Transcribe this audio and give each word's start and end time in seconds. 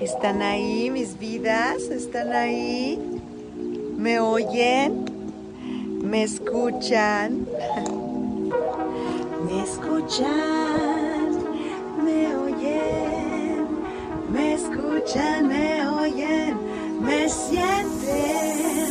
¿Están 0.00 0.40
ahí 0.40 0.88
mis 0.88 1.18
vidas? 1.18 1.82
¿Están 1.90 2.32
ahí? 2.32 2.98
¿Me 3.98 4.18
oyen? 4.18 5.04
¿Me 6.02 6.22
escuchan? 6.22 7.46
¿Me 9.44 9.62
escuchan? 9.62 11.32
¿Me 12.02 12.34
oyen? 12.34 13.66
¿Me 14.32 14.54
escuchan? 14.54 15.48
¿Me 15.48 15.86
oyen? 15.86 16.56
¿Me 17.02 17.28
sienten? 17.28 18.88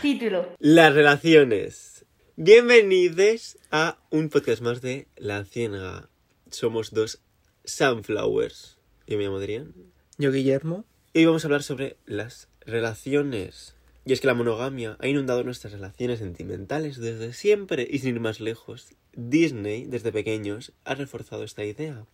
Título. 0.00 0.46
Las 0.60 0.94
relaciones. 0.94 2.04
Bienvenidos 2.36 3.58
a 3.72 3.98
un 4.10 4.28
podcast 4.28 4.62
más 4.62 4.80
de 4.80 5.08
La 5.16 5.44
Ciénaga. 5.44 6.08
Somos 6.50 6.92
dos 6.92 7.20
Sunflowers. 7.64 8.78
Yo 9.08 9.18
me 9.18 9.24
llamo 9.24 9.38
Adrián. 9.38 9.91
Yo, 10.22 10.30
Guillermo. 10.30 10.84
Y 11.12 11.18
hoy 11.18 11.24
vamos 11.26 11.42
a 11.42 11.48
hablar 11.48 11.64
sobre 11.64 11.96
las 12.06 12.46
relaciones. 12.64 13.74
Y 14.04 14.12
es 14.12 14.20
que 14.20 14.28
la 14.28 14.34
monogamia 14.34 14.96
ha 15.00 15.08
inundado 15.08 15.42
nuestras 15.42 15.72
relaciones 15.72 16.20
sentimentales 16.20 16.96
desde 16.96 17.32
siempre 17.32 17.88
y 17.90 17.98
sin 17.98 18.14
ir 18.14 18.20
más 18.20 18.38
lejos. 18.38 18.90
Disney, 19.16 19.84
desde 19.84 20.12
pequeños, 20.12 20.74
ha 20.84 20.94
reforzado 20.94 21.42
esta 21.42 21.64
idea. 21.64 22.06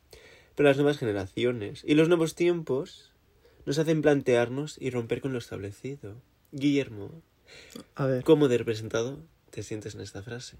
Pero 0.54 0.70
las 0.70 0.78
nuevas 0.78 0.96
generaciones 0.96 1.84
y 1.86 1.96
los 1.96 2.08
nuevos 2.08 2.34
tiempos 2.34 3.12
nos 3.66 3.78
hacen 3.78 4.00
plantearnos 4.00 4.78
y 4.80 4.88
romper 4.88 5.20
con 5.20 5.34
lo 5.34 5.38
establecido. 5.38 6.14
Guillermo, 6.50 7.10
A 7.94 8.06
ver. 8.06 8.24
¿cómo 8.24 8.48
de 8.48 8.56
representado 8.56 9.18
te 9.50 9.62
sientes 9.62 9.94
en 9.94 10.00
esta 10.00 10.22
frase? 10.22 10.56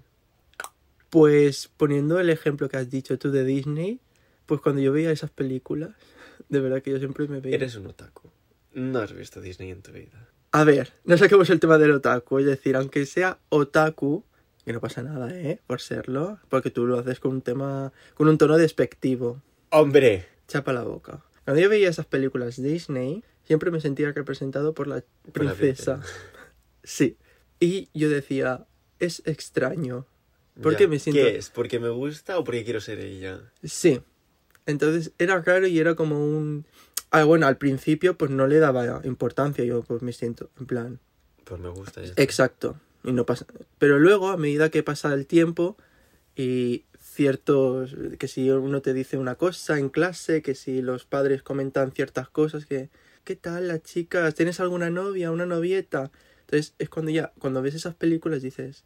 Pues 1.09 1.67
poniendo 1.77 2.19
el 2.19 2.29
ejemplo 2.29 2.69
que 2.69 2.77
has 2.77 2.91
dicho 2.91 3.17
tú 3.17 3.31
de 3.31 3.43
Disney, 3.43 3.99
pues 4.45 4.61
cuando 4.61 4.83
yo 4.83 4.91
veía 4.91 5.09
esas 5.09 5.31
películas, 5.31 5.95
de 6.49 6.59
verdad 6.59 6.81
que 6.81 6.91
yo 6.91 6.99
siempre 6.99 7.27
me 7.27 7.39
veía. 7.39 7.55
Eres 7.55 7.75
un 7.75 7.87
otaku. 7.87 8.29
No 8.73 8.99
has 8.99 9.13
visto 9.13 9.41
Disney 9.41 9.71
en 9.71 9.81
tu 9.81 9.91
vida. 9.91 10.27
A 10.51 10.63
ver, 10.63 10.93
no 11.03 11.17
saquemos 11.17 11.49
el 11.49 11.59
tema 11.59 11.77
del 11.77 11.91
otaku, 11.91 12.39
es 12.39 12.45
decir, 12.45 12.75
aunque 12.75 13.05
sea 13.05 13.39
otaku, 13.49 14.23
que 14.65 14.73
no 14.73 14.79
pasa 14.79 15.03
nada, 15.03 15.29
¿eh? 15.35 15.59
Por 15.67 15.79
serlo, 15.81 16.39
porque 16.49 16.69
tú 16.71 16.85
lo 16.87 16.97
haces 16.99 17.19
con 17.19 17.31
un 17.33 17.41
tema, 17.41 17.91
con 18.15 18.27
un 18.27 18.37
tono 18.37 18.57
despectivo. 18.57 19.41
¡Hombre! 19.69 20.25
Chapa 20.47 20.73
la 20.73 20.83
boca. 20.83 21.23
Cuando 21.45 21.61
yo 21.61 21.69
veía 21.69 21.89
esas 21.89 22.05
películas 22.07 22.61
Disney, 22.61 23.23
siempre 23.43 23.69
me 23.71 23.79
sentía 23.81 24.11
representado 24.11 24.73
por 24.73 24.87
la 24.87 25.03
Por 25.33 25.43
la 25.45 25.53
princesa. 25.53 25.97
princesa. 25.97 26.19
sí. 26.83 27.17
Y 27.59 27.89
yo 27.93 28.09
decía, 28.09 28.65
es 28.99 29.21
extraño. 29.25 30.05
¿Por 30.61 30.73
Ya, 30.73 30.77
qué 30.79 30.87
me 30.87 30.99
siento...? 30.99 31.21
¿Qué 31.21 31.37
es? 31.37 31.49
¿Porque 31.49 31.79
me 31.79 31.89
gusta 31.89 32.37
o 32.39 32.43
porque 32.43 32.63
quiero 32.63 32.81
ser 32.81 32.99
ella? 32.99 33.41
Sí. 33.63 34.01
Entonces 34.65 35.11
era 35.17 35.41
raro 35.41 35.67
y 35.67 35.79
era 35.79 35.95
como 35.95 36.23
un... 36.23 36.65
Ah, 37.11 37.23
bueno, 37.23 37.47
al 37.47 37.57
principio 37.57 38.17
pues 38.17 38.29
no 38.31 38.47
le 38.47 38.59
daba 38.59 39.01
importancia, 39.03 39.63
yo 39.63 39.81
pues 39.81 40.01
me 40.01 40.13
siento 40.13 40.49
en 40.59 40.65
plan... 40.65 40.99
Pues 41.43 41.59
me 41.59 41.69
gusta. 41.69 42.01
Exacto. 42.17 42.79
Y 43.03 43.11
no 43.11 43.25
pasa... 43.25 43.45
Pero 43.79 43.97
luego, 43.97 44.29
a 44.29 44.37
medida 44.37 44.69
que 44.69 44.83
pasa 44.83 45.13
el 45.13 45.25
tiempo 45.25 45.75
y 46.35 46.85
ciertos... 46.99 47.95
que 48.19 48.27
si 48.27 48.51
uno 48.51 48.81
te 48.81 48.93
dice 48.93 49.17
una 49.17 49.35
cosa 49.35 49.79
en 49.79 49.89
clase, 49.89 50.41
que 50.41 50.53
si 50.53 50.81
los 50.81 51.05
padres 51.05 51.41
comentan 51.41 51.91
ciertas 51.91 52.29
cosas, 52.29 52.65
que... 52.65 52.89
¿Qué 53.23 53.35
tal 53.35 53.67
las 53.67 53.83
chicas? 53.83 54.35
¿Tienes 54.35 54.59
alguna 54.59 54.89
novia, 54.89 55.31
una 55.31 55.45
novieta? 55.45 56.11
Entonces 56.41 56.73
es 56.79 56.89
cuando 56.89 57.11
ya, 57.11 57.31
cuando 57.39 57.61
ves 57.61 57.75
esas 57.75 57.95
películas 57.95 58.41
dices... 58.41 58.83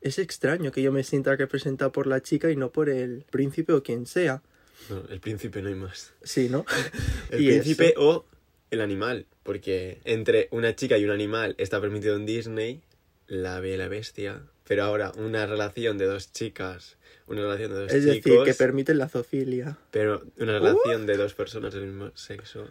Es 0.00 0.18
extraño 0.18 0.72
que 0.72 0.80
yo 0.80 0.92
me 0.92 1.04
sienta 1.04 1.36
representado 1.36 1.92
por 1.92 2.06
la 2.06 2.22
chica 2.22 2.50
y 2.50 2.56
no 2.56 2.72
por 2.72 2.88
el 2.88 3.26
príncipe 3.30 3.74
o 3.74 3.82
quien 3.82 4.06
sea. 4.06 4.42
No, 4.88 5.04
el 5.08 5.20
príncipe 5.20 5.60
no 5.62 5.68
hay 5.68 5.74
más. 5.74 6.12
Sí, 6.22 6.48
¿no? 6.48 6.64
El 7.30 7.42
Y 7.42 7.48
príncipe 7.48 7.90
eso. 7.90 8.00
o 8.00 8.26
el 8.70 8.80
animal. 8.80 9.26
Porque 9.42 10.00
entre 10.04 10.48
una 10.52 10.74
chica 10.74 10.96
y 10.98 11.04
un 11.04 11.10
animal 11.10 11.54
está 11.58 11.80
permitido 11.80 12.16
en 12.16 12.26
Disney, 12.26 12.82
la 13.26 13.60
bella 13.60 13.74
y 13.74 13.78
la 13.78 13.88
bestia. 13.88 14.42
Pero 14.66 14.84
ahora 14.84 15.12
una 15.16 15.46
relación 15.46 15.98
de 15.98 16.06
dos 16.06 16.32
chicas, 16.32 16.96
una 17.26 17.42
relación 17.42 17.70
de 17.72 17.80
dos 17.80 17.92
Es 17.92 18.04
chicos, 18.04 18.24
decir, 18.32 18.44
que 18.44 18.54
permiten 18.54 18.98
la 18.98 19.08
zoofilia. 19.08 19.76
pero 19.90 20.22
una 20.38 20.58
relación 20.58 21.06
de 21.06 21.16
dos 21.16 21.34
personas 21.34 21.74
del 21.74 21.86
mismo 21.86 22.10
sexo. 22.14 22.68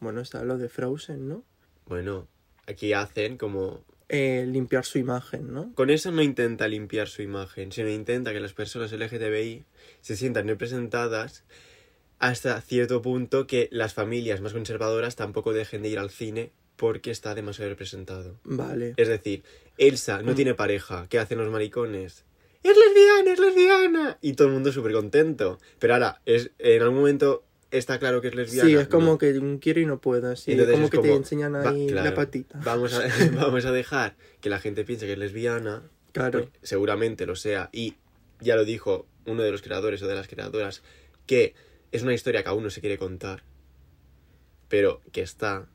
Bueno, 0.00 0.20
está 0.20 0.44
lo 0.44 0.58
de 0.58 0.68
Frozen, 0.68 1.28
¿no? 1.28 1.44
Bueno, 1.86 2.28
aquí 2.66 2.92
hacen 2.92 3.36
como 3.36 3.84
Eh, 4.14 4.44
limpiar 4.46 4.84
su 4.84 4.98
imagen, 4.98 5.52
¿no? 5.54 5.72
Con 5.74 5.88
eso 5.88 6.12
no 6.12 6.20
intenta 6.22 6.68
limpiar 6.68 7.08
su 7.08 7.22
imagen, 7.22 7.72
sino 7.72 7.88
intenta 7.88 8.32
que 8.34 8.40
las 8.40 8.52
personas 8.52 8.92
LGTBI 8.92 9.64
se 10.02 10.16
sientan 10.16 10.46
representadas 10.48 11.44
hasta 12.18 12.60
cierto 12.60 13.00
punto 13.00 13.46
que 13.46 13.68
las 13.72 13.94
familias 13.94 14.42
más 14.42 14.52
conservadoras 14.52 15.16
tampoco 15.16 15.54
dejen 15.54 15.80
de 15.82 15.88
ir 15.88 15.98
al 15.98 16.10
cine 16.10 16.52
porque 16.76 17.10
está 17.10 17.34
demasiado 17.34 17.70
representado. 17.70 18.38
Vale. 18.44 18.92
Es 18.98 19.08
decir, 19.08 19.44
Elsa 19.78 20.20
no 20.22 20.32
Mm. 20.32 20.36
tiene 20.36 20.54
pareja, 20.54 21.06
¿qué 21.08 21.18
hacen 21.18 21.38
los 21.38 21.50
maricones? 21.50 22.26
¡Es 22.62 22.76
lesbiana, 22.76 23.32
es 23.32 23.38
lesbiana! 23.40 24.18
Y 24.20 24.34
todo 24.34 24.48
el 24.48 24.54
mundo 24.54 24.70
súper 24.72 24.92
contento. 24.92 25.58
Pero 25.78 25.94
ahora, 25.94 26.20
es, 26.26 26.50
en 26.58 26.82
algún 26.82 26.98
momento 26.98 27.44
está 27.72 27.98
claro 27.98 28.20
que 28.20 28.28
es 28.28 28.34
lesbiana. 28.34 28.68
Sí, 28.68 28.76
es 28.76 28.86
como 28.88 29.06
No. 29.12 29.18
que 29.18 29.58
quiero 29.60 29.80
y 29.80 29.86
no 29.86 30.00
puedo. 30.00 30.28
Entonces 30.30 30.70
como 30.70 30.84
es 30.84 30.90
que 30.90 30.98
te 30.98 31.12
enseñan 31.12 31.54
va- 31.54 31.70
ahí 31.70 31.88
la 31.88 32.14
patita. 32.14 32.60
Vamos 32.64 32.94
a, 32.94 33.00
vamos 33.36 33.64
a 33.64 33.72
dejar 33.72 34.16
que 34.40 34.48
la 34.50 34.60
gente 34.60 34.84
piense 34.84 35.06
que 35.06 35.12
es 35.12 35.18
lesbiana 35.18 35.82
Claro. 36.12 36.48
seguramente 36.62 37.26
lo 37.26 37.34
sea. 37.36 37.68
Y 37.72 37.94
ya 38.40 38.54
lo 38.56 38.64
dijo 38.64 39.06
uno 39.26 39.42
de 39.42 39.50
los 39.50 39.62
creadores 39.62 40.02
o 40.02 40.06
de 40.06 40.14
las 40.14 40.28
creadoras, 40.28 40.82
que 41.26 41.54
es 41.92 42.02
una 42.02 42.14
historia 42.14 42.42
que 42.42 42.48
aún 42.50 42.62
no 42.62 42.70
se 42.70 42.80
quiere 42.80 42.98
contar, 42.98 43.42
pero 44.68 45.00
que 45.12 45.22
está. 45.22 45.68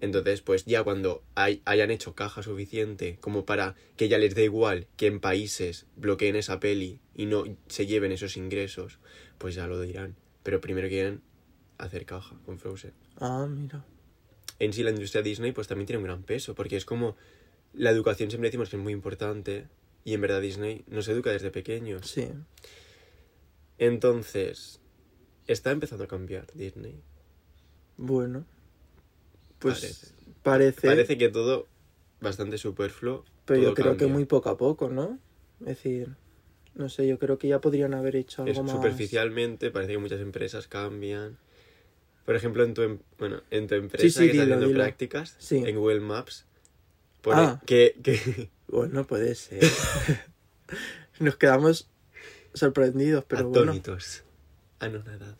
Entonces, 0.00 0.40
pues 0.42 0.64
ya 0.64 0.82
cuando 0.82 1.22
hay- 1.36 1.62
hayan 1.64 1.90
hecho 1.92 2.14
caja 2.14 2.42
suficiente 2.42 3.18
como 3.20 3.44
para 3.46 3.76
que 3.96 4.08
ya 4.08 4.18
les 4.18 4.34
dé 4.34 4.44
igual 4.44 4.88
que 4.96 5.06
en 5.06 5.20
países 5.20 5.86
bloqueen 5.96 6.34
esa 6.34 6.58
peli 6.58 6.98
y 7.14 7.26
no 7.26 7.44
se 7.68 7.86
lleven 7.86 8.10
esos 8.10 8.36
ingresos, 8.36 8.98
pues 9.38 9.54
ya 9.54 9.68
lo 9.68 9.80
dirán. 9.80 10.16
Pero 10.42 10.60
primero 10.60 10.88
quieren 10.88 11.22
hacer 11.78 12.04
caja 12.06 12.36
con 12.44 12.58
Frozen 12.58 12.92
Ah, 13.18 13.46
mira. 13.48 13.84
en 14.58 14.72
sí 14.72 14.82
la 14.82 14.90
industria 14.90 15.22
Disney 15.22 15.52
pues 15.52 15.66
también 15.68 15.86
tiene 15.86 15.98
un 15.98 16.04
gran 16.04 16.22
peso, 16.22 16.54
porque 16.54 16.76
es 16.76 16.84
como 16.84 17.16
la 17.72 17.90
educación 17.90 18.30
siempre 18.30 18.48
decimos 18.48 18.68
que 18.68 18.76
es 18.76 18.82
muy 18.82 18.92
importante 18.92 19.68
y 20.04 20.14
en 20.14 20.20
verdad 20.20 20.40
Disney 20.40 20.84
nos 20.88 21.08
educa 21.08 21.30
desde 21.30 21.50
pequeños. 21.50 22.06
Sí. 22.10 22.28
Entonces, 23.78 24.80
está 25.46 25.70
empezando 25.70 26.04
a 26.04 26.08
cambiar 26.08 26.46
Disney. 26.54 27.00
Bueno. 27.96 28.44
Pues 29.58 29.80
Parece. 29.80 30.06
parece. 30.42 30.86
Parece 30.88 31.18
que 31.18 31.28
todo 31.28 31.66
bastante 32.20 32.58
superfluo. 32.58 33.24
pero 33.44 33.62
yo 33.62 33.74
creo 33.74 33.96
que 33.96 34.06
muy 34.06 34.24
poco 34.24 34.50
a 34.50 34.56
poco, 34.56 34.88
¿no? 34.88 35.18
Es 35.60 35.66
decir, 35.66 36.16
no 36.74 36.88
sé, 36.88 37.06
yo 37.06 37.18
creo 37.18 37.38
que 37.38 37.48
ya 37.48 37.60
podrían 37.60 37.94
haber 37.94 38.16
hecho 38.16 38.42
Es 38.46 38.50
algo 38.56 38.62
más. 38.64 38.72
superficialmente, 38.72 39.70
parece 39.70 39.92
que 39.92 39.98
muchas 39.98 40.20
empresas 40.20 40.68
cambian. 40.68 41.36
Por 42.24 42.36
ejemplo, 42.36 42.64
en 42.64 42.72
tu, 42.74 42.82
em- 42.82 42.98
bueno, 43.18 43.42
en 43.50 43.66
tu 43.66 43.74
empresa 43.74 44.02
Sí, 44.02 44.10
sí, 44.10 44.26
que 44.26 44.32
dilo, 44.32 44.42
haciendo 44.44 44.66
dilo. 44.68 44.78
prácticas, 44.78 45.34
Sí. 45.38 45.56
en 45.66 45.76
Google 45.76 46.00
Maps, 46.00 46.46
pone 47.20 47.40
Ah. 47.42 47.60
que, 47.66 47.96
que 48.02 48.14
Bueno, 48.68 49.04
puede 49.06 49.34
ser. 49.34 49.60
Nos 51.20 51.36
quedamos 51.36 51.90
sorprendidos, 52.54 53.24
pero 53.26 53.48
bueno, 53.48 53.64
atónitos, 53.72 54.24
anonadados. 54.78 55.36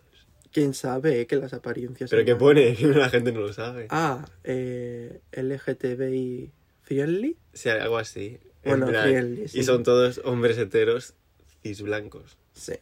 quién 0.53 0.75
sabe 0.75 1.21
eh, 1.23 1.27
que 1.27 1.37
las 1.37 1.53
apariencias. 1.55 2.11
Pero 2.11 2.25
que 2.25 2.33
más- 2.35 2.41
pone, 2.41 2.77
la 2.81 3.09
gente 3.09 3.33
no 3.33 3.41
lo 3.41 3.53
sabe. 3.53 3.87
Ah, 3.91 4.25
eh, 4.45 5.21
LGTBI 5.33 6.51
friendly. 6.83 7.37
Sí, 7.53 7.69
algo 7.71 7.97
así. 7.99 8.39
En 8.65 8.71
Bueno, 8.71 8.87
plan, 8.89 9.05
friendly, 9.09 9.49
sí. 9.49 9.61
Y 9.61 9.63
son 9.65 9.83
todos 9.83 10.21
hombres 10.25 10.57
heteros 10.59 11.15
cis 11.63 11.83
blancos. 11.83 12.37
Sí. 12.55 12.73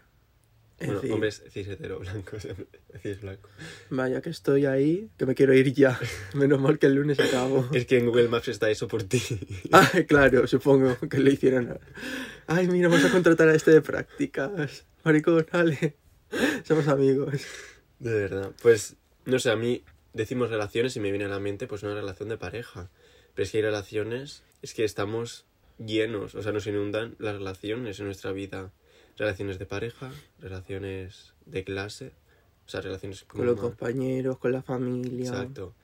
En 0.78 0.86
Bueno, 0.86 1.00
fin, 1.02 1.12
hombres 1.12 1.42
cis 1.50 1.68
hetero 1.68 1.98
blancos, 1.98 2.48
cis 3.02 3.20
blanco. 3.20 3.50
vaya 3.90 4.22
que 4.22 4.30
estoy 4.30 4.64
ahí, 4.64 5.10
que 5.18 5.26
me 5.26 5.34
quiero 5.34 5.52
ir 5.52 5.72
ya. 5.74 5.98
Menos 6.34 6.58
mal 6.60 6.78
que 6.78 6.86
el 6.86 6.94
lunes 6.94 7.20
acabo. 7.20 7.68
Es 7.72 7.84
que 7.86 7.98
en 7.98 8.06
Google 8.06 8.28
Maps 8.28 8.48
está 8.48 8.70
eso 8.70 8.88
por 8.88 9.02
ti. 9.02 9.20
Ah, 9.72 9.90
claro, 10.08 10.46
supongo 10.46 10.96
que 11.08 11.18
le 11.18 11.32
hicieron. 11.32 11.78
Ay, 12.46 12.66
mira, 12.68 12.88
vamos 12.88 13.04
a 13.04 13.10
contratar 13.12 13.48
a 13.48 13.54
este 13.54 13.70
de 13.72 13.82
prácticas. 13.82 14.86
Maricón, 15.04 15.46
dale. 15.52 15.96
Somos 16.64 16.88
amigos. 16.88 17.42
De 17.98 18.14
verdad. 18.14 18.52
Pues, 18.62 18.96
no 19.26 19.38
sé, 19.38 19.50
a 19.50 19.56
mí 19.56 19.84
decimos 20.14 20.48
relaciones 20.50 20.96
y 20.96 21.00
me 21.00 21.10
viene 21.10 21.26
a 21.26 21.28
la 21.28 21.40
mente 21.40 21.66
pues 21.66 21.82
una 21.82 21.94
relación 21.94 22.28
de 22.30 22.38
pareja. 22.38 22.90
Pero 23.34 23.44
es 23.44 23.52
que 23.52 23.58
hay 23.58 23.62
relaciones, 23.64 24.42
es 24.62 24.72
que 24.74 24.84
estamos 24.84 25.44
llenos, 25.78 26.34
o 26.34 26.42
sea, 26.42 26.52
nos 26.52 26.66
inundan 26.66 27.16
las 27.18 27.34
relaciones 27.34 28.00
en 28.00 28.06
nuestra 28.06 28.32
vida. 28.32 28.72
Relaciones 29.20 29.58
de 29.58 29.66
pareja, 29.66 30.10
relaciones 30.40 31.34
de 31.44 31.62
clase, 31.62 32.12
o 32.66 32.70
sea, 32.70 32.80
relaciones 32.80 33.22
Con 33.24 33.44
los 33.44 33.56
ma- 33.56 33.60
compañeros, 33.62 34.38
con 34.38 34.50
la 34.52 34.62
familia. 34.62 35.28
Exacto. 35.28 35.74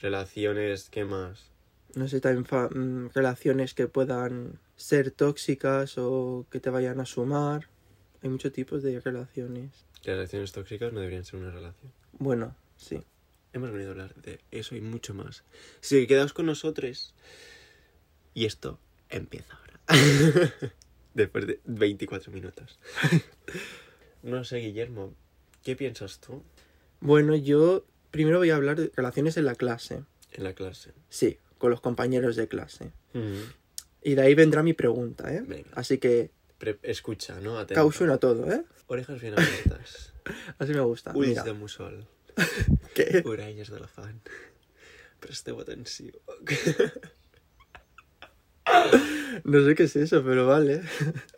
Relaciones, 0.00 0.88
¿qué 0.88 1.04
más? 1.04 1.50
No 1.96 2.06
sé, 2.06 2.20
también 2.20 2.44
fa- 2.44 2.68
mm, 2.68 3.10
relaciones 3.12 3.74
que 3.74 3.88
puedan 3.88 4.60
ser 4.76 5.10
tóxicas 5.10 5.98
o 5.98 6.46
que 6.48 6.60
te 6.60 6.70
vayan 6.70 7.00
a 7.00 7.06
sumar. 7.06 7.68
Hay 8.22 8.28
muchos 8.30 8.52
tipos 8.52 8.84
de 8.84 9.00
relaciones. 9.00 9.72
Las 10.04 10.16
relaciones 10.16 10.52
tóxicas 10.52 10.92
no 10.92 11.00
deberían 11.00 11.24
ser 11.24 11.40
una 11.40 11.50
relación. 11.50 11.90
Bueno, 12.12 12.54
sí. 12.76 13.02
hemos 13.52 13.72
venido 13.72 13.88
a 13.88 13.92
hablar 13.92 14.14
de 14.14 14.38
eso 14.52 14.76
y 14.76 14.80
mucho 14.80 15.12
más. 15.12 15.42
Así 15.82 15.96
que 16.02 16.06
quedaos 16.06 16.32
con 16.32 16.46
nosotros. 16.46 17.14
Y 18.32 18.44
esto 18.44 18.78
empieza 19.08 19.56
ahora. 19.56 19.80
Después 21.16 21.46
de 21.46 21.60
24 21.64 22.30
minutos. 22.30 22.78
no 24.22 24.44
sé, 24.44 24.58
Guillermo, 24.58 25.14
¿qué 25.64 25.74
piensas 25.74 26.20
tú 26.20 26.42
Bueno, 27.00 27.34
yo 27.34 27.86
primero 28.10 28.36
voy 28.38 28.50
a 28.50 28.56
hablar 28.56 28.76
de 28.78 28.92
relaciones 28.94 29.38
en 29.38 29.46
la 29.46 29.54
clase. 29.54 30.02
en 30.32 30.44
la 30.44 30.52
clase? 30.52 30.92
Sí, 31.08 31.38
con 31.56 31.70
los 31.70 31.80
compañeros 31.80 32.36
de 32.36 32.48
clase. 32.48 32.92
Y 34.02 34.14
de 34.14 34.20
ahí 34.22 34.34
vendrá 34.34 34.62
mi 34.62 34.74
pregunta, 34.74 35.32
¿eh? 35.34 35.42
Venga. 35.46 35.70
Así 35.74 35.96
que 35.96 36.30
Pre- 36.58 36.78
escucha, 36.82 37.40
¿no? 37.40 37.58
Atenta. 37.58 37.80
causuna 37.80 38.18
todo, 38.18 38.52
¿eh? 38.52 38.62
Orejas 38.88 39.18
bien 39.20 39.32
abiertas. 39.38 40.12
Así 40.58 40.72
me 40.74 40.80
gusta. 40.80 41.12
Ulls 41.16 41.28
Mira, 41.28 41.42
de 41.44 41.52
mussol. 41.54 42.06
¿qué? 42.94 43.22
Orelles 43.24 43.70
de 43.70 43.76
elefant. 43.78 44.22
Presteu 45.18 45.58
atenció. 45.60 46.12
No 49.44 49.64
sé 49.64 49.74
qué 49.74 49.84
es 49.84 49.96
eso, 49.96 50.22
pero 50.24 50.46
vale. 50.46 50.82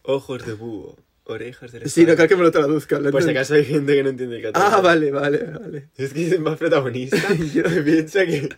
Ojos 0.03 0.47
de 0.47 0.53
búho. 0.55 0.97
Orejas 1.25 1.73
de. 1.73 1.89
Sí, 1.89 2.07
no 2.07 2.15
creo 2.17 2.27
que 2.29 2.37
me 2.37 2.43
lo 2.43 2.51
traduzca. 2.51 2.99
Por 3.11 3.23
si 3.23 3.31
acaso 3.31 3.55
hay 3.55 3.65
gente 3.65 3.95
que 3.95 4.03
no 4.03 4.09
entiende 4.09 4.41
catalán. 4.41 4.73
Ah, 4.75 4.81
vale, 4.81 5.11
vale, 5.11 5.45
vale. 5.45 5.89
Es 5.97 6.13
que 6.15 6.27
es 6.27 6.41
más 6.41 6.57
protagonista. 6.59 7.19
Yo- 7.55 7.65
piensa 7.85 8.25
que... 8.25 8.49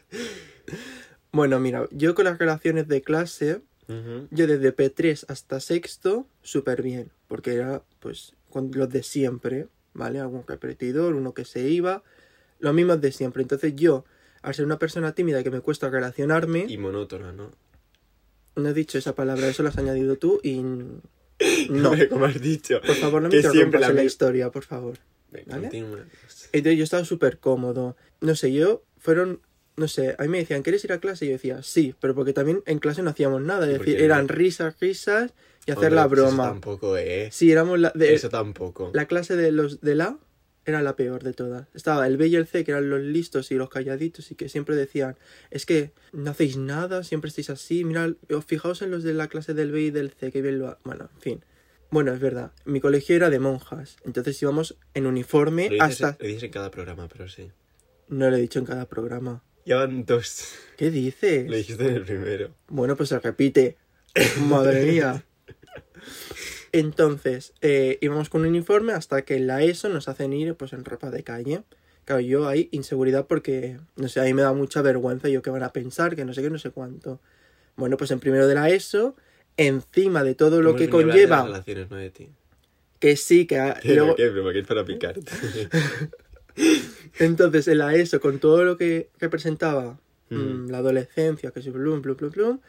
Bueno, 1.32 1.58
mira, 1.60 1.86
yo 1.90 2.14
con 2.14 2.24
las 2.24 2.38
relaciones 2.38 2.88
de 2.88 3.02
clase, 3.02 3.60
yo 4.30 4.46
desde 4.46 4.74
P3 4.74 5.24
hasta 5.28 5.58
sexto, 5.58 6.26
súper 6.42 6.82
bien. 6.82 7.10
Porque 7.26 7.54
era, 7.54 7.82
pues, 7.98 8.34
con 8.48 8.70
los 8.74 8.88
de 8.88 9.02
siempre, 9.02 9.66
¿vale? 9.94 10.20
Algún 10.20 10.44
repetidor, 10.46 11.14
uno 11.14 11.34
que 11.34 11.44
se 11.44 11.68
iba, 11.68 12.02
los 12.60 12.72
mismos 12.74 13.00
de 13.00 13.10
siempre. 13.10 13.42
Entonces 13.42 13.74
yo, 13.74 14.04
al 14.42 14.54
ser 14.54 14.64
una 14.64 14.78
persona 14.78 15.12
tímida 15.12 15.42
que 15.42 15.50
me 15.50 15.60
cuesta 15.60 15.88
relacionarme, 15.90 16.66
Y 16.68 16.78
monótona, 16.78 17.32
¿no? 17.32 17.50
No 18.60 18.68
he 18.70 18.74
dicho 18.74 18.98
esa 18.98 19.14
palabra, 19.14 19.48
eso 19.48 19.62
lo 19.62 19.68
has 19.70 19.78
añadido 19.78 20.16
tú 20.16 20.40
y... 20.42 20.62
No, 21.70 21.92
Como 22.10 22.26
has 22.26 22.40
dicho. 22.40 22.80
por 22.86 22.96
favor, 22.96 23.22
no 23.22 23.28
me 23.30 23.36
interrumpas 23.36 23.80
la 23.80 23.88
en 23.88 23.96
la 23.96 24.02
mi- 24.02 24.06
historia, 24.06 24.50
por 24.50 24.64
favor. 24.64 24.98
Venga, 25.30 25.56
¿Vale? 25.56 25.70
Entonces 26.52 26.76
yo 26.78 26.84
estaba 26.84 27.04
súper 27.04 27.38
cómodo. 27.38 27.96
No 28.20 28.34
sé, 28.36 28.52
yo 28.52 28.82
fueron, 28.98 29.40
no 29.76 29.88
sé, 29.88 30.16
a 30.18 30.22
mí 30.22 30.28
me 30.28 30.38
decían, 30.38 30.62
¿quieres 30.62 30.84
ir 30.84 30.92
a 30.92 30.98
clase? 31.00 31.24
Y 31.24 31.28
yo 31.28 31.32
decía, 31.34 31.62
sí, 31.62 31.94
pero 32.00 32.14
porque 32.14 32.32
también 32.34 32.62
en 32.66 32.78
clase 32.78 33.02
no 33.02 33.10
hacíamos 33.10 33.40
nada. 33.40 33.66
Es 33.66 33.72
¿Y 33.74 33.76
por 33.76 33.84
qué 33.86 33.92
decir, 33.92 34.08
no? 34.08 34.14
eran 34.14 34.28
risas, 34.28 34.76
risas 34.80 35.32
y 35.66 35.70
hacer 35.70 35.84
Hombre, 35.84 35.96
la 35.96 36.08
pues 36.08 36.20
Eso 36.20 36.28
broma. 36.28 36.44
tampoco, 36.44 36.96
¿eh? 36.98 37.28
Sí, 37.32 37.50
éramos 37.52 37.78
la, 37.78 37.90
de, 37.94 38.12
Eso 38.12 38.28
tampoco. 38.28 38.90
la 38.92 39.06
clase 39.06 39.36
de 39.36 39.52
los 39.52 39.80
de 39.80 39.94
la 39.94 40.18
era 40.64 40.82
la 40.82 40.96
peor 40.96 41.22
de 41.22 41.32
todas. 41.32 41.66
Estaba 41.74 42.06
el 42.06 42.16
B 42.16 42.28
y 42.28 42.36
el 42.36 42.46
C, 42.46 42.64
que 42.64 42.72
eran 42.72 42.90
los 42.90 43.00
listos 43.00 43.50
y 43.50 43.54
los 43.54 43.70
calladitos, 43.70 44.30
y 44.30 44.34
que 44.34 44.48
siempre 44.48 44.76
decían, 44.76 45.16
es 45.50 45.66
que 45.66 45.92
no 46.12 46.30
hacéis 46.30 46.56
nada, 46.56 47.02
siempre 47.04 47.28
estáis 47.28 47.50
así, 47.50 47.84
mirad, 47.84 48.12
os 48.32 48.44
fijaos 48.44 48.82
en 48.82 48.90
los 48.90 49.02
de 49.02 49.14
la 49.14 49.28
clase 49.28 49.54
del 49.54 49.72
B 49.72 49.82
y 49.82 49.90
del 49.90 50.10
C, 50.10 50.30
que 50.30 50.42
bien 50.42 50.58
lo... 50.58 50.68
ha-". 50.68 50.78
Bueno, 50.84 51.10
en 51.14 51.20
fin. 51.20 51.44
Bueno, 51.90 52.12
es 52.12 52.20
verdad, 52.20 52.52
mi 52.64 52.80
colegio 52.80 53.16
era 53.16 53.30
de 53.30 53.40
monjas, 53.40 53.96
entonces 54.04 54.40
íbamos 54.40 54.76
en 54.94 55.06
uniforme 55.06 55.68
Lo 55.68 55.84
dices, 55.84 56.02
hasta... 56.02 56.16
lo 56.20 56.28
dices 56.28 56.44
en 56.44 56.50
cada 56.52 56.70
programa, 56.70 57.08
pero 57.08 57.28
sí. 57.28 57.50
No 58.08 58.30
lo 58.30 58.36
he 58.36 58.40
dicho 58.40 58.60
en 58.60 58.64
cada 58.64 58.86
programa. 58.86 59.42
Ya 59.66 59.76
van 59.76 60.04
dos. 60.04 60.54
¿Qué 60.76 60.90
dices? 60.90 61.48
Lo 61.48 61.56
dijiste 61.56 61.84
en 61.86 61.94
el 61.94 62.04
primero. 62.04 62.54
Bueno, 62.68 62.96
pues 62.96 63.08
se 63.08 63.18
repite. 63.18 63.76
Madre 64.48 64.84
mía. 64.84 65.24
Entonces, 66.72 67.52
eh, 67.60 67.98
íbamos 68.00 68.28
con 68.28 68.42
un 68.42 68.48
uniforme 68.48 68.92
hasta 68.92 69.22
que 69.22 69.36
en 69.36 69.46
la 69.46 69.62
ESO 69.62 69.88
nos 69.88 70.08
hacen 70.08 70.32
ir 70.32 70.54
pues 70.54 70.72
en 70.72 70.84
ropa 70.84 71.10
de 71.10 71.22
calle. 71.24 71.62
Claro, 72.04 72.20
yo 72.20 72.48
hay 72.48 72.68
inseguridad 72.72 73.26
porque, 73.26 73.78
no 73.96 74.08
sé, 74.08 74.20
ahí 74.20 74.34
me 74.34 74.42
da 74.42 74.52
mucha 74.52 74.82
vergüenza 74.82 75.28
yo 75.28 75.42
que 75.42 75.50
van 75.50 75.62
a 75.62 75.72
pensar, 75.72 76.14
que 76.16 76.24
no 76.24 76.32
sé 76.34 76.42
qué, 76.42 76.50
no 76.50 76.58
sé 76.58 76.70
cuánto. 76.70 77.20
Bueno, 77.76 77.96
pues 77.96 78.10
en 78.10 78.20
primero 78.20 78.46
de 78.46 78.54
la 78.54 78.68
ESO, 78.70 79.16
encima 79.56 80.22
de 80.24 80.34
todo 80.34 80.62
lo 80.62 80.76
que 80.76 80.84
a 80.84 80.90
conlleva, 80.90 81.44
relaciones, 81.44 81.90
no 81.90 81.96
de 81.96 82.10
ti. 82.10 82.28
que 82.98 83.16
sí, 83.16 83.46
que 83.46 83.58
ha- 83.58 83.74
¿Qué, 83.82 83.94
luego, 83.94 84.16
para 84.66 84.84
picarte. 84.84 85.22
entonces 87.18 87.68
en 87.68 87.78
la 87.78 87.94
ESO, 87.94 88.20
con 88.20 88.38
todo 88.38 88.64
lo 88.64 88.76
que 88.76 89.10
representaba 89.18 89.98
Mm. 90.32 90.36
mm, 90.66 90.70
la 90.70 90.78
adolescencia, 90.78 91.50
que 91.50 91.60
si 91.60 91.72
plum, 91.72 92.02
plum, 92.02 92.14
plum, 92.16 92.30
plum, 92.30 92.60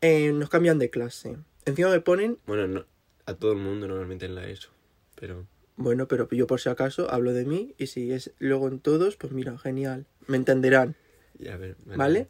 eh, 0.00 0.32
nos 0.32 0.48
cambian 0.48 0.78
de 0.78 0.88
clase. 0.88 1.36
Encima 1.66 1.90
me 1.90 2.00
ponen 2.00 2.38
bueno, 2.46 2.66
no, 2.66 2.86
a 3.26 3.34
todo 3.34 3.52
el 3.52 3.58
mundo 3.58 3.88
normalmente 3.88 4.26
en 4.26 4.34
la 4.34 4.48
ESO. 4.48 4.70
Pero 5.14 5.46
Bueno, 5.76 6.08
pero 6.08 6.28
yo 6.30 6.46
por 6.46 6.60
si 6.60 6.68
acaso 6.68 7.10
hablo 7.10 7.32
de 7.32 7.44
mí 7.44 7.74
y 7.78 7.86
si 7.86 8.12
es 8.12 8.32
luego 8.38 8.68
en 8.68 8.80
todos, 8.80 9.16
pues 9.16 9.32
mira, 9.32 9.56
genial, 9.58 10.06
me 10.26 10.36
entenderán, 10.36 10.96
ya 11.38 11.54
a 11.54 11.56
ver. 11.56 11.76
¿vale? 11.84 12.28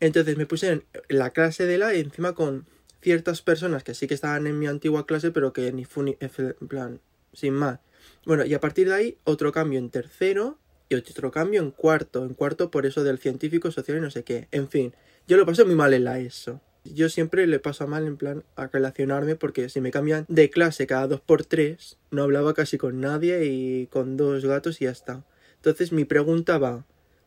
Entonces 0.00 0.36
me 0.36 0.46
puse 0.46 0.68
en 0.72 0.84
la 1.08 1.30
clase 1.30 1.64
de 1.66 1.78
la 1.78 1.94
y 1.94 2.00
encima 2.00 2.34
con 2.34 2.66
ciertas 3.00 3.42
personas 3.42 3.84
que 3.84 3.94
sí 3.94 4.06
que 4.06 4.14
estaban 4.14 4.46
en 4.46 4.58
mi 4.58 4.66
antigua 4.66 5.06
clase, 5.06 5.30
pero 5.30 5.52
que 5.52 5.72
ni 5.72 5.84
fu 5.84 6.02
ni 6.02 6.16
efe, 6.20 6.56
en 6.60 6.68
plan, 6.68 7.00
sin 7.32 7.54
más. 7.54 7.80
Bueno, 8.26 8.44
y 8.44 8.54
a 8.54 8.60
partir 8.60 8.88
de 8.88 8.94
ahí 8.94 9.18
otro 9.24 9.52
cambio 9.52 9.78
en 9.78 9.90
tercero 9.90 10.58
y 10.88 10.94
otro 10.94 11.30
cambio 11.30 11.60
en 11.60 11.70
cuarto, 11.70 12.24
en 12.24 12.34
cuarto 12.34 12.70
por 12.70 12.86
eso 12.86 13.04
del 13.04 13.18
científico, 13.18 13.70
social 13.70 13.98
y 13.98 14.00
no 14.00 14.10
sé 14.10 14.24
qué. 14.24 14.48
En 14.50 14.68
fin, 14.68 14.94
yo 15.26 15.36
lo 15.36 15.46
pasé 15.46 15.64
muy 15.64 15.74
mal 15.74 15.94
en 15.94 16.04
la 16.04 16.18
ESO. 16.18 16.60
Yo 16.84 17.08
siempre 17.08 17.46
le 17.46 17.60
paso 17.60 17.86
mal 17.86 18.06
en 18.06 18.16
plan 18.16 18.44
a 18.56 18.66
relacionarme 18.66 19.36
porque 19.36 19.68
si 19.68 19.80
me 19.80 19.92
cambian 19.92 20.24
de 20.28 20.50
clase 20.50 20.86
cada 20.86 21.06
dos 21.06 21.20
por 21.20 21.44
tres, 21.44 21.98
no 22.10 22.22
hablaba 22.22 22.54
casi 22.54 22.76
con 22.76 23.00
nadie 23.00 23.44
y 23.44 23.86
con 23.86 24.16
dos 24.16 24.44
gatos 24.44 24.80
y 24.80 24.86
ya 24.86 24.90
está. 24.90 25.24
Entonces 25.56 25.92
mi 25.92 26.04
pregunta 26.04 26.58
va, 26.58 26.84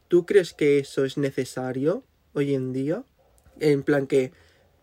¿tú 0.09 0.25
crees 0.25 0.53
que 0.53 0.79
eso 0.79 1.05
es 1.05 1.17
necesario 1.17 2.03
hoy 2.33 2.53
en 2.53 2.73
día? 2.73 3.03
En 3.59 3.83
plan 3.83 4.07
que 4.07 4.33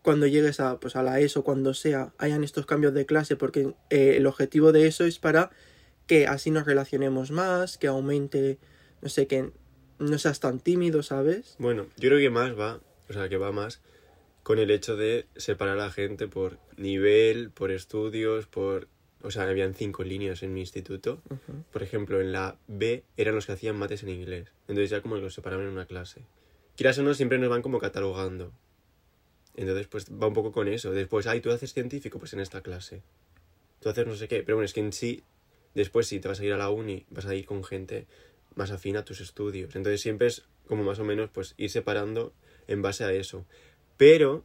cuando 0.01 0.25
llegues 0.25 0.59
a, 0.59 0.79
pues 0.79 0.95
a 0.95 1.03
la 1.03 1.19
ESO, 1.19 1.43
cuando 1.43 1.75
sea, 1.75 2.11
hayan 2.17 2.43
estos 2.43 2.65
cambios 2.65 2.93
de 2.95 3.05
clase, 3.05 3.35
porque 3.35 3.75
eh, 3.91 4.15
el 4.17 4.25
objetivo 4.25 4.71
de 4.71 4.87
eso 4.87 5.05
es 5.05 5.19
para 5.19 5.51
que 6.07 6.25
así 6.27 6.49
nos 6.49 6.65
relacionemos 6.65 7.31
más, 7.31 7.77
que 7.77 7.87
aumente, 7.87 8.57
no 9.01 9.07
sé, 9.07 9.27
que 9.27 9.51
no 9.99 10.17
seas 10.17 10.39
tan 10.39 10.59
tímido, 10.59 11.03
¿sabes? 11.03 11.55
Bueno, 11.59 11.85
yo 11.97 12.09
creo 12.09 12.19
que 12.19 12.29
más 12.31 12.57
va, 12.59 12.81
o 13.07 13.13
sea, 13.13 13.29
que 13.29 13.37
va 13.37 13.51
más 13.51 13.81
con 14.43 14.59
el 14.59 14.71
hecho 14.71 14.95
de 14.95 15.25
separar 15.35 15.79
a 15.79 15.85
la 15.85 15.91
gente 15.91 16.27
por 16.27 16.59
nivel, 16.77 17.49
por 17.49 17.71
estudios, 17.71 18.45
por... 18.47 18.87
O 19.21 19.31
sea, 19.31 19.43
habían 19.43 19.73
cinco 19.73 20.03
líneas 20.03 20.43
en 20.43 20.53
mi 20.53 20.59
instituto. 20.59 21.21
Por 21.71 21.81
ejemplo, 21.81 22.19
en 22.19 22.33
la 22.33 22.57
B 22.67 23.05
eran 23.15 23.35
los 23.35 23.45
que 23.45 23.53
hacían 23.53 23.77
mates 23.77 24.03
en 24.03 24.09
inglés. 24.09 24.51
Entonces 24.67 24.89
ya 24.89 25.01
como 25.01 25.15
los 25.15 25.33
separaban 25.33 25.65
en 25.65 25.71
una 25.71 25.85
clase. 25.85 26.23
Quieras 26.75 26.97
o 26.97 27.03
no, 27.03 27.13
siempre 27.13 27.37
nos 27.37 27.49
van 27.49 27.61
como 27.61 27.79
catalogando. 27.79 28.51
Entonces, 29.55 29.87
pues 29.87 30.07
va 30.11 30.27
un 30.27 30.33
poco 30.33 30.51
con 30.51 30.67
eso. 30.67 30.91
Después, 30.91 31.25
ay, 31.27 31.39
tú 31.39 31.51
haces 31.51 31.73
científico, 31.73 32.19
pues 32.19 32.33
en 32.33 32.41
esta 32.41 32.59
clase. 32.61 33.01
Tú 33.79 33.87
haces 33.87 34.05
no 34.05 34.15
sé 34.15 34.27
qué. 34.27 34.43
Pero 34.43 34.57
bueno, 34.57 34.65
es 34.65 34.73
que 34.73 34.81
en 34.81 34.91
sí, 34.91 35.23
después 35.73 36.07
si 36.07 36.19
te 36.19 36.27
vas 36.27 36.41
a 36.41 36.45
ir 36.45 36.51
a 36.51 36.57
la 36.57 36.69
uni, 36.69 37.05
vas 37.09 37.25
a 37.25 37.33
ir 37.33 37.45
con 37.45 37.63
gente 37.63 38.07
más 38.55 38.71
afín 38.71 38.97
a 38.97 39.05
tus 39.05 39.21
estudios. 39.21 39.75
Entonces 39.75 40.01
siempre 40.01 40.27
es 40.27 40.43
como 40.67 40.83
más 40.83 40.99
o 40.99 41.05
menos 41.05 41.29
pues 41.29 41.53
ir 41.57 41.69
separando 41.69 42.33
en 42.67 42.81
base 42.81 43.03
a 43.03 43.13
eso. 43.13 43.45
Pero 43.97 44.43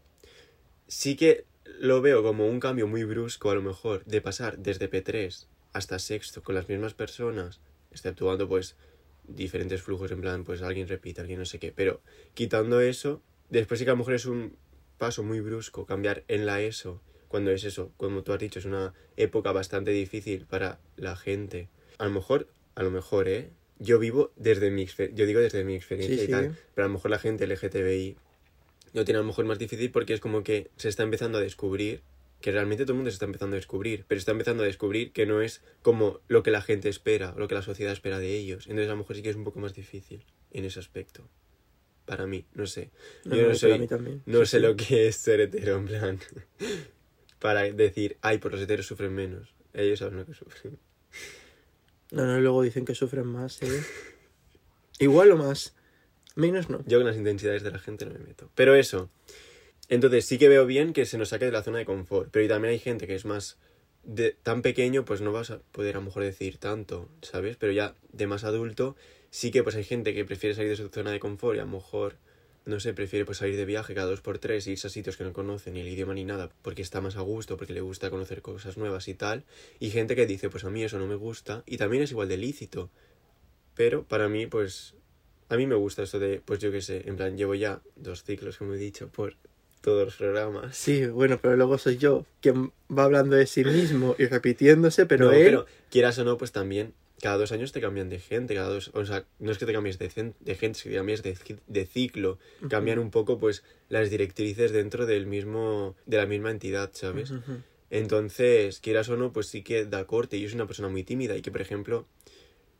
sí 0.86 1.16
que 1.16 1.44
lo 1.78 2.00
veo 2.00 2.22
como 2.22 2.46
un 2.46 2.60
cambio 2.60 2.86
muy 2.86 3.04
brusco 3.04 3.50
a 3.50 3.54
lo 3.54 3.62
mejor 3.62 4.04
de 4.04 4.20
pasar 4.20 4.58
desde 4.58 4.90
P3 4.90 5.46
hasta 5.72 5.98
sexto 5.98 6.42
con 6.42 6.54
las 6.54 6.68
mismas 6.68 6.94
personas, 6.94 7.60
exceptuando 7.90 8.48
pues 8.48 8.76
diferentes 9.24 9.82
flujos 9.82 10.10
en 10.10 10.20
plan 10.20 10.44
pues 10.44 10.62
alguien 10.62 10.88
repite, 10.88 11.20
alguien 11.20 11.38
no 11.38 11.44
sé 11.44 11.58
qué, 11.58 11.72
pero 11.72 12.00
quitando 12.34 12.80
eso, 12.80 13.22
después 13.50 13.78
sí 13.78 13.84
que 13.84 13.90
a 13.90 13.94
lo 13.94 13.98
mejor 13.98 14.14
es 14.14 14.26
un 14.26 14.56
paso 14.96 15.22
muy 15.22 15.40
brusco 15.40 15.86
cambiar 15.86 16.24
en 16.28 16.46
la 16.46 16.60
ESO, 16.60 17.00
cuando 17.28 17.50
es 17.50 17.64
eso, 17.64 17.92
como 17.98 18.22
tú 18.22 18.32
has 18.32 18.38
dicho, 18.40 18.58
es 18.58 18.64
una 18.64 18.94
época 19.16 19.52
bastante 19.52 19.90
difícil 19.90 20.46
para 20.46 20.80
la 20.96 21.14
gente. 21.14 21.68
A 21.98 22.06
lo 22.06 22.10
mejor, 22.10 22.48
a 22.74 22.82
lo 22.82 22.90
mejor, 22.90 23.28
¿eh? 23.28 23.50
Yo 23.78 23.98
vivo 23.98 24.32
desde 24.36 24.70
mi, 24.70 24.86
yo 24.86 25.26
digo 25.26 25.38
desde 25.38 25.62
mi 25.62 25.76
experiencia 25.76 26.16
Sí, 26.16 26.22
y 26.22 26.26
sí. 26.26 26.32
tal, 26.32 26.56
pero 26.74 26.86
a 26.86 26.88
lo 26.88 26.94
mejor 26.94 27.10
la 27.10 27.18
gente 27.18 27.46
LGTBI 27.46 28.16
lo 28.92 29.04
tiene 29.04 29.18
a 29.18 29.22
lo 29.22 29.26
mejor 29.26 29.44
más 29.44 29.58
difícil 29.58 29.90
porque 29.90 30.14
es 30.14 30.20
como 30.20 30.42
que 30.42 30.70
se 30.76 30.88
está 30.88 31.02
empezando 31.02 31.38
a 31.38 31.40
descubrir 31.40 32.02
que 32.40 32.52
realmente 32.52 32.84
todo 32.84 32.92
el 32.92 32.98
mundo 32.98 33.10
se 33.10 33.14
está 33.14 33.26
empezando 33.26 33.56
a 33.56 33.58
descubrir, 33.58 34.04
pero 34.06 34.18
está 34.18 34.32
empezando 34.32 34.62
a 34.62 34.66
descubrir 34.66 35.12
que 35.12 35.26
no 35.26 35.42
es 35.42 35.60
como 35.82 36.20
lo 36.28 36.42
que 36.42 36.50
la 36.50 36.62
gente 36.62 36.88
espera, 36.88 37.34
lo 37.36 37.48
que 37.48 37.54
la 37.54 37.62
sociedad 37.62 37.92
espera 37.92 38.18
de 38.18 38.36
ellos. 38.36 38.66
Entonces 38.66 38.88
a 38.88 38.92
lo 38.92 38.98
mejor 38.98 39.16
sí 39.16 39.22
que 39.22 39.30
es 39.30 39.36
un 39.36 39.44
poco 39.44 39.58
más 39.58 39.74
difícil 39.74 40.24
en 40.52 40.64
ese 40.64 40.78
aspecto. 40.78 41.28
Para 42.04 42.26
mí, 42.26 42.46
no 42.54 42.66
sé. 42.66 42.90
No, 43.24 43.36
Yo 43.36 43.42
no, 43.42 43.48
no 43.48 43.54
soy, 43.54 44.46
sé 44.46 44.60
lo 44.60 44.76
que 44.76 45.08
es 45.08 45.16
ser 45.16 45.40
hetero, 45.40 45.76
en 45.76 45.86
plan. 45.86 46.20
Para 47.38 47.62
decir, 47.64 48.16
ay, 48.22 48.38
pues 48.38 48.52
los 48.52 48.62
heteros 48.62 48.86
sufren 48.86 49.14
menos. 49.14 49.54
Ellos 49.74 49.98
saben 49.98 50.16
lo 50.16 50.26
que 50.26 50.34
sufren. 50.34 50.78
No, 52.10 52.24
no, 52.24 52.40
luego 52.40 52.62
dicen 52.62 52.84
que 52.84 52.94
sufren 52.94 53.26
más, 53.26 53.62
¿eh? 53.62 53.82
Igual 54.98 55.32
o 55.32 55.36
más. 55.36 55.74
Menos 56.38 56.70
no. 56.70 56.84
Yo 56.86 56.98
con 56.98 57.06
las 57.08 57.16
intensidades 57.16 57.64
de 57.64 57.72
la 57.72 57.80
gente 57.80 58.06
no 58.06 58.12
me 58.12 58.20
meto. 58.20 58.48
Pero 58.54 58.76
eso. 58.76 59.10
Entonces 59.88 60.24
sí 60.24 60.38
que 60.38 60.48
veo 60.48 60.66
bien 60.66 60.92
que 60.92 61.04
se 61.04 61.18
nos 61.18 61.30
saque 61.30 61.46
de 61.46 61.50
la 61.50 61.64
zona 61.64 61.78
de 61.78 61.84
confort. 61.84 62.28
Pero 62.30 62.46
también 62.46 62.70
hay 62.70 62.78
gente 62.78 63.08
que 63.08 63.16
es 63.16 63.24
más 63.24 63.58
de, 64.04 64.36
tan 64.44 64.62
pequeño, 64.62 65.04
pues 65.04 65.20
no 65.20 65.32
vas 65.32 65.50
a 65.50 65.58
poder 65.72 65.96
a 65.96 65.98
lo 65.98 66.04
mejor 66.04 66.22
decir 66.22 66.58
tanto, 66.58 67.08
¿sabes? 67.22 67.56
Pero 67.56 67.72
ya 67.72 67.96
de 68.12 68.28
más 68.28 68.44
adulto, 68.44 68.94
sí 69.30 69.50
que 69.50 69.64
pues 69.64 69.74
hay 69.74 69.82
gente 69.82 70.14
que 70.14 70.24
prefiere 70.24 70.54
salir 70.54 70.70
de 70.70 70.76
su 70.76 70.88
zona 70.90 71.10
de 71.10 71.18
confort 71.18 71.56
y 71.56 71.58
a 71.58 71.64
lo 71.64 71.72
mejor, 71.72 72.14
no 72.66 72.78
sé, 72.78 72.94
prefiere 72.94 73.24
pues 73.24 73.38
salir 73.38 73.56
de 73.56 73.64
viaje 73.64 73.92
cada 73.92 74.06
dos 74.06 74.20
por 74.20 74.38
tres, 74.38 74.68
e 74.68 74.70
irse 74.70 74.86
a 74.86 74.90
sitios 74.90 75.16
que 75.16 75.24
no 75.24 75.32
conoce 75.32 75.72
ni 75.72 75.80
el 75.80 75.88
idioma 75.88 76.14
ni 76.14 76.22
nada, 76.22 76.52
porque 76.62 76.82
está 76.82 77.00
más 77.00 77.16
a 77.16 77.22
gusto, 77.22 77.56
porque 77.56 77.72
le 77.72 77.80
gusta 77.80 78.10
conocer 78.10 78.42
cosas 78.42 78.76
nuevas 78.76 79.08
y 79.08 79.14
tal. 79.14 79.42
Y 79.80 79.90
gente 79.90 80.14
que 80.14 80.24
dice, 80.24 80.50
pues 80.50 80.62
a 80.62 80.70
mí 80.70 80.84
eso 80.84 81.00
no 81.00 81.08
me 81.08 81.16
gusta, 81.16 81.64
y 81.66 81.78
también 81.78 82.04
es 82.04 82.12
igual 82.12 82.28
de 82.28 82.36
lícito. 82.36 82.90
Pero 83.74 84.04
para 84.04 84.28
mí, 84.28 84.46
pues, 84.46 84.94
a 85.48 85.56
mí 85.56 85.66
me 85.66 85.74
gusta 85.74 86.02
eso 86.02 86.18
de, 86.18 86.40
pues 86.44 86.58
yo 86.60 86.70
qué 86.70 86.80
sé, 86.80 87.02
en 87.06 87.16
plan, 87.16 87.36
llevo 87.36 87.54
ya 87.54 87.80
dos 87.96 88.22
ciclos, 88.24 88.58
como 88.58 88.74
he 88.74 88.78
dicho, 88.78 89.08
por 89.08 89.36
todos 89.80 90.04
los 90.04 90.16
programas. 90.16 90.76
Sí, 90.76 91.06
bueno, 91.06 91.38
pero 91.40 91.56
luego 91.56 91.78
soy 91.78 91.96
yo 91.96 92.26
quien 92.40 92.72
va 92.90 93.04
hablando 93.04 93.36
de 93.36 93.46
sí 93.46 93.64
mismo 93.64 94.16
y 94.18 94.26
repitiéndose, 94.26 95.06
pero 95.06 95.26
no, 95.26 95.32
él... 95.32 95.44
pero 95.44 95.66
quieras 95.90 96.18
o 96.18 96.24
no, 96.24 96.36
pues 96.36 96.52
también 96.52 96.92
cada 97.20 97.36
dos 97.36 97.52
años 97.52 97.72
te 97.72 97.80
cambian 97.80 98.08
de 98.08 98.18
gente, 98.18 98.54
cada 98.54 98.68
dos, 98.68 98.90
o 98.94 99.04
sea, 99.04 99.24
no 99.38 99.50
es 99.50 99.58
que 99.58 99.66
te 99.66 99.72
cambies 99.72 99.98
de, 99.98 100.34
de 100.40 100.54
gente, 100.54 100.78
es 100.78 100.82
que 100.82 100.90
te 100.90 100.96
cambies 100.96 101.22
de, 101.22 101.36
de 101.66 101.86
ciclo, 101.86 102.38
cambian 102.68 102.98
un 102.98 103.10
poco 103.10 103.38
pues 103.38 103.64
las 103.88 104.10
directrices 104.10 104.72
dentro 104.72 105.06
del 105.06 105.26
mismo, 105.26 105.96
de 106.06 106.16
la 106.16 106.26
misma 106.26 106.50
entidad, 106.50 106.90
¿sabes? 106.92 107.32
Entonces, 107.90 108.80
quieras 108.80 109.08
o 109.08 109.16
no, 109.16 109.32
pues 109.32 109.46
sí 109.46 109.62
que 109.62 109.86
da 109.86 110.04
corte. 110.04 110.38
Yo 110.38 110.48
soy 110.48 110.56
una 110.56 110.66
persona 110.66 110.88
muy 110.88 111.04
tímida 111.04 111.36
y 111.36 111.42
que, 111.42 111.50
por 111.50 111.62
ejemplo, 111.62 112.06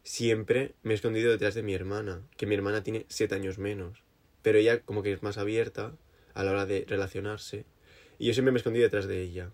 siempre 0.09 0.75
me 0.83 0.93
he 0.93 0.95
escondido 0.95 1.31
detrás 1.31 1.55
de 1.55 1.63
mi 1.63 1.75
hermana, 1.75 2.27
que 2.39 2.47
mi 2.47 2.55
hermana 2.55 2.83
tiene 2.83 3.05
siete 3.09 3.35
años 3.35 3.59
menos, 3.59 4.03
pero 4.41 4.57
ella 4.57 4.81
como 4.81 5.03
que 5.03 5.13
es 5.13 5.23
más 5.23 5.37
abierta 5.37 5.95
a 6.33 6.45
la 6.45 6.53
hora 6.53 6.65
de 6.65 6.87
relacionarse 6.89 7.67
y 8.19 8.27
yo 8.27 8.33
siempre 8.33 8.51
me 8.51 8.57
he 8.57 8.61
escondido 8.61 8.85
detrás 8.85 9.07
de 9.07 9.21
ella. 9.21 9.53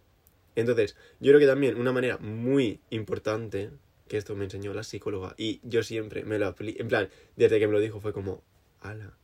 Entonces, 0.54 0.94
yo 1.18 1.32
creo 1.32 1.40
que 1.40 1.48
también 1.48 1.76
una 1.76 1.90
manera 1.90 2.18
muy 2.18 2.78
importante, 2.90 3.70
que 4.06 4.16
esto 4.16 4.36
me 4.36 4.44
enseñó 4.44 4.72
la 4.74 4.84
psicóloga 4.84 5.34
y 5.36 5.60
yo 5.64 5.82
siempre 5.82 6.22
me 6.22 6.38
lo 6.38 6.46
apliqué, 6.46 6.80
en 6.80 6.86
plan, 6.86 7.08
desde 7.34 7.58
que 7.58 7.66
me 7.66 7.72
lo 7.72 7.80
dijo 7.80 7.98
fue 7.98 8.12
como, 8.12 8.44
ala. 8.80 9.18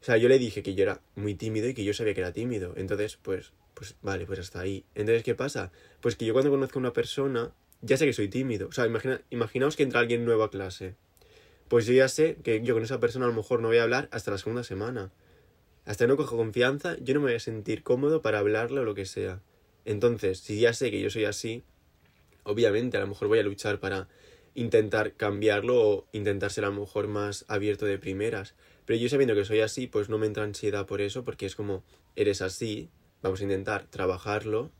O 0.00 0.04
sea, 0.04 0.16
yo 0.16 0.28
le 0.28 0.40
dije 0.40 0.64
que 0.64 0.74
yo 0.74 0.82
era 0.82 1.00
muy 1.14 1.36
tímido 1.36 1.68
y 1.68 1.74
que 1.74 1.84
yo 1.84 1.94
sabía 1.94 2.12
que 2.12 2.22
era 2.22 2.32
tímido. 2.32 2.74
Entonces, 2.76 3.18
pues, 3.22 3.52
pues 3.74 3.94
vale, 4.02 4.26
pues 4.26 4.40
hasta 4.40 4.60
ahí. 4.60 4.84
Entonces, 4.96 5.22
¿qué 5.22 5.36
pasa? 5.36 5.70
Pues 6.00 6.16
que 6.16 6.24
yo 6.26 6.32
cuando 6.32 6.50
conozco 6.50 6.80
a 6.80 6.82
una 6.82 6.92
persona, 6.92 7.54
ya 7.86 7.96
sé 7.96 8.06
que 8.06 8.12
soy 8.12 8.28
tímido. 8.28 8.68
O 8.68 8.72
sea, 8.72 8.86
imagina, 8.86 9.22
imaginaos 9.30 9.76
que 9.76 9.82
entra 9.82 10.00
alguien 10.00 10.24
nuevo 10.24 10.42
a 10.42 10.50
clase. 10.50 10.94
Pues 11.68 11.86
yo 11.86 11.94
ya 11.94 12.08
sé 12.08 12.36
que 12.42 12.62
yo 12.62 12.74
con 12.74 12.82
esa 12.82 13.00
persona 13.00 13.24
a 13.24 13.28
lo 13.28 13.34
mejor 13.34 13.60
no 13.60 13.68
voy 13.68 13.78
a 13.78 13.82
hablar 13.82 14.08
hasta 14.12 14.30
la 14.30 14.38
segunda 14.38 14.62
semana. 14.62 15.10
Hasta 15.84 16.04
que 16.04 16.08
no 16.08 16.16
cojo 16.16 16.36
confianza, 16.36 16.96
yo 16.98 17.14
no 17.14 17.20
me 17.20 17.26
voy 17.26 17.36
a 17.36 17.40
sentir 17.40 17.82
cómodo 17.82 18.22
para 18.22 18.40
hablarle 18.40 18.80
o 18.80 18.84
lo 18.84 18.94
que 18.94 19.06
sea. 19.06 19.40
Entonces, 19.84 20.40
si 20.40 20.60
ya 20.60 20.72
sé 20.72 20.90
que 20.90 21.00
yo 21.00 21.10
soy 21.10 21.24
así, 21.24 21.62
obviamente 22.42 22.96
a 22.96 23.00
lo 23.00 23.06
mejor 23.06 23.28
voy 23.28 23.38
a 23.38 23.44
luchar 23.44 23.78
para 23.78 24.08
intentar 24.54 25.12
cambiarlo 25.12 25.80
o 25.80 26.08
intentar 26.12 26.50
ser 26.50 26.64
a 26.64 26.70
lo 26.70 26.80
mejor 26.80 27.08
más 27.08 27.44
abierto 27.48 27.86
de 27.86 27.98
primeras. 27.98 28.54
Pero 28.84 28.98
yo 28.98 29.08
sabiendo 29.08 29.34
que 29.34 29.44
soy 29.44 29.60
así, 29.60 29.86
pues 29.86 30.08
no 30.08 30.18
me 30.18 30.26
entra 30.26 30.44
ansiedad 30.44 30.86
por 30.86 31.00
eso, 31.00 31.24
porque 31.24 31.46
es 31.46 31.54
como, 31.54 31.84
eres 32.16 32.42
así, 32.42 32.88
vamos 33.22 33.40
a 33.40 33.44
intentar 33.44 33.86
trabajarlo, 33.86 34.70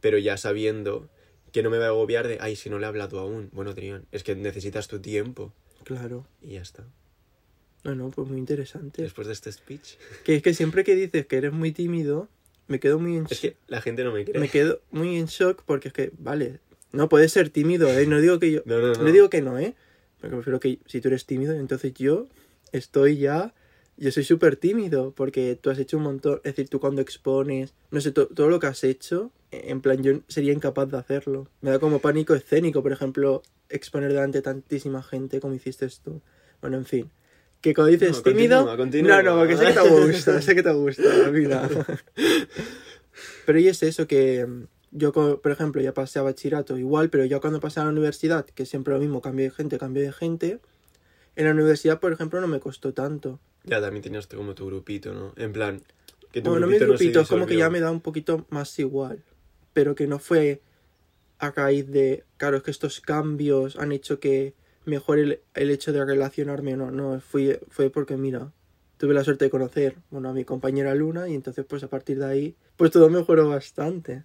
pero 0.00 0.18
ya 0.18 0.36
sabiendo 0.36 1.08
que 1.52 1.62
no 1.62 1.70
me 1.70 1.78
va 1.78 1.84
a 1.86 1.88
agobiar 1.88 2.26
de, 2.28 2.38
ay, 2.40 2.56
si 2.56 2.70
no 2.70 2.78
le 2.78 2.84
he 2.84 2.88
hablado 2.88 3.18
aún. 3.20 3.50
Bueno, 3.52 3.70
Adrián, 3.70 4.04
es 4.10 4.22
que 4.24 4.34
necesitas 4.34 4.88
tu 4.88 4.98
tiempo 5.00 5.52
Claro. 5.84 6.26
y 6.40 6.52
ya 6.54 6.62
está. 6.62 6.84
No, 7.84 7.94
no, 7.94 8.10
pues 8.10 8.28
muy 8.28 8.38
interesante. 8.38 9.02
Después 9.02 9.26
de 9.26 9.32
este 9.32 9.50
speech. 9.52 9.96
Que 10.24 10.36
es 10.36 10.42
que 10.42 10.54
siempre 10.54 10.84
que 10.84 10.94
dices 10.94 11.26
que 11.26 11.36
eres 11.36 11.52
muy 11.52 11.72
tímido, 11.72 12.28
me 12.68 12.78
quedo 12.80 12.98
muy 12.98 13.16
en 13.16 13.26
Es 13.28 13.40
que 13.40 13.56
la 13.66 13.80
gente 13.82 14.04
no 14.04 14.12
me 14.12 14.24
cree. 14.24 14.40
me 14.40 14.48
quedo 14.48 14.80
muy 14.92 15.16
en 15.16 15.26
shock 15.26 15.62
porque 15.66 15.88
es 15.88 15.94
que, 15.94 16.12
vale, 16.18 16.60
no 16.92 17.08
puedes 17.08 17.32
ser 17.32 17.50
tímido, 17.50 17.88
¿eh? 17.88 18.06
No 18.06 18.20
digo 18.20 18.38
que 18.38 18.52
yo... 18.52 18.62
No, 18.66 18.78
no, 18.78 18.92
no. 18.92 19.02
No 19.02 19.12
digo 19.12 19.28
que 19.30 19.42
no, 19.42 19.58
¿eh? 19.58 19.74
Porque 20.20 20.36
prefiero 20.36 20.60
que 20.60 20.78
si 20.86 21.00
tú 21.00 21.08
eres 21.08 21.26
tímido, 21.26 21.52
entonces 21.54 21.92
yo 21.94 22.28
estoy 22.70 23.18
ya... 23.18 23.52
Yo 23.98 24.10
soy 24.10 24.24
súper 24.24 24.56
tímido 24.56 25.12
porque 25.12 25.58
tú 25.60 25.68
has 25.70 25.78
hecho 25.78 25.96
un 25.98 26.04
montón... 26.04 26.36
Es 26.44 26.54
decir, 26.54 26.68
tú 26.68 26.80
cuando 26.80 27.02
expones, 27.02 27.74
no 27.90 28.00
sé, 28.00 28.10
to- 28.12 28.28
todo 28.28 28.48
lo 28.48 28.58
que 28.60 28.68
has 28.68 28.84
hecho, 28.84 29.30
en 29.52 29.80
plan, 29.80 30.02
yo 30.02 30.20
sería 30.28 30.52
incapaz 30.52 30.90
de 30.90 30.98
hacerlo. 30.98 31.46
Me 31.60 31.70
da 31.70 31.78
como 31.78 31.98
pánico 32.00 32.34
escénico, 32.34 32.82
por 32.82 32.92
ejemplo, 32.92 33.42
exponer 33.68 34.10
delante 34.10 34.38
de 34.38 34.42
tantísima 34.42 35.02
gente 35.02 35.40
como 35.40 35.54
hiciste 35.54 35.86
tú. 36.02 36.20
Bueno, 36.60 36.78
en 36.78 36.86
fin. 36.86 37.10
Que 37.60 37.74
cuando 37.74 37.92
dices 37.92 38.16
No, 38.16 38.22
tímido... 38.22 38.56
continúa, 38.58 38.76
continúa. 38.76 39.22
No, 39.22 39.30
no, 39.34 39.38
porque 39.38 39.56
sé 39.56 39.66
que 39.66 39.72
te 39.72 39.88
gusta, 39.88 40.42
sé 40.42 40.54
que 40.54 40.62
te 40.62 40.72
gusta, 40.72 41.30
mira. 41.30 41.68
Pero 43.46 43.58
y 43.58 43.68
es 43.68 43.82
eso 43.82 44.06
que 44.06 44.46
mm, 44.46 44.64
yo, 44.92 45.12
por 45.12 45.52
ejemplo, 45.52 45.80
ya 45.80 45.94
pasé 45.94 46.18
a 46.18 46.22
bachillerato 46.22 46.78
igual, 46.78 47.10
pero 47.10 47.24
ya 47.24 47.40
cuando 47.40 47.60
pasé 47.60 47.80
a 47.80 47.84
la 47.84 47.90
universidad, 47.90 48.44
que 48.44 48.66
siempre 48.66 48.94
lo 48.94 49.00
mismo, 49.00 49.20
cambio 49.20 49.44
de 49.44 49.50
gente, 49.50 49.78
cambio 49.78 50.02
de 50.02 50.12
gente, 50.12 50.60
en 51.36 51.44
la 51.46 51.52
universidad, 51.52 51.98
por 51.98 52.12
ejemplo, 52.12 52.40
no 52.40 52.46
me 52.46 52.60
costó 52.60 52.92
tanto. 52.92 53.40
Ya 53.64 53.80
también 53.80 54.02
tenías 54.02 54.26
como 54.26 54.54
tu 54.54 54.66
grupito, 54.66 55.14
¿no? 55.14 55.32
En 55.36 55.52
plan, 55.52 55.82
que 56.30 56.42
tu 56.42 56.50
Bueno, 56.50 56.66
mi 56.66 56.74
grupito 56.74 56.92
no 56.92 56.98
se 56.98 57.04
grupito 57.04 57.20
es 57.20 57.28
como 57.28 57.46
que 57.46 57.56
ya 57.56 57.70
me 57.70 57.80
da 57.80 57.90
un 57.90 58.00
poquito 58.00 58.46
más 58.50 58.78
igual, 58.78 59.22
pero 59.72 59.94
que 59.94 60.06
no 60.06 60.18
fue 60.18 60.60
a 61.38 61.50
raíz 61.50 61.90
de, 61.90 62.24
claro, 62.36 62.56
es 62.58 62.62
que 62.62 62.70
estos 62.70 63.00
cambios 63.00 63.76
han 63.76 63.92
hecho 63.92 64.20
que 64.20 64.54
mejore 64.84 65.22
el, 65.22 65.40
el 65.54 65.70
hecho 65.70 65.92
de 65.92 66.04
relacionarme, 66.04 66.76
no, 66.76 66.90
no, 66.90 67.20
fui, 67.20 67.58
fue 67.68 67.90
porque, 67.90 68.16
mira, 68.16 68.52
tuve 68.96 69.14
la 69.14 69.24
suerte 69.24 69.46
de 69.46 69.50
conocer, 69.50 69.96
bueno, 70.10 70.28
a 70.28 70.32
mi 70.32 70.44
compañera 70.44 70.94
Luna 70.94 71.28
y 71.28 71.34
entonces 71.34 71.64
pues 71.68 71.82
a 71.82 71.88
partir 71.88 72.18
de 72.18 72.26
ahí, 72.26 72.56
pues 72.76 72.90
todo 72.92 73.08
mejoró 73.10 73.48
bastante. 73.48 74.24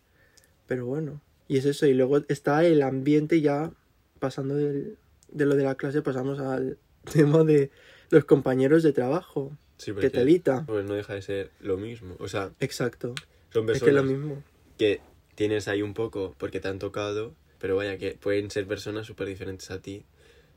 Pero 0.67 0.85
bueno, 0.85 1.21
y 1.47 1.57
es 1.57 1.65
eso, 1.65 1.85
y 1.87 1.93
luego 1.93 2.19
está 2.27 2.63
el 2.65 2.81
ambiente 2.83 3.41
ya 3.41 3.71
pasando 4.19 4.55
del- 4.55 4.97
de 5.31 5.45
lo 5.45 5.55
de 5.55 5.63
la 5.63 5.75
clase, 5.75 6.01
pasamos 6.01 6.39
al 6.39 6.77
tema 7.11 7.43
de 7.43 7.71
los 8.09 8.25
compañeros 8.25 8.83
de 8.83 8.93
trabajo. 8.93 9.57
Sí, 9.77 9.93
Que 9.93 10.09
telita. 10.09 10.65
pues 10.65 10.85
no 10.85 10.93
deja 10.95 11.13
de 11.13 11.21
ser 11.21 11.51
lo 11.61 11.77
mismo. 11.77 12.15
O 12.19 12.27
sea, 12.27 12.51
Exacto. 12.59 13.13
son 13.51 13.69
Es 13.69 13.81
que 13.81 13.91
lo 13.91 14.01
personas 14.01 14.05
mismo. 14.05 14.43
que 14.77 15.01
tienes 15.37 15.67
ahí 15.67 15.83
un 15.83 15.93
poco 15.93 16.33
porque 16.39 16.59
te 16.59 16.67
han 16.67 16.79
tocado, 16.79 17.35
pero 17.59 17.75
vaya 17.75 17.99
que 17.99 18.13
pueden 18.13 18.49
ser 18.49 18.65
personas 18.65 19.05
súper 19.05 19.27
diferentes 19.27 19.69
a 19.69 19.79
ti, 19.79 20.03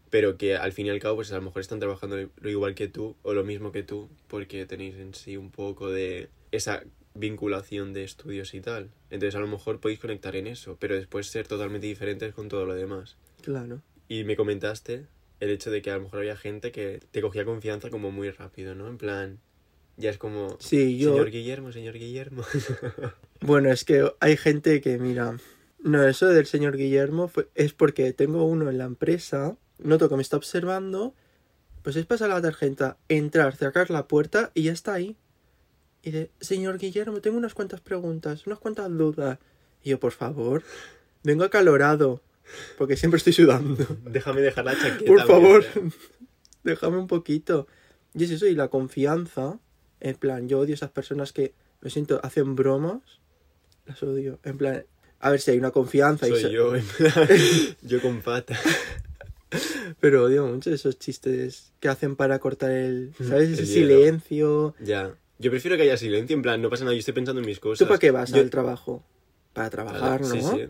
pero 0.08 0.38
que 0.38 0.56
al 0.56 0.72
fin 0.72 0.86
y 0.86 0.90
al 0.90 0.98
cabo 0.98 1.16
pues 1.16 1.30
a 1.32 1.36
lo 1.36 1.42
mejor 1.42 1.60
están 1.60 1.80
trabajando 1.80 2.16
lo 2.16 2.50
igual 2.50 2.74
que 2.74 2.88
tú 2.88 3.14
o 3.22 3.34
lo 3.34 3.44
mismo 3.44 3.72
que 3.72 3.82
tú 3.82 4.08
porque 4.26 4.64
tenéis 4.64 4.96
en 4.96 5.12
sí 5.12 5.36
un 5.36 5.50
poco 5.50 5.90
de 5.90 6.30
esa 6.50 6.82
vinculación 7.14 7.92
de 7.92 8.04
estudios 8.04 8.54
y 8.54 8.62
tal. 8.62 8.88
Entonces 9.10 9.34
a 9.34 9.40
lo 9.40 9.48
mejor 9.48 9.80
podéis 9.80 10.00
conectar 10.00 10.34
en 10.34 10.46
eso, 10.46 10.78
pero 10.80 10.94
después 10.94 11.26
ser 11.26 11.46
totalmente 11.46 11.86
diferentes 11.86 12.32
con 12.32 12.48
todo 12.48 12.64
lo 12.64 12.74
demás. 12.74 13.18
Claro. 13.42 13.82
Y 14.08 14.24
me 14.24 14.34
comentaste 14.34 15.08
el 15.40 15.50
hecho 15.50 15.70
de 15.70 15.82
que 15.82 15.90
a 15.90 15.96
lo 15.96 16.04
mejor 16.04 16.20
había 16.20 16.36
gente 16.36 16.72
que 16.72 17.00
te 17.10 17.20
cogía 17.20 17.44
confianza 17.44 17.90
como 17.90 18.10
muy 18.10 18.30
rápido, 18.30 18.74
¿no? 18.74 18.88
En 18.88 18.96
plan, 18.96 19.40
ya 20.00 20.10
es 20.10 20.18
como... 20.18 20.56
Sí, 20.58 20.98
yo... 20.98 21.12
Señor 21.12 21.30
Guillermo, 21.30 21.72
señor 21.72 21.94
Guillermo. 21.94 22.42
Bueno, 23.42 23.70
es 23.70 23.84
que 23.84 24.06
hay 24.20 24.36
gente 24.36 24.82
que, 24.82 24.98
mira, 24.98 25.38
no, 25.82 26.06
eso 26.06 26.26
del 26.26 26.44
señor 26.44 26.76
Guillermo 26.76 27.26
fue- 27.28 27.48
es 27.54 27.72
porque 27.72 28.12
tengo 28.12 28.44
uno 28.44 28.68
en 28.68 28.76
la 28.76 28.84
empresa, 28.84 29.56
noto 29.78 30.10
que 30.10 30.16
me 30.16 30.20
está 30.22 30.36
observando, 30.36 31.14
pues 31.82 31.96
es 31.96 32.04
pasar 32.04 32.28
la 32.28 32.42
tarjeta, 32.42 32.98
entrar, 33.08 33.56
cerrar 33.56 33.88
la 33.88 34.06
puerta 34.08 34.50
y 34.52 34.64
ya 34.64 34.72
está 34.72 34.92
ahí. 34.92 35.16
Y 36.02 36.10
de, 36.10 36.30
señor 36.40 36.76
Guillermo, 36.76 37.22
tengo 37.22 37.38
unas 37.38 37.54
cuantas 37.54 37.80
preguntas, 37.80 38.46
unas 38.46 38.58
cuantas 38.58 38.90
dudas. 38.94 39.38
Y 39.82 39.88
yo, 39.90 39.98
por 40.00 40.12
favor, 40.12 40.62
vengo 41.22 41.44
acalorado, 41.44 42.22
porque 42.76 42.98
siempre 42.98 43.16
estoy 43.16 43.32
sudando. 43.32 43.86
Déjame 44.04 44.42
dejar 44.42 44.66
la 44.66 44.78
chaqueta. 44.78 45.06
Por 45.06 45.26
favor, 45.26 45.64
déjame 46.62 46.98
un 46.98 47.06
poquito. 47.06 47.66
Y 48.12 48.24
es 48.24 48.30
eso, 48.32 48.46
y 48.46 48.54
la 48.54 48.68
confianza. 48.68 49.58
En 50.00 50.16
plan, 50.16 50.48
yo 50.48 50.60
odio 50.60 50.74
esas 50.74 50.90
personas 50.90 51.32
que, 51.32 51.52
lo 51.80 51.90
siento, 51.90 52.20
hacen 52.22 52.56
bromas. 52.56 53.00
Las 53.86 54.02
odio. 54.02 54.38
En 54.44 54.58
plan, 54.58 54.84
a 55.20 55.30
ver 55.30 55.40
si 55.40 55.50
hay 55.50 55.58
una 55.58 55.70
confianza. 55.70 56.26
y 56.26 56.30
Soy 56.30 56.42
so- 56.42 56.48
yo, 56.50 56.74
en 56.76 56.84
plan, 56.84 57.28
yo 57.82 58.00
con 58.00 58.20
pata. 58.22 58.58
Pero 60.00 60.24
odio 60.24 60.46
mucho 60.46 60.70
esos 60.72 60.98
chistes 60.98 61.72
que 61.80 61.88
hacen 61.88 62.14
para 62.16 62.38
cortar 62.38 62.70
el, 62.70 63.12
¿sabes? 63.18 63.50
Ese 63.50 63.66
silencio. 63.66 64.74
Ya. 64.80 65.14
Yo 65.38 65.50
prefiero 65.50 65.76
que 65.76 65.82
haya 65.84 65.96
silencio, 65.96 66.36
en 66.36 66.42
plan, 66.42 66.60
no 66.62 66.70
pasa 66.70 66.84
nada, 66.84 66.94
yo 66.94 67.00
estoy 67.00 67.14
pensando 67.14 67.40
en 67.40 67.46
mis 67.46 67.58
cosas. 67.58 67.78
¿Tú 67.78 67.86
para 67.88 67.98
qué 67.98 68.10
vas 68.10 68.30
Yo- 68.30 68.40
al 68.40 68.50
trabajo? 68.50 69.02
Para 69.52 69.70
trabajar, 69.70 70.20
¿no? 70.20 70.28
Sí, 70.28 70.40
sí. 70.42 70.68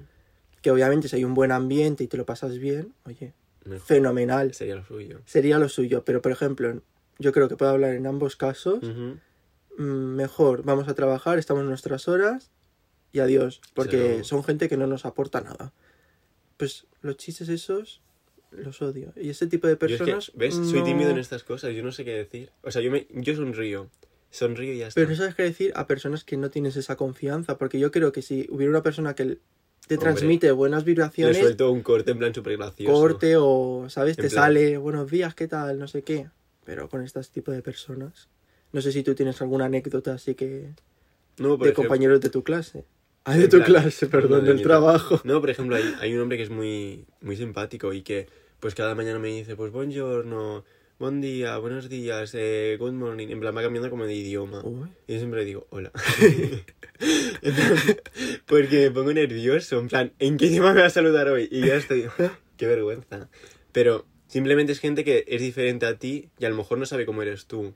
Que 0.63 0.71
obviamente 0.71 1.09
si 1.09 1.17
hay 1.17 1.25
un 1.25 1.35
buen 1.35 1.53
ambiente 1.53 2.05
y 2.05 2.07
te 2.07 2.17
lo 2.17 2.25
pasas 2.25 2.59
bien, 2.59 2.95
oye, 3.05 3.35
Mejor. 3.65 3.87
fenomenal. 3.87 4.55
Sería 4.55 4.77
lo 4.77 4.85
suyo. 4.85 5.21
Sería 5.27 5.59
lo 5.59 5.69
suyo. 5.69 6.03
Pero, 6.05 6.23
por 6.23 6.33
ejemplo, 6.33 6.81
yo 7.21 7.33
creo 7.33 7.49
que 7.49 7.57
puedo 7.57 7.71
hablar 7.71 7.95
en 7.95 8.07
ambos 8.09 8.35
casos. 8.35 8.81
Mm, 9.79 9.83
mejor 10.17 10.63
vamos 10.65 10.89
a 10.89 10.95
trabajar, 10.95 11.39
estamos 11.39 11.63
en 11.63 11.69
nuestras 11.69 12.09
horas 12.09 12.51
y 13.13 13.21
adiós, 13.21 13.61
porque 13.75 14.25
son 14.25 14.43
gente 14.43 14.69
que 14.69 14.77
no 14.77 14.87
nos 14.87 15.05
aporta 15.05 15.41
nada. 15.41 15.73
Pues 16.57 16.87
los 17.01 17.17
chistes 17.17 17.49
esos 17.49 18.03
los 18.51 18.83
odio. 18.83 19.13
Y 19.17 19.31
ese 19.31 19.47
tipo 19.47 19.69
de 19.69 19.75
Yo 19.81 19.87
es 19.87 19.93
que, 19.93 19.99
personas... 19.99 20.33
¿ves? 20.35 20.55
Soy 20.55 20.83
tímido 20.83 21.11
en 21.11 21.19
estas 21.19 21.45
cosas, 21.45 21.73
yo 21.73 21.83
no 21.85 21.93
sé 21.93 22.05
qué 22.05 22.13
decir. 22.17 22.51
O 22.63 22.71
sea, 22.71 22.83
yo, 22.83 22.91
me, 22.91 23.07
yo 23.11 23.35
sonrío. 23.37 23.89
Sonrío 24.31 24.75
y 24.75 24.79
ya 24.79 24.89
está. 24.89 25.01
Pero 25.01 25.11
no 25.11 25.17
sabes 25.17 25.35
qué 25.35 25.43
decir 25.45 25.73
a 25.77 25.87
personas 25.87 26.25
que 26.25 26.37
no 26.37 26.51
tienes 26.51 26.77
esa 26.77 26.97
confianza, 26.97 27.59
porque 27.59 27.79
yo 27.79 27.91
creo 27.91 28.13
que 28.13 28.23
si 28.23 28.47
hubiera 28.51 28.71
una 28.71 28.83
persona 28.83 29.15
que 29.15 29.25
te 29.87 29.95
Hombre, 29.95 29.99
transmite 30.13 30.51
buenas 30.53 30.83
Le 30.85 30.87
vibraciones, 30.87 31.39
suelto 31.39 31.71
un 31.73 31.83
corte 31.83 32.11
en 32.13 32.19
plan 32.19 32.35
súper 32.35 32.57
gracioso. 32.57 32.93
corte 32.93 33.37
o, 33.39 33.87
¿sabes? 33.89 34.19
En 34.19 34.25
Te 34.27 34.31
plan- 34.31 34.45
sale 34.45 34.79
buenos 34.79 35.11
días, 35.11 35.35
¿qué 35.35 35.49
tal? 35.49 35.79
No 35.79 35.89
sé 35.89 36.03
qué. 36.03 36.29
Pero 36.71 36.89
con 36.89 37.03
este 37.03 37.21
tipo 37.25 37.51
de 37.53 37.63
personas. 37.63 38.29
No 38.73 38.81
sé 38.81 38.93
si 38.93 39.03
tú 39.03 39.15
tienes 39.17 39.41
alguna 39.43 39.65
anécdota 39.65 40.15
así 40.15 40.35
que... 40.37 40.71
No, 41.39 41.57
de 41.57 41.71
ejemplo- 41.71 41.75
compañeros 41.75 42.21
de 42.21 42.31
tu 42.31 42.45
clase. 42.45 42.85
Ah, 43.25 43.37
de 43.37 43.49
tu 43.49 43.57
plan, 43.59 43.67
clase, 43.83 44.07
perdón, 44.07 44.31
no, 44.31 44.47
de 44.47 44.55
del 44.55 44.63
trabajo. 44.63 45.21
No, 45.25 45.41
por 45.41 45.51
ejemplo, 45.51 45.77
hay, 45.77 45.95
hay 46.01 46.15
un 46.15 46.21
hombre 46.21 46.37
que 46.39 46.45
es 46.45 46.51
muy, 46.51 47.05
muy 47.21 47.37
simpático 47.37 47.93
y 47.93 48.03
que 48.03 48.29
pues 48.61 48.75
cada 48.75 48.95
mañana 48.95 49.19
me 49.19 49.29
dice, 49.29 49.57
pues 49.57 49.73
buongiorno, 49.73 50.65
buen 50.99 51.21
día, 51.21 51.59
buenos 51.59 51.89
días, 51.89 52.33
eh, 52.35 52.77
good 52.79 52.93
morning. 52.93 53.29
En 53.29 53.41
plan, 53.41 53.55
va 53.57 53.63
cambiando 53.63 53.91
como 53.91 54.05
de 54.07 54.15
idioma. 54.15 54.63
Uy, 54.65 54.89
Y 55.07 55.15
yo 55.15 55.19
siempre 55.19 55.45
digo, 55.45 55.67
hola. 55.71 55.91
Porque 58.47 58.81
me 58.89 58.91
pongo 58.91 59.13
nervioso, 59.13 59.79
en 59.79 59.89
plan, 59.89 60.13
¿en 60.19 60.37
qué 60.37 60.47
idioma 60.47 60.73
me 60.75 60.81
va 60.83 60.87
a 60.87 60.91
saludar 60.91 61.29
hoy? 61.29 61.49
Y 61.51 61.67
ya 61.67 61.75
estoy, 61.77 62.07
qué 62.57 62.67
vergüenza. 62.67 63.29
Pero 63.73 64.07
simplemente 64.31 64.73
es 64.73 64.79
gente 64.81 65.05
que 65.05 65.25
es 65.27 65.43
diferente 65.43 65.87
a 65.87 65.99
ti 65.99 66.31
y 66.39 66.45
a 66.45 66.51
lo 66.51 66.57
mejor 66.57 66.79
no 66.79 66.87
sabe 66.87 67.05
cómo 67.05 67.23
eres 67.23 67.47
tú, 67.47 67.75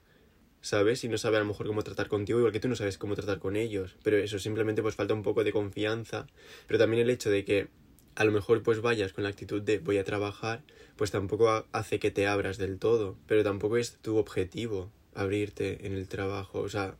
¿sabes? 0.61 1.03
Y 1.05 1.09
no 1.09 1.19
sabe 1.19 1.37
a 1.37 1.41
lo 1.41 1.47
mejor 1.47 1.67
cómo 1.67 1.83
tratar 1.83 2.09
contigo, 2.09 2.39
igual 2.39 2.53
que 2.53 2.61
tú 2.61 2.69
no 2.69 2.77
sabes 2.77 2.99
cómo 2.99 3.17
tratar 3.17 3.41
con 3.41 3.57
ellos. 3.57 3.97
Pero 4.05 4.17
eso 4.19 4.39
simplemente 4.39 4.81
pues 4.83 4.95
falta 4.95 5.15
un 5.15 5.23
poco 5.25 5.45
de 5.45 5.53
confianza. 5.53 6.27
Pero 6.69 6.79
también 6.79 7.03
el 7.03 7.11
hecho 7.11 7.31
de 7.31 7.45
que 7.45 7.69
a 8.15 8.25
lo 8.25 8.33
mejor 8.33 8.63
pues 8.63 8.81
vayas 8.81 9.13
con 9.13 9.25
la 9.25 9.31
actitud 9.31 9.61
de 9.63 9.79
voy 9.81 9.99
a 9.99 10.05
trabajar, 10.05 10.63
pues 10.97 11.11
tampoco 11.11 11.51
ha- 11.51 11.67
hace 11.73 11.99
que 11.99 12.13
te 12.13 12.27
abras 12.29 12.59
del 12.59 12.79
todo. 12.79 13.17
Pero 13.27 13.43
tampoco 13.43 13.77
es 13.77 13.97
tu 13.99 14.17
objetivo 14.17 14.93
abrirte 15.15 15.87
en 15.87 15.95
el 15.95 16.09
trabajo. 16.09 16.61
O 16.61 16.69
sea, 16.69 16.97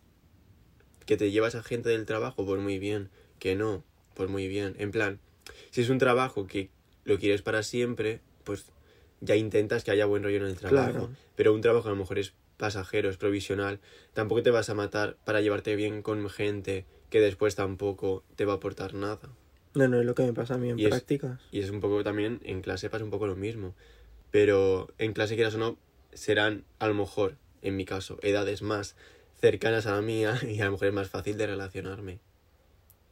que 1.07 1.17
te 1.17 1.31
llevas 1.31 1.55
a 1.55 1.63
gente 1.63 1.89
del 1.91 2.07
trabajo, 2.07 2.45
pues 2.45 2.61
muy 2.61 2.79
bien. 2.79 3.11
Que 3.39 3.57
no, 3.57 3.85
pues 4.15 4.29
muy 4.31 4.49
bien. 4.49 4.75
En 4.79 4.91
plan, 4.91 5.21
si 5.71 5.83
es 5.83 5.89
un 5.91 5.99
trabajo 5.99 6.47
que 6.47 6.71
lo 7.05 7.19
quieres 7.19 7.43
para 7.43 7.63
siempre, 7.63 8.21
pues 8.45 8.67
ya 9.25 9.37
intentas 9.37 9.85
que 9.85 9.91
haya 9.91 10.07
buen 10.07 10.23
rollo 10.23 10.37
en 10.39 10.45
el 10.45 10.57
trabajo. 10.57 10.91
Claro. 10.93 11.11
Pero 11.37 11.55
un 11.55 11.61
trabajo 11.61 11.89
a 11.89 11.91
lo 11.93 11.97
mejor 11.97 12.19
es 12.19 12.33
pasajero, 12.57 13.09
es 13.11 13.17
provisional. 13.17 13.81
Tampoco 14.13 14.43
te 14.43 14.51
vas 14.51 14.71
a 14.71 14.75
matar 14.75 15.17
para 15.25 15.41
llevarte 15.41 15.75
bien 15.77 16.03
con 16.03 16.29
gente 16.31 16.85
que 17.11 17.21
después 17.21 17.55
tampoco 17.55 18.23
te 18.37 18.45
va 18.45 18.55
a 18.55 18.57
aportar 18.57 18.95
nada. 18.95 19.29
No, 19.75 19.89
no 19.89 19.99
es 20.01 20.07
lo 20.07 20.15
que 20.15 20.23
me 20.23 20.33
pasa 20.33 20.55
a 20.55 20.59
mí 20.59 20.71
en 20.71 20.79
Y 20.79 20.85
es- 20.85 20.91
prácticas. 20.91 21.41
Y 21.51 21.61
es 21.61 21.71
un 21.71 21.81
poco 21.81 22.03
también, 22.05 22.41
en 22.45 22.61
clase 22.63 22.91
pasa 22.91 23.03
un 23.05 23.11
poco 23.11 23.27
lo 23.27 23.35
mismo. 23.37 23.75
Pero 24.31 24.89
en 24.99 25.13
clase, 25.13 25.35
quieras 25.35 25.55
o 25.55 25.59
no, 25.59 25.77
serán 26.13 26.65
a 26.79 26.87
lo 26.89 26.95
mejor, 26.95 27.37
en 27.63 27.77
mi 27.77 27.85
caso, 27.85 28.19
edades 28.23 28.63
más 28.63 28.97
cercanas 29.41 29.87
a 29.87 29.93
la 29.97 30.03
mía 30.03 30.39
y 30.49 30.61
a 30.61 30.67
lo 30.67 30.73
mejor 30.73 30.89
es 30.89 30.95
más 30.95 31.09
fácil 31.09 31.37
de 31.37 31.47
relacionarme. 31.47 32.21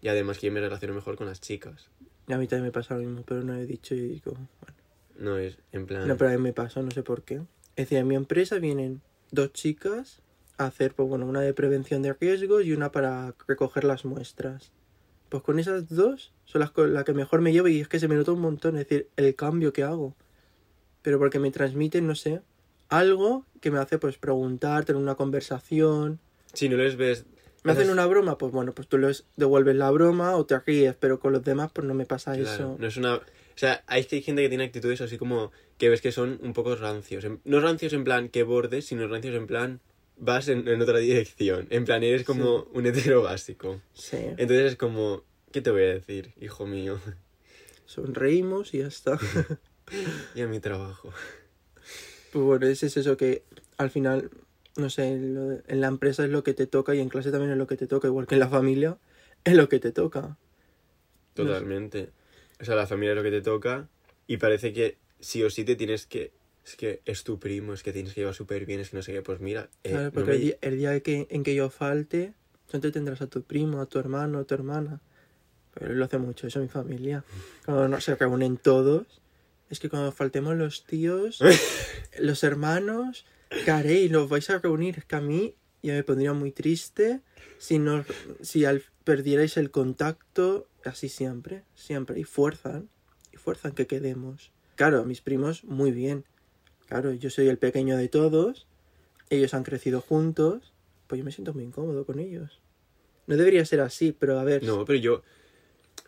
Y 0.00 0.09
además 0.09 0.38
que 0.38 0.47
yo 0.49 0.52
me 0.52 0.61
relaciono 0.61 0.95
mejor 0.95 1.16
con 1.16 1.26
las 1.26 1.40
chicas. 1.40 1.88
Y 2.28 2.33
a 2.33 2.38
mí 2.38 2.47
también 2.47 2.66
me 2.66 2.73
pasa 2.73 2.95
lo 2.95 3.00
mismo, 3.00 3.23
pero 3.26 3.42
no 3.42 3.54
he 3.57 3.66
dicho 3.66 3.95
y 3.95 4.00
digo... 4.00 4.33
bueno. 4.33 4.76
No 5.19 5.38
es 5.38 5.59
en 5.73 5.87
plan... 5.87 6.09
No, 6.09 6.16
pero 6.16 6.31
a 6.31 6.35
mí 6.35 6.40
me 6.40 6.52
pasa, 6.52 6.83
no 6.83 6.90
sé 6.90 7.02
por 7.02 7.23
qué. 7.23 7.37
Es 7.76 7.87
decir, 7.88 7.99
en 7.99 8.09
mi 8.09 8.14
empresa 8.16 8.59
vienen 8.59 9.00
dos 9.31 9.52
chicas 9.52 10.21
a 10.59 10.66
hacer, 10.66 10.95
pues 10.95 11.09
bueno, 11.09 11.26
una 11.26 11.40
de 11.40 11.54
prevención 11.54 12.02
de 12.02 12.12
riesgos 12.12 12.64
y 12.64 12.73
una 12.73 12.92
para 12.92 13.35
recoger 13.49 13.85
las 13.85 14.04
muestras. 14.04 14.73
Pues 15.28 15.42
con 15.42 15.59
esas 15.59 15.88
dos 15.88 16.33
son 16.45 16.61
las 16.61 16.71
con 16.71 16.92
las 16.92 17.04
que 17.04 17.14
mejor 17.14 17.40
me 17.40 17.52
llevo 17.52 17.69
y 17.69 17.81
es 17.81 17.88
que 17.88 17.99
se 17.99 18.09
me 18.09 18.14
nota 18.14 18.33
un 18.33 18.40
montón, 18.40 18.76
es 18.76 18.87
decir, 18.88 19.09
el 19.16 19.35
cambio 19.35 19.73
que 19.73 19.83
hago. 19.83 20.14
Pero 21.00 21.19
porque 21.19 21.38
me 21.38 21.50
transmiten, 21.50 22.07
no 22.07 22.14
sé, 22.14 22.42
algo 22.88 23.47
que 23.61 23.71
me 23.71 23.78
hace 23.78 23.99
pues 23.99 24.19
preguntar, 24.19 24.85
tener 24.85 25.00
una 25.00 25.14
conversación. 25.14 26.21
Si 26.52 26.69
no 26.69 26.76
les 26.76 26.97
ves... 26.97 27.25
¿Me 27.64 27.73
hacen 27.73 27.90
una 27.90 28.07
broma? 28.07 28.38
Pues 28.38 28.52
bueno, 28.52 28.73
pues 28.73 28.88
tú 28.88 28.99
les 28.99 29.25
devuelves 29.37 29.76
la 29.76 29.90
broma 29.92 30.37
o 30.37 30.45
te 30.45 30.59
ríes, 30.59 30.97
pero 30.99 31.21
con 31.21 31.33
los 31.33 31.45
demás 31.45 31.71
pues 31.73 31.87
no 31.87 31.95
me 31.95 32.04
pasa 32.04 32.35
Claro, 32.35 32.50
eso. 32.50 32.76
no 32.78 32.87
es 32.87 32.97
una... 32.97 33.21
O 33.54 33.59
sea, 33.59 33.82
hay, 33.87 34.04
que 34.04 34.16
hay 34.16 34.23
gente 34.23 34.42
que 34.42 34.49
tiene 34.49 34.64
actitudes 34.64 35.00
así 35.00 35.18
como 35.18 35.52
que 35.78 35.88
ves 35.88 36.00
que 36.00 36.12
son 36.12 36.38
un 36.42 36.52
poco 36.52 36.75
rancios. 36.76 37.26
No 37.44 37.61
rancios 37.61 37.92
en 37.92 38.04
plan 38.04 38.28
que 38.28 38.42
bordes, 38.42 38.87
sino 38.87 39.06
rancios 39.09 39.35
en 39.35 39.47
plan 39.47 39.80
vas 40.16 40.49
en, 40.49 40.68
en 40.68 40.80
otra 40.80 40.99
dirección. 40.99 41.66
En 41.71 41.85
plan, 41.85 42.02
eres 42.02 42.25
como 42.25 42.68
un 42.73 42.87
hetero 42.87 43.23
básico. 43.23 43.80
Sí. 43.94 44.16
Entonces 44.16 44.72
es 44.72 44.76
como, 44.76 45.24
¿qué 45.50 45.61
te 45.61 45.70
voy 45.70 45.83
a 45.83 45.94
decir, 45.94 46.33
hijo 46.40 46.66
mío? 46.66 47.00
Sonreímos 47.87 48.74
y 48.74 48.79
ya 48.79 48.87
está. 48.87 49.18
y 50.35 50.40
a 50.40 50.46
mi 50.46 50.61
trabajo. 50.61 51.11
Pues 52.33 52.44
bueno, 52.44 52.66
es, 52.66 52.83
es 52.83 52.96
eso 52.96 53.16
que 53.16 53.42
al 53.76 53.90
final, 53.90 54.31
no 54.76 54.88
sé, 54.88 55.18
lo 55.18 55.48
de- 55.48 55.62
en 55.66 55.81
la 55.81 55.88
empresa 55.88 56.24
es 56.24 56.31
lo 56.31 56.42
que 56.42 56.55
te 56.55 56.66
toca 56.66 56.94
y 56.94 57.00
en 57.00 57.09
clase 57.09 57.31
también 57.31 57.50
es 57.53 57.59
lo 57.59 57.66
que 57.66 57.76
te 57.76 57.87
toca, 57.87 58.09
igual 58.09 58.26
que 58.26 58.37
en 58.37 58.40
la 58.40 58.48
familia 58.48 58.96
es 59.44 59.55
lo 59.55 59.68
que 59.68 59.79
te 59.81 59.92
toca. 59.92 60.38
No 61.44 61.50
sé. 61.59 61.64
O 62.62 62.64
sea, 62.64 62.77
la 62.77 62.87
familia 62.87 63.11
es 63.12 63.16
lo 63.16 63.22
que 63.25 63.31
te 63.33 63.42
toca 63.42 63.88
y 64.29 64.37
parece 64.37 64.72
que 64.72 64.96
sí 65.20 65.42
o 65.42 65.51
sí 65.51 65.64
te 65.64 65.77
tienes 65.77 66.07
que... 66.07 66.33
Es 66.64 66.77
que 66.77 67.03
es 67.07 67.25
tu 67.25 67.40
primo, 67.40 67.75
es 67.75 67.83
que 67.83 67.92
tienes 67.92 68.14
que 68.14 68.20
llevar 68.20 68.37
súper 68.37 68.64
bien, 68.66 68.79
es 68.79 68.90
que 68.90 68.96
no 68.96 69.03
sé 69.03 69.12
qué. 69.12 69.20
Pues 69.20 69.40
mira, 69.40 69.68
eh, 69.83 69.90
Claro, 69.90 70.05
no 70.07 70.12
porque 70.12 70.31
me- 70.31 70.37
el, 70.37 70.42
día, 70.42 70.57
el 70.61 70.77
día 70.79 71.01
que, 71.01 71.27
en 71.29 71.42
que 71.42 71.57
yo 71.57 71.70
falte, 71.70 72.35
entonces 72.66 72.92
tendrás 72.92 73.20
a 73.20 73.27
tu 73.27 73.42
primo, 73.42 73.81
a 73.81 73.87
tu 73.87 73.98
hermano, 73.98 74.38
a 74.38 74.44
tu 74.44 74.55
hermana. 74.55 75.01
Pero 75.75 75.92
lo 75.94 76.05
hace 76.05 76.18
mucho 76.18 76.46
eso 76.46 76.61
mi 76.61 76.68
familia. 76.68 77.25
Cuando 77.66 77.88
no, 77.88 78.01
se 78.01 78.14
reúnen 78.14 78.59
todos, 78.59 79.20
es 79.70 79.81
que 79.81 79.88
cuando 79.88 80.12
faltemos 80.12 80.55
los 80.57 80.85
tíos, 80.85 81.40
los 82.20 82.44
hermanos, 82.44 83.27
¿qué 83.64 83.70
haréis? 83.72 84.09
¿Los 84.12 84.29
vais 84.29 84.48
a 84.51 84.59
reunir? 84.61 84.98
Es 84.98 85.05
que 85.05 85.16
a 85.16 85.20
mí 85.20 85.57
ya 85.83 85.94
me 85.94 86.05
pondría 86.05 86.33
muy 86.33 86.53
triste 86.53 87.22
si, 87.59 87.81
no, 87.81 88.05
si 88.40 88.64
al, 88.66 88.85
perdierais 89.03 89.57
el 89.57 89.72
contacto, 89.72 90.68
así 90.90 91.09
siempre, 91.09 91.64
siempre. 91.75 92.18
Y 92.18 92.25
fuerzan, 92.25 92.88
y 93.33 93.37
fuerzan 93.37 93.73
que 93.73 93.87
quedemos. 93.87 94.53
Claro, 94.77 95.05
mis 95.05 95.21
primos, 95.21 95.64
muy 95.64 95.90
bien. 95.90 96.25
Claro, 96.87 97.12
yo 97.12 97.31
soy 97.31 97.49
el 97.49 97.59
pequeño 97.59 97.97
de 97.97 98.09
todos, 98.09 98.66
ellos 99.31 99.55
han 99.55 99.62
crecido 99.62 100.01
juntos, 100.01 100.73
pues 101.07 101.18
yo 101.18 101.25
me 101.25 101.33
siento 101.33 101.55
muy 101.55 101.64
incómodo 101.64 102.05
con 102.05 102.18
ellos. 102.18 102.61
No 103.27 103.37
debería 103.37 103.64
ser 103.64 103.81
así, 103.81 104.12
pero 104.12 104.38
a 104.38 104.45
ver. 104.45 104.62
No, 104.62 104.85
pero 104.85 104.99
yo, 104.99 105.23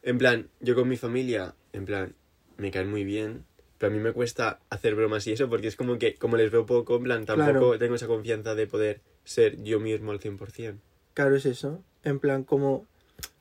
en 0.02 0.18
plan, 0.18 0.48
yo 0.60 0.74
con 0.74 0.88
mi 0.88 0.96
familia, 0.96 1.54
en 1.72 1.84
plan, 1.84 2.14
me 2.56 2.70
caen 2.70 2.90
muy 2.90 3.04
bien, 3.04 3.44
pero 3.78 3.92
a 3.92 3.96
mí 3.96 4.02
me 4.02 4.12
cuesta 4.12 4.60
hacer 4.70 4.94
bromas 4.94 5.26
y 5.26 5.32
eso 5.32 5.48
porque 5.48 5.68
es 5.68 5.76
como 5.76 5.98
que, 5.98 6.14
como 6.16 6.36
les 6.36 6.50
veo 6.50 6.66
poco, 6.66 6.96
en 6.96 7.04
plan, 7.04 7.24
tampoco 7.26 7.52
Claro. 7.52 7.78
tengo 7.78 7.94
esa 7.94 8.06
confianza 8.06 8.54
de 8.54 8.66
poder 8.66 9.00
ser 9.24 9.62
yo 9.62 9.80
mismo 9.80 10.10
al 10.12 10.20
100%. 10.20 10.80
Claro, 11.14 11.36
es 11.36 11.46
eso. 11.46 11.82
En 12.02 12.18
plan, 12.18 12.44
como 12.44 12.86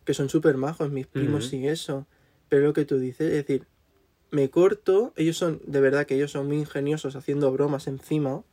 que 0.06 0.14
son 0.14 0.30
súper 0.30 0.58
majos, 0.58 0.92
mis 0.92 1.08
primos 1.08 1.48
Ujú. 1.48 1.56
y 1.56 1.68
eso. 1.68 2.08
Pero 2.50 2.68
lo 2.68 2.74
que 2.74 2.86
tú 2.86 3.00
dices, 3.00 3.28
es 3.28 3.46
decir, 3.46 3.68
me 4.32 4.50
corto, 4.50 5.14
ellos 5.16 5.38
son, 5.38 5.62
de 5.66 5.80
verdad 5.80 6.06
que 6.06 6.16
ellos 6.16 6.32
son 6.32 6.48
muy 6.48 6.58
ingeniosos 6.58 7.16
haciendo 7.16 7.52
bromas 7.52 7.88
encima, 7.88 8.44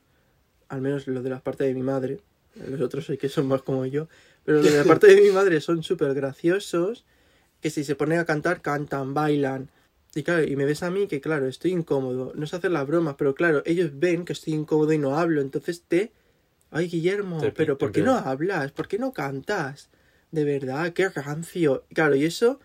al 0.69 0.81
menos 0.81 1.07
los 1.07 1.25
de 1.25 1.31
la 1.31 1.41
parte 1.41 1.65
de 1.65 1.75
mi 1.75 1.83
madre, 1.83 2.21
los 2.55 2.81
otros 2.81 3.07
sé 3.07 3.17
que 3.19 3.29
son 3.29 3.47
más 3.49 3.63
como 3.63 3.87
yo, 3.87 4.09
pero 4.45 4.63
los 4.63 4.71
de 4.71 4.79
la 4.79 4.85
parte 4.87 5.07
de 5.07 5.21
mi 5.21 5.31
madre 5.31 5.61
son 5.61 5.83
súper 5.83 6.15
graciosos, 6.15 7.05
que 7.61 7.71
si 7.71 7.85
se 7.85 7.95
ponen 7.95 8.19
a 8.19 8.25
cantar, 8.25 8.61
cantan, 8.61 9.15
bailan. 9.15 9.71
Y 10.15 10.23
claro, 10.23 10.45
y 10.45 10.57
me 10.57 10.65
ves 10.65 10.83
a 10.83 10.91
mí 10.91 11.07
que 11.07 11.21
claro, 11.21 11.47
estoy 11.47 11.73
incómodo, 11.73 12.33
no 12.35 12.47
sé 12.47 12.57
hacer 12.57 12.73
las 12.73 12.87
bromas, 12.87 13.15
pero 13.17 13.35
claro, 13.35 13.63
ellos 13.65 13.91
ven 13.95 14.25
que 14.25 14.33
estoy 14.33 14.55
incómodo 14.55 14.93
y 14.93 14.99
no 14.99 15.19
hablo, 15.19 15.41
entonces 15.41 15.83
te... 15.87 16.13
Ay, 16.71 16.89
Guillermo, 16.89 17.41
pero 17.57 17.79
¿por 17.79 17.91
qué 17.91 18.03
no 18.03 18.17
hablas? 18.17 18.71
¿Por 18.71 18.87
qué 18.87 18.99
no 18.99 19.13
cantas? 19.13 19.91
De 20.31 20.45
verdad, 20.45 20.93
qué 20.93 21.09
rancio. 21.09 21.85
Claro, 21.93 22.15
y 22.15 22.25
eso 22.25 22.61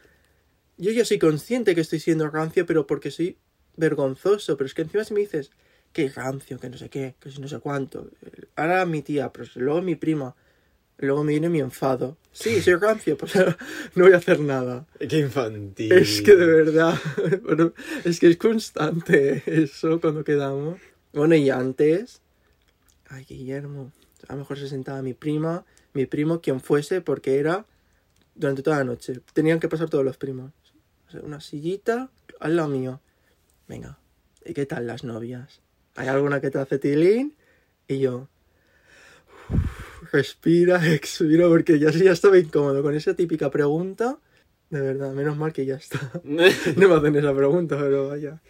yo 0.78 0.92
ya 0.92 1.06
soy 1.06 1.20
consciente 1.20 1.76
que 1.76 1.82
estoy 1.82 2.00
siendo 2.00 2.30
rancio, 2.30 2.66
pero 2.66 2.86
porque 2.86 3.12
soy 3.12 3.38
vergonzoso. 3.78 4.58
Pero 4.58 4.68
es 4.68 4.74
que 4.74 4.84
encima 4.84 5.04
si 5.04 5.14
me 5.14 5.22
dices 5.22 5.52
que 5.94 6.10
rancio, 6.10 6.60
que 6.60 6.70
no 6.70 6.78
sé 6.78 6.90
qué, 6.90 7.16
que 7.20 7.32
si 7.32 7.40
no 7.40 7.48
sé 7.48 7.60
cuánto. 7.60 8.10
Ahora 8.56 8.86
mi 8.86 9.02
tía, 9.02 9.32
pero 9.32 9.46
luego 9.56 9.82
mi 9.82 9.96
prima. 9.96 10.36
Luego 10.98 11.26
me 11.26 11.32
viene 11.32 11.50
mi 11.50 11.60
enfado. 11.60 12.18
Sí, 12.32 12.62
soy 12.62 12.76
rancio, 12.82 13.18
pues 13.18 13.36
no 13.96 14.06
voy 14.06 14.14
a 14.14 14.18
hacer 14.18 14.40
nada. 14.40 14.86
¡Qué 15.00 15.20
infantil! 15.20 15.92
Es 15.92 16.22
que 16.22 16.36
de 16.36 16.46
verdad, 16.46 16.98
bueno, 17.44 17.74
es 18.04 18.20
que 18.20 18.30
es 18.30 18.38
constante 18.38 19.44
eso 19.46 20.00
cuando 20.00 20.24
quedamos. 20.24 20.80
Bueno, 21.14 21.36
y 21.36 21.50
antes, 21.50 22.22
ay, 23.08 23.26
Guillermo, 23.26 23.92
a 24.28 24.34
lo 24.34 24.40
mejor 24.40 24.58
se 24.58 24.68
sentaba 24.68 25.02
mi 25.02 25.14
prima, 25.14 25.66
mi 25.96 26.06
primo, 26.06 26.42
quien 26.42 26.60
fuese, 26.60 27.02
porque 27.02 27.40
era 27.40 27.66
durante 28.36 28.62
toda 28.62 28.78
la 28.78 28.84
noche. 28.84 29.22
Tenían 29.34 29.60
que 29.60 29.70
pasar 29.70 29.90
todos 29.90 30.06
los 30.06 30.18
primos. 30.18 30.52
O 31.08 31.12
sea, 31.12 31.22
una 31.22 31.42
sillita 31.42 32.12
al 32.40 32.56
lado 32.56 32.70
mío. 32.70 33.02
Venga, 33.68 33.98
¿y 34.46 34.54
qué 34.54 34.66
tal 34.66 34.86
las 34.86 35.04
novias? 35.04 35.62
¿Hay 35.96 36.08
alguna 36.08 36.42
que 36.42 36.52
te 36.52 36.60
hace 36.60 36.78
tilín? 36.78 37.36
Y 37.88 38.00
yo, 38.00 38.28
uf, 39.50 40.12
respira, 40.12 40.86
expira, 40.94 41.48
porque 41.48 41.80
ya, 41.80 41.90
ya 41.92 42.12
estaba 42.12 42.38
incómodo 42.38 42.84
con 42.84 42.96
esa 42.96 43.16
típica 43.16 43.50
pregunta. 43.50 44.20
De 44.70 44.82
verdad, 44.82 45.14
menos 45.14 45.38
mal 45.38 45.54
que 45.54 45.66
ya 45.66 45.76
está. 45.76 46.12
No 46.24 46.90
me 46.90 46.96
hacen 46.96 47.16
esa 47.16 47.34
pregunta, 47.34 47.78
pero 47.78 48.10
vaya. 48.10 48.42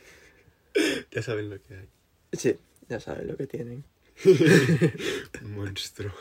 ya 1.11 1.21
saben 1.21 1.49
lo 1.49 1.61
que 1.61 1.75
hay. 1.75 1.89
Sí, 2.33 2.57
ya 2.89 2.99
saben 2.99 3.27
lo 3.27 3.37
que 3.37 3.47
tienen. 3.47 3.83
Monstruo. 5.43 6.11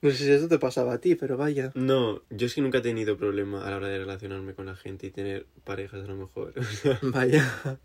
No 0.00 0.10
sé 0.10 0.16
si 0.16 0.30
eso 0.32 0.48
te 0.48 0.58
pasaba 0.58 0.94
a 0.94 0.98
ti, 0.98 1.14
pero 1.14 1.36
vaya. 1.36 1.70
No, 1.74 2.22
yo 2.30 2.46
es 2.46 2.54
que 2.54 2.60
nunca 2.60 2.78
he 2.78 2.80
tenido 2.82 3.16
problema 3.16 3.64
a 3.64 3.70
la 3.70 3.76
hora 3.76 3.88
de 3.88 3.98
relacionarme 3.98 4.52
con 4.54 4.66
la 4.66 4.74
gente 4.74 5.06
y 5.06 5.10
tener 5.10 5.46
parejas 5.62 6.04
a 6.04 6.08
lo 6.08 6.16
mejor. 6.16 6.54
Vaya. 7.02 7.78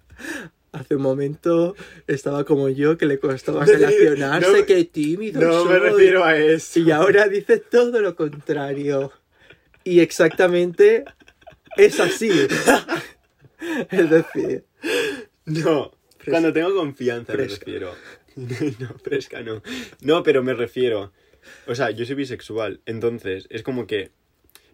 Hace 0.72 0.96
un 0.96 1.04
momento 1.04 1.76
estaba 2.08 2.44
como 2.44 2.70
yo, 2.70 2.98
que 2.98 3.06
le 3.06 3.20
costaba 3.20 3.66
relacionarse, 3.66 4.60
no, 4.62 4.66
que 4.66 4.84
tímido 4.86 5.40
no 5.42 5.66
me 5.66 5.78
soy. 5.78 5.90
refiero 5.92 6.24
a 6.26 6.36
eso. 6.38 6.80
Y 6.80 6.90
ahora 6.90 7.28
dice 7.28 7.60
todo 7.60 8.02
lo 8.02 8.16
contrario. 8.16 9.12
Y 9.84 10.00
exactamente 10.00 11.06
es 11.78 12.00
así. 12.00 12.32
Es 13.90 14.10
decir, 14.10 14.66
No, 15.46 15.92
cuando 16.26 16.54
tengo 16.54 16.76
confianza 16.76 17.34
me 17.34 17.40
Fresca. 17.46 17.66
refiero. 17.66 17.94
No, 18.80 18.90
fresca 19.04 19.42
no. 19.42 19.62
No, 20.02 20.24
pero 20.24 20.44
me 20.44 20.54
refiero. 20.54 21.12
O 21.66 21.76
sea, 21.76 21.92
yo 21.92 22.06
soy 22.06 22.16
bisexual, 22.16 22.82
entonces 22.86 23.48
es 23.50 23.64
como 23.64 23.88
que 23.88 24.12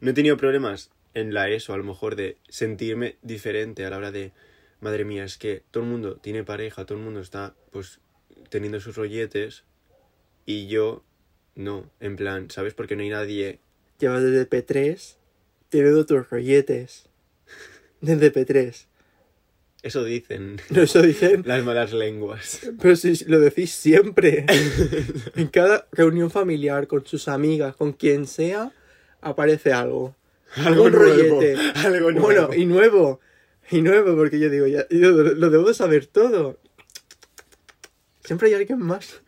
no 0.02 0.12
he 0.12 0.14
tenido 0.14 0.38
problemas 0.38 0.92
en 1.14 1.34
la 1.34 1.50
ESO, 1.50 1.74
a 1.74 1.78
lo 1.78 1.84
mejor, 1.84 2.16
de 2.16 2.38
sentirme 2.50 3.18
diferente 3.22 3.86
a 3.86 3.90
la 3.90 3.98
hora 3.98 4.12
de, 4.12 4.32
madre 4.84 5.06
mía, 5.06 5.24
es 5.24 5.38
que 5.38 5.64
todo 5.72 5.84
el 5.84 5.90
mundo 5.90 6.18
tiene 6.18 6.44
pareja, 6.44 6.86
todo 6.86 6.98
el 6.98 7.04
mundo 7.04 7.22
está, 7.22 7.56
pues, 7.72 8.00
teniendo 8.50 8.80
sus 8.80 8.96
rolletes 8.96 9.64
y 10.46 10.68
yo 10.68 11.04
no, 11.56 11.90
en 12.00 12.16
plan, 12.16 12.50
¿sabes? 12.50 12.74
Porque 12.74 12.96
no 12.96 13.04
hay 13.04 13.10
nadie. 13.10 13.60
llevas 14.00 14.24
desde 14.24 14.50
P3 14.50 15.16
teniendo 15.70 16.06
tus 16.06 16.30
rolletes. 16.30 17.10
Desde 18.02 18.34
P3. 18.34 18.86
Eso 19.84 20.04
dicen 20.06 20.62
No 20.70 20.82
eso 20.84 21.02
dicen, 21.02 21.44
las 21.46 21.64
malas 21.64 21.92
lenguas. 21.92 22.62
pero 22.82 22.96
si 22.96 23.24
lo 23.26 23.40
decís 23.40 23.72
siempre. 23.72 24.46
En 25.36 25.48
cada 25.48 25.88
reunión 25.92 26.32
familiar, 26.32 26.88
con 26.88 27.06
sus 27.06 27.28
amigas, 27.28 27.76
con 27.76 27.92
quien 27.94 28.26
sea, 28.26 28.72
aparece 29.22 29.74
algo. 29.74 30.16
Algo 30.56 30.84
Un 30.84 30.92
nuevo. 30.94 31.06
rollete. 31.42 31.58
Algo 31.76 32.12
nuevo. 32.12 32.26
Bueno, 32.28 32.50
y 32.56 32.66
nuevo. 32.66 33.20
Y 33.72 33.82
nuevo, 33.82 34.16
porque 34.16 34.40
yo 34.40 34.50
digo, 34.50 34.68
ya, 34.68 34.88
yo 34.90 35.12
lo 35.12 35.50
debo 35.50 35.68
de 35.68 35.74
saber 35.74 36.06
todo. 36.06 36.60
Siempre 38.24 38.50
hay 38.50 38.54
alguien 38.56 38.80
más. 38.80 39.22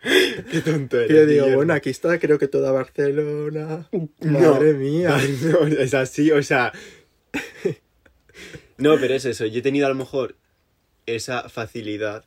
Qué 0.50 0.60
tonto 0.60 1.00
eres, 1.00 1.16
yo 1.16 1.26
digo, 1.26 1.56
bueno, 1.56 1.74
aquí 1.74 1.90
está, 1.90 2.18
creo 2.18 2.38
que 2.38 2.48
toda 2.48 2.70
Barcelona. 2.72 3.88
No. 4.20 4.40
Madre 4.40 4.72
mía. 4.74 5.16
No, 5.42 5.66
es 5.66 5.92
así, 5.94 6.30
o 6.30 6.42
sea. 6.42 6.72
No, 8.78 8.96
pero 8.98 9.14
es 9.14 9.24
eso. 9.24 9.44
Yo 9.46 9.58
he 9.58 9.62
tenido 9.62 9.86
a 9.86 9.90
lo 9.90 9.94
mejor 9.94 10.36
esa 11.06 11.48
facilidad. 11.48 12.24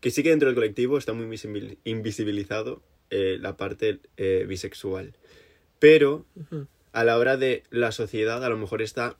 Que 0.00 0.10
sí 0.10 0.22
que 0.22 0.30
dentro 0.30 0.48
del 0.48 0.54
colectivo 0.54 0.98
está 0.98 1.12
muy 1.12 1.26
invisibil- 1.26 1.78
invisibilizado 1.84 2.82
eh, 3.10 3.38
la 3.40 3.56
parte 3.56 4.00
eh, 4.16 4.44
bisexual. 4.48 5.14
Pero 5.78 6.26
a 6.92 7.04
la 7.04 7.18
hora 7.18 7.36
de 7.36 7.62
la 7.70 7.92
sociedad, 7.92 8.44
a 8.44 8.48
lo 8.48 8.56
mejor 8.58 8.82
está 8.82 9.16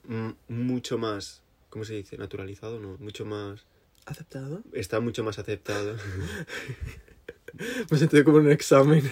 mucho 0.47 0.97
más. 0.97 1.41
¿Cómo 1.69 1.83
se 1.85 1.93
dice? 1.95 2.17
¿Naturalizado? 2.17 2.79
No, 2.79 2.97
mucho 2.99 3.25
más. 3.25 3.65
¿Aceptado? 4.05 4.61
Está 4.73 4.99
mucho 4.99 5.23
más 5.23 5.37
aceptado. 5.39 5.95
Me 7.91 7.97
sentí 7.97 8.23
como 8.23 8.39
en 8.39 8.45
un 8.45 8.51
examen. 8.51 9.03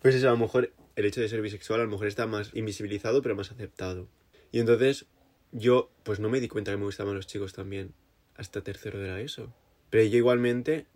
Pues 0.00 0.14
eso, 0.14 0.28
a 0.28 0.32
lo 0.32 0.36
mejor 0.38 0.72
el 0.96 1.04
hecho 1.04 1.20
de 1.20 1.28
ser 1.28 1.40
bisexual 1.42 1.80
a 1.80 1.84
lo 1.84 1.90
mejor 1.90 2.06
está 2.06 2.26
más 2.26 2.50
invisibilizado, 2.54 3.20
pero 3.22 3.34
más 3.34 3.50
aceptado. 3.50 4.08
Y 4.52 4.60
entonces 4.60 5.06
yo 5.52 5.90
pues 6.02 6.20
no 6.20 6.28
me 6.28 6.40
di 6.40 6.48
cuenta 6.48 6.70
que 6.72 6.76
me 6.78 6.84
gustaban 6.84 7.14
los 7.14 7.26
chicos 7.26 7.52
también 7.52 7.92
hasta 8.36 8.62
tercero 8.62 8.98
de 8.98 9.08
la 9.08 9.20
ESO. 9.20 9.52
Pero 9.90 10.04
yo 10.04 10.18
igualmente, 10.18 10.86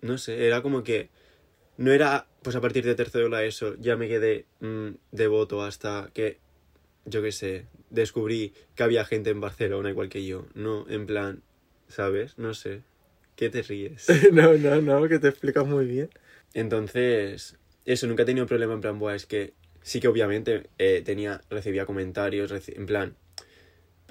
no 0.00 0.18
sé, 0.18 0.46
era 0.46 0.62
como 0.62 0.82
que 0.84 1.10
no 1.78 1.92
era 1.92 2.26
pues 2.42 2.56
a 2.56 2.60
partir 2.60 2.84
de 2.84 2.94
tercero 2.94 3.24
de 3.24 3.30
la 3.30 3.44
ESO 3.44 3.76
ya 3.80 3.96
me 3.96 4.08
quedé 4.08 4.46
mm, 4.60 4.90
devoto 5.12 5.62
hasta 5.62 6.10
que, 6.14 6.38
yo 7.04 7.22
qué 7.22 7.32
sé, 7.32 7.66
descubrí 7.90 8.52
que 8.74 8.82
había 8.82 9.04
gente 9.04 9.30
en 9.30 9.40
Barcelona 9.40 9.90
igual 9.90 10.08
que 10.08 10.24
yo. 10.26 10.46
No, 10.54 10.86
en 10.88 11.06
plan, 11.06 11.42
¿sabes? 11.88 12.38
No 12.38 12.54
sé. 12.54 12.82
¿Qué 13.36 13.48
te 13.50 13.62
ríes? 13.62 14.06
no, 14.32 14.54
no, 14.54 14.80
no, 14.82 15.08
que 15.08 15.18
te 15.18 15.28
explicas 15.28 15.66
muy 15.66 15.86
bien. 15.86 16.10
Entonces, 16.54 17.56
eso, 17.84 18.06
nunca 18.06 18.22
he 18.22 18.26
tenido 18.26 18.46
problema 18.46 18.74
en 18.74 18.80
plan, 18.80 18.98
buah, 18.98 19.14
es 19.14 19.26
que 19.26 19.54
sí 19.82 20.00
que 20.00 20.08
obviamente 20.08 20.68
eh, 20.78 21.02
tenía, 21.04 21.40
recibía 21.50 21.86
comentarios, 21.86 22.52
reci- 22.52 22.76
en 22.76 22.86
plan, 22.86 23.16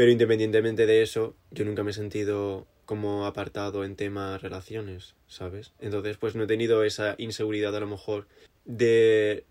pero 0.02 0.10
independientemente 0.14 0.88
de 0.88 1.04
eso, 1.04 1.36
yo 1.52 1.64
nunca 1.64 1.84
me 1.84 1.92
he 1.92 1.94
sentido 1.94 2.66
como 2.86 3.28
apartado 3.28 3.86
en 3.86 3.96
temas 3.96 4.42
relaciones, 4.42 5.14
¿sabes? 5.28 5.74
Entonces, 5.80 6.18
pues 6.18 6.34
no 6.34 6.46
he 6.46 6.48
tenido 6.48 6.84
esa 6.84 7.14
inseguridad 7.20 7.76
a 7.76 7.80
lo 7.82 7.86
mejor 7.86 8.26
de 8.66 9.46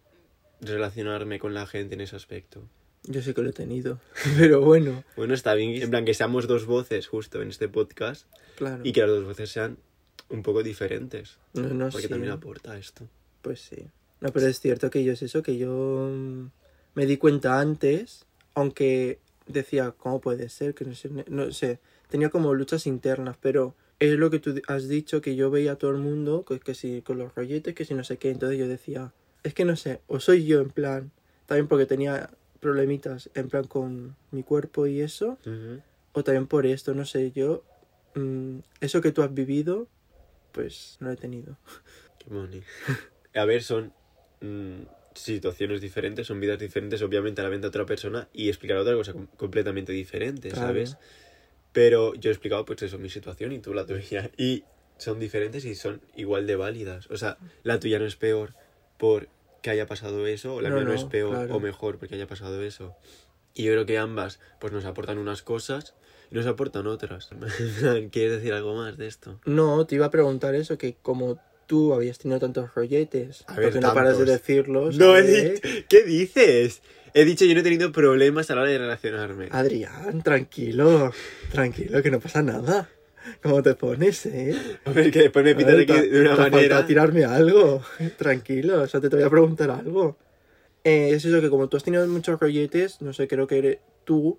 relacionarme 0.60 1.38
con 1.38 1.54
la 1.54 1.68
gente 1.68 1.94
en 1.94 2.00
ese 2.00 2.16
aspecto. 2.16 2.64
Yo 3.04 3.22
sí 3.22 3.32
que 3.32 3.42
lo 3.42 3.50
he 3.50 3.52
tenido. 3.52 4.00
Pero 4.36 4.60
bueno, 4.60 5.04
Bueno, 5.16 5.34
está 5.34 5.54
bien, 5.54 5.80
en 5.80 5.88
plan, 5.88 6.04
que 6.04 6.14
seamos 6.14 6.48
dos 6.48 6.66
voces 6.66 7.06
justo 7.06 7.40
en 7.40 7.50
este 7.50 7.68
podcast 7.68 8.26
claro. 8.56 8.80
y 8.82 8.90
que 8.90 9.02
las 9.02 9.10
dos 9.10 9.24
voces 9.26 9.52
sean 9.52 9.78
un 10.30 10.42
poco 10.42 10.64
diferentes, 10.64 11.38
No, 11.54 11.68
no, 11.68 11.90
porque 11.90 12.08
sí. 12.08 12.12
también 12.12 12.32
aporta 12.32 12.76
esto. 12.76 13.06
Pues 13.40 13.60
sí. 13.60 13.86
No, 14.20 14.32
pero 14.32 14.48
es 14.48 14.58
cierto 14.58 14.90
que 14.90 15.04
yo 15.04 15.12
es 15.12 15.22
eso, 15.22 15.44
que 15.44 15.56
yo 15.58 16.10
mm, 16.12 16.50
me 16.96 17.06
di 17.06 17.18
cuenta 17.18 17.60
antes, 17.60 18.26
aunque 18.56 19.20
decía, 19.52 19.92
¿cómo 19.96 20.20
puede 20.20 20.48
ser? 20.48 20.74
Que 20.74 20.84
no 20.84 20.94
sé, 20.94 21.10
no 21.28 21.52
sé, 21.52 21.78
tenía 22.08 22.30
como 22.30 22.54
luchas 22.54 22.86
internas, 22.86 23.36
pero 23.40 23.74
es 23.98 24.12
lo 24.18 24.30
que 24.30 24.38
tú 24.38 24.60
has 24.66 24.88
dicho, 24.88 25.20
que 25.20 25.36
yo 25.36 25.50
veía 25.50 25.72
a 25.72 25.76
todo 25.76 25.90
el 25.90 25.98
mundo, 25.98 26.44
que, 26.44 26.58
que 26.58 26.74
si 26.74 27.02
con 27.02 27.18
los 27.18 27.34
rolletes, 27.34 27.74
que 27.74 27.84
si 27.84 27.94
no 27.94 28.04
sé 28.04 28.16
qué, 28.16 28.30
entonces 28.30 28.58
yo 28.58 28.66
decía, 28.66 29.12
es 29.42 29.54
que 29.54 29.64
no 29.64 29.76
sé, 29.76 30.00
o 30.06 30.20
soy 30.20 30.46
yo 30.46 30.60
en 30.60 30.70
plan, 30.70 31.10
también 31.46 31.68
porque 31.68 31.86
tenía 31.86 32.30
problemitas 32.60 33.30
en 33.34 33.48
plan 33.48 33.64
con 33.64 34.16
mi 34.30 34.42
cuerpo 34.42 34.86
y 34.86 35.00
eso, 35.00 35.38
Ujú. 35.44 35.80
o 36.12 36.24
también 36.24 36.46
por 36.46 36.66
esto, 36.66 36.94
no 36.94 37.04
sé, 37.04 37.32
yo, 37.32 37.62
mm, 38.14 38.58
eso 38.80 39.00
que 39.00 39.12
tú 39.12 39.22
has 39.22 39.32
vivido, 39.34 39.88
pues 40.52 40.96
no 41.00 41.08
lo 41.08 41.12
he 41.14 41.16
tenido. 41.16 41.56
Qué 42.18 42.30
money. 42.30 42.62
A 43.34 43.44
ver, 43.44 43.62
son 43.62 43.92
mm, 44.40 44.82
situaciones 45.14 45.80
diferentes, 45.80 46.26
son 46.26 46.40
vidas 46.40 46.58
diferentes, 46.58 47.02
obviamente 47.02 47.40
a 47.40 47.44
la 47.44 47.50
venta 47.50 47.66
de 47.66 47.68
otra 47.70 47.86
persona 47.86 48.28
y 48.32 48.48
explicar 48.48 48.76
otra 48.78 48.94
cosa 48.94 49.12
com- 49.12 49.26
completamente 49.36 49.92
diferente, 49.92 50.50
Claro. 50.50 50.66
¿sabes? 50.68 50.96
Pero 51.72 52.14
yo 52.14 52.30
he 52.30 52.32
explicado, 52.32 52.64
pues 52.64 52.82
eso, 52.82 52.98
mi 52.98 53.08
situación 53.08 53.52
y 53.52 53.58
tú 53.60 53.74
la 53.74 53.86
tuya. 53.86 54.30
Y 54.36 54.64
son 54.98 55.18
diferentes 55.20 55.64
y 55.64 55.74
son 55.74 56.00
igual 56.16 56.46
de 56.46 56.56
válidas. 56.56 57.08
O 57.10 57.16
sea, 57.16 57.38
la 57.62 57.78
tuya 57.80 57.98
no 57.98 58.06
es 58.06 58.16
peor 58.16 58.54
por 58.98 59.28
que 59.62 59.70
haya 59.70 59.86
pasado 59.86 60.26
eso, 60.26 60.54
o 60.54 60.60
la 60.60 60.70
No, 60.70 60.76
mía 60.76 60.84
no, 60.84 60.90
no, 60.90 60.96
es 60.96 61.04
peor 61.04 61.30
claro. 61.36 61.56
o 61.56 61.60
mejor 61.60 61.98
porque 61.98 62.14
haya 62.16 62.26
pasado 62.26 62.62
eso. 62.62 62.94
Y 63.54 63.64
yo 63.64 63.72
creo 63.72 63.86
que 63.86 63.98
ambas, 63.98 64.40
pues 64.58 64.72
nos 64.72 64.84
aportan 64.84 65.18
unas 65.18 65.42
cosas 65.42 65.94
y 66.30 66.34
nos 66.34 66.46
aportan 66.46 66.86
otras. 66.86 67.30
¿Quieres 68.10 68.32
decir 68.32 68.52
algo 68.52 68.74
más 68.74 68.96
de 68.96 69.06
esto? 69.06 69.40
No, 69.44 69.86
te 69.86 69.96
iba 69.96 70.06
a 70.06 70.10
preguntar 70.10 70.54
eso, 70.54 70.78
que 70.78 70.94
como 71.02 71.38
tú 71.70 71.94
habías 71.94 72.18
tenido 72.18 72.40
tantos 72.40 72.74
rolletes, 72.74 73.44
A 73.46 73.54
ver, 73.54 73.62
porque 73.66 73.80
no 73.80 73.94
paras 73.94 74.18
de 74.18 74.24
decirlos. 74.24 74.98
No, 74.98 75.16
he 75.16 75.54
¿eh? 75.54 75.84
¿qué 75.88 76.02
dices? 76.02 76.82
He 77.14 77.24
dicho 77.24 77.44
yo 77.44 77.54
no 77.54 77.60
he 77.60 77.62
tenido 77.62 77.92
problemas 77.92 78.50
a 78.50 78.56
la 78.56 78.62
hora 78.62 78.70
de 78.72 78.78
relacionarme. 78.78 79.46
Adrián, 79.52 80.20
tranquilo, 80.22 81.12
tranquilo, 81.52 82.02
que 82.02 82.10
no 82.10 82.18
pasa 82.18 82.42
nada. 82.42 82.88
¿Cómo 83.40 83.62
te 83.62 83.74
pones, 83.76 84.26
eh? 84.26 84.52
A 84.84 84.90
ver, 84.90 85.12
que 85.12 85.20
después 85.20 85.44
me 85.44 85.54
pitas 85.54 85.76
de 85.76 86.20
una 86.22 86.30
te 86.30 86.36
falta 86.36 86.56
manera. 86.56 86.86
tirarme 86.86 87.24
algo. 87.24 87.82
Tranquilo, 88.18 88.82
o 88.82 88.86
sea, 88.88 89.00
te, 89.00 89.08
te 89.08 89.14
voy 89.16 89.24
a 89.24 89.30
preguntar 89.30 89.70
algo. 89.70 90.16
Eh, 90.82 91.10
es 91.12 91.24
eso 91.24 91.40
que 91.40 91.50
como 91.50 91.68
tú 91.68 91.76
has 91.76 91.84
tenido 91.84 92.04
muchos 92.08 92.40
rolletes, 92.40 93.00
no 93.00 93.12
sé, 93.12 93.28
creo 93.28 93.46
que 93.46 93.58
eres- 93.58 93.78
tú 94.04 94.38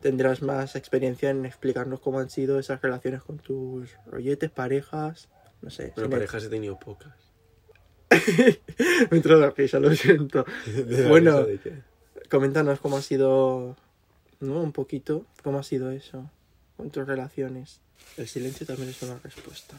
tendrás 0.00 0.42
más 0.42 0.76
experiencia 0.76 1.30
en 1.30 1.44
explicarnos 1.44 1.98
cómo 1.98 2.20
han 2.20 2.30
sido 2.30 2.58
esas 2.60 2.80
relaciones 2.80 3.22
con 3.22 3.38
tus 3.38 3.90
rolletes, 4.06 4.50
parejas, 4.50 5.28
no 5.62 5.70
sé. 5.70 5.92
Bueno, 5.94 6.08
sin- 6.08 6.10
parejas 6.10 6.44
he 6.44 6.48
tenido 6.48 6.78
pocas. 6.78 7.14
Me 9.10 9.16
entró 9.16 9.36
la 9.38 9.50
risa, 9.50 9.78
lo 9.80 9.94
siento. 9.94 10.44
Bueno. 11.08 11.46
Coméntanos 12.30 12.80
cómo 12.80 12.98
ha 12.98 13.02
sido, 13.02 13.76
¿no? 14.40 14.60
Un 14.62 14.72
poquito, 14.72 15.24
cómo 15.42 15.58
ha 15.58 15.62
sido 15.62 15.90
eso 15.90 16.30
con 16.76 16.90
tus 16.90 17.06
relaciones. 17.06 17.80
El 18.16 18.28
silencio 18.28 18.66
también 18.66 18.90
es 18.90 19.02
una 19.02 19.18
respuesta. 19.18 19.76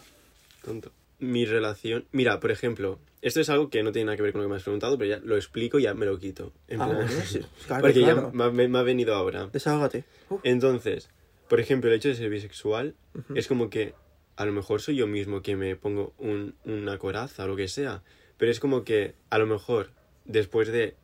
Tonto. 0.63 0.91
Mi 1.19 1.45
relación. 1.45 2.05
Mira, 2.11 2.39
por 2.39 2.49
ejemplo, 2.49 2.97
esto 3.21 3.39
es 3.41 3.49
algo 3.49 3.69
que 3.69 3.83
no 3.83 3.91
tiene 3.91 4.05
nada 4.05 4.15
que 4.17 4.23
ver 4.23 4.31
con 4.31 4.41
lo 4.41 4.47
que 4.47 4.51
me 4.51 4.55
has 4.57 4.63
preguntado, 4.63 4.97
pero 4.97 5.09
ya 5.11 5.19
lo 5.23 5.35
explico 5.35 5.77
y 5.79 5.83
ya 5.83 5.93
me 5.93 6.05
lo 6.05 6.17
quito. 6.17 6.53
En 6.67 6.81
Ah, 6.81 6.85
plan- 6.87 7.05
bueno, 7.05 7.21
sí, 7.25 7.39
claro, 7.67 7.81
Porque 7.81 7.99
claro. 7.99 8.31
ya 8.31 8.37
me, 8.49 8.63
ha- 8.63 8.67
me 8.67 8.79
ha 8.79 8.83
venido 8.83 9.13
ahora. 9.13 9.47
Desahógate. 9.51 10.05
Entonces, 10.43 11.09
por 11.49 11.59
ejemplo, 11.59 11.89
el 11.89 11.97
hecho 11.97 12.09
de 12.09 12.15
ser 12.15 12.29
bisexual 12.29 12.95
es 13.35 13.47
como 13.47 13.69
que 13.69 13.93
a 14.39 14.45
lo 14.45 14.53
mejor 14.53 14.81
soy 14.81 14.95
yo 14.95 15.05
mismo 15.05 15.41
que 15.41 15.55
me 15.57 15.75
pongo 15.75 16.13
un- 16.17 16.55
una 16.63 16.97
coraza 16.97 17.43
o 17.43 17.47
lo 17.47 17.55
que 17.57 17.67
sea. 17.67 18.01
Pero 18.37 18.51
es 18.51 18.59
como 18.61 18.83
que 18.85 19.13
a 19.29 19.37
lo 19.37 19.45
mejor 19.45 19.91
después 20.25 20.69
de. 20.69 20.95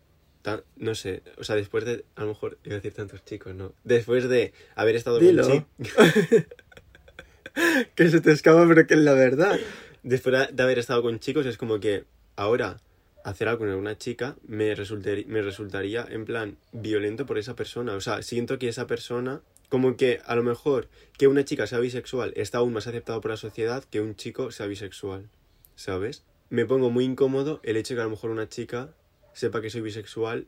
tan- 0.42 0.64
no 0.78 0.96
sé, 0.96 1.22
o 1.38 1.44
sea, 1.44 1.56
después 1.58 1.84
de. 1.86 2.06
A 2.16 2.22
lo 2.22 2.28
mejor 2.30 2.58
iba 2.64 2.76
a 2.76 2.78
decir 2.78 2.94
tantos 2.94 3.26
chicos, 3.26 3.54
¿no? 3.54 3.74
Después 3.84 4.30
de 4.30 4.54
haber 4.76 4.96
estado 4.96 5.20
Dilo. 5.20 5.44
con 5.44 5.66
chicos. 5.84 6.06
que 7.96 8.10
se 8.10 8.22
te 8.22 8.32
escapa, 8.32 8.66
pero 8.68 8.86
que 8.88 8.94
es 8.96 9.00
la 9.00 9.14
verdad. 9.14 9.60
Después 10.04 10.48
de- 10.48 10.54
de 10.54 10.64
haber 10.64 10.80
estado 10.80 11.02
con 11.02 11.20
chicos 11.20 11.46
es 11.46 11.58
como 11.58 11.80
que 11.80 12.04
ahora 12.36 12.78
hacer 13.24 13.48
algo 13.48 13.60
con 13.60 13.70
alguna 13.70 13.98
chica, 13.98 14.36
me, 14.48 14.76
resultaría, 14.76 15.26
me 15.28 15.42
resultaría 15.42 16.06
en 16.10 16.26
plan 16.26 16.58
violento 16.74 17.26
por 17.26 17.38
esa 17.38 17.56
persona. 17.56 17.94
O 17.96 18.02
sea, 18.02 18.22
siento 18.22 18.60
que 18.60 18.68
esa 18.68 18.86
persona, 18.88 19.42
como 19.70 19.98
que 19.98 20.22
a 20.26 20.36
lo 20.36 20.44
mejor 20.44 20.88
que 21.18 21.28
una 21.28 21.46
chica 21.46 21.68
sea 21.68 21.80
bisexual 21.80 22.34
está 22.36 22.60
aún 22.60 22.74
más 22.74 22.88
aceptado 22.88 23.22
por 23.22 23.32
la 23.32 23.38
sociedad 23.38 23.84
que 23.84 24.02
un 24.02 24.16
chico 24.16 24.52
sea 24.52 24.68
bisexual. 24.68 25.30
¿Sabes? 25.76 26.24
Me 26.50 26.66
pongo 26.66 26.90
muy 26.90 27.06
incómodo 27.06 27.60
el 27.64 27.78
hecho 27.78 27.94
de 27.94 27.98
que 27.98 28.02
a 28.02 28.06
lo 28.06 28.12
mejor 28.12 28.30
una 28.30 28.48
chica 28.48 28.94
sepa 29.34 29.62
que 29.62 29.70
soy 29.70 29.82
bisexual 29.82 30.48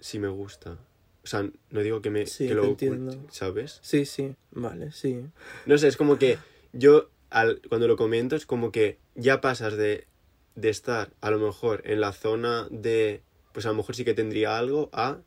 si 0.00 0.18
me 0.18 0.28
gusta. 0.28 0.78
O 1.22 1.26
sea, 1.26 1.48
no 1.70 1.80
digo 1.80 2.00
que 2.00 2.10
me 2.10 2.26
Sí, 2.26 2.48
que 2.48 2.54
lo 2.54 2.70
oculte. 2.70 3.18
¿sabes? 3.30 3.78
Sí, 3.82 4.04
sí, 4.04 4.34
vale, 4.50 4.92
sí. 4.92 5.24
No 5.66 5.76
sé, 5.78 5.88
es 5.88 5.96
como 5.96 6.18
que 6.18 6.38
yo 6.72 7.10
al, 7.30 7.60
cuando 7.68 7.86
lo 7.86 7.96
comento 7.96 8.34
es 8.34 8.46
como 8.46 8.72
que 8.72 8.98
ya 9.14 9.40
pasas 9.40 9.76
de, 9.76 10.06
de 10.54 10.70
estar 10.70 11.12
a 11.20 11.30
lo 11.30 11.38
mejor 11.38 11.82
en 11.84 12.00
la 12.00 12.12
zona 12.12 12.66
de 12.70 13.22
pues 13.52 13.66
a 13.66 13.70
lo 13.70 13.74
mejor 13.74 13.96
sí 13.96 14.04
que 14.04 14.14
tendría 14.14 14.56
algo 14.56 14.88
a 14.92 15.18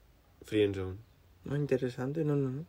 free 0.43 0.73
zone. 0.73 0.97
Muy 1.43 1.60
interesante, 1.60 2.23
no, 2.23 2.36
no, 2.36 2.49
no. 2.49 2.65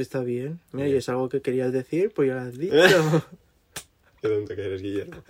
Está 0.00 0.20
bien. 0.20 0.60
Mira, 0.72 0.86
y 0.86 0.90
Bien. 0.92 0.98
es 0.98 1.08
algo 1.10 1.28
que 1.28 1.42
querías 1.42 1.72
decir, 1.72 2.10
pues 2.14 2.28
ya 2.28 2.34
lo 2.34 2.40
has 2.40 2.58
dicho. 2.58 2.74
Qué 4.22 4.28
tonto 4.28 4.56
que 4.56 4.62
eres, 4.62 4.82
Guillermo. 4.82 5.22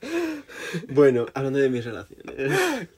bueno, 0.88 1.26
hablando 1.34 1.58
de 1.58 1.68
mis 1.68 1.84
relaciones. 1.84 2.52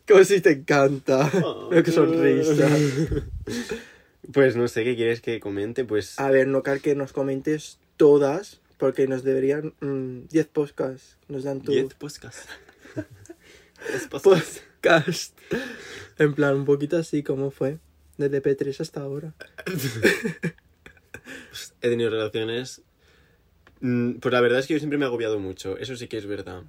Como 0.07 0.25
si 0.25 0.41
te 0.41 0.53
encanta. 0.53 1.31
Pero 1.71 1.83
qué 1.83 1.93
sonrisa. 1.93 2.69
Pues 4.33 4.55
no 4.55 4.69
sé 4.69 4.85
qué 4.85 4.95
quieres 4.95 5.21
que 5.21 5.41
comente, 5.41 5.85
pues 5.85 6.17
A 6.21 6.31
ver, 6.31 6.47
no 6.47 6.63
cal 6.63 6.81
que 6.81 6.95
nos 6.95 7.13
comentes 7.13 7.81
todas, 7.97 8.61
porque 8.77 9.09
nos 9.09 9.25
deberían 9.25 9.75
mm, 9.81 10.29
10 10.29 10.47
podcasts. 10.47 11.17
Nos 11.27 11.43
dan 11.43 11.63
tu 11.63 11.73
10 11.73 11.95
podcasts. 11.95 12.47
10 13.89 14.07
podcasts. 14.07 14.63
podcast. 14.81 15.37
En 16.19 16.35
plan, 16.35 16.55
un 16.55 16.65
poquito 16.65 16.97
así 16.97 17.25
como 17.25 17.51
fue. 17.51 17.79
Desde 18.21 18.43
P3 18.43 18.81
hasta 18.81 19.01
ahora. 19.01 19.33
He 21.81 21.89
tenido 21.89 22.11
relaciones. 22.11 22.83
mm, 23.81 24.17
Pues 24.21 24.33
la 24.33 24.43
verdad 24.43 24.59
es 24.61 24.67
que 24.67 24.75
yo 24.75 24.79
siempre 24.79 24.99
me 24.99 25.07
he 25.07 25.09
agobiado 25.09 25.39
mucho. 25.39 25.79
Eso 25.79 25.97
sí 25.97 26.07
que 26.07 26.19
es 26.19 26.27
verdad. 26.27 26.65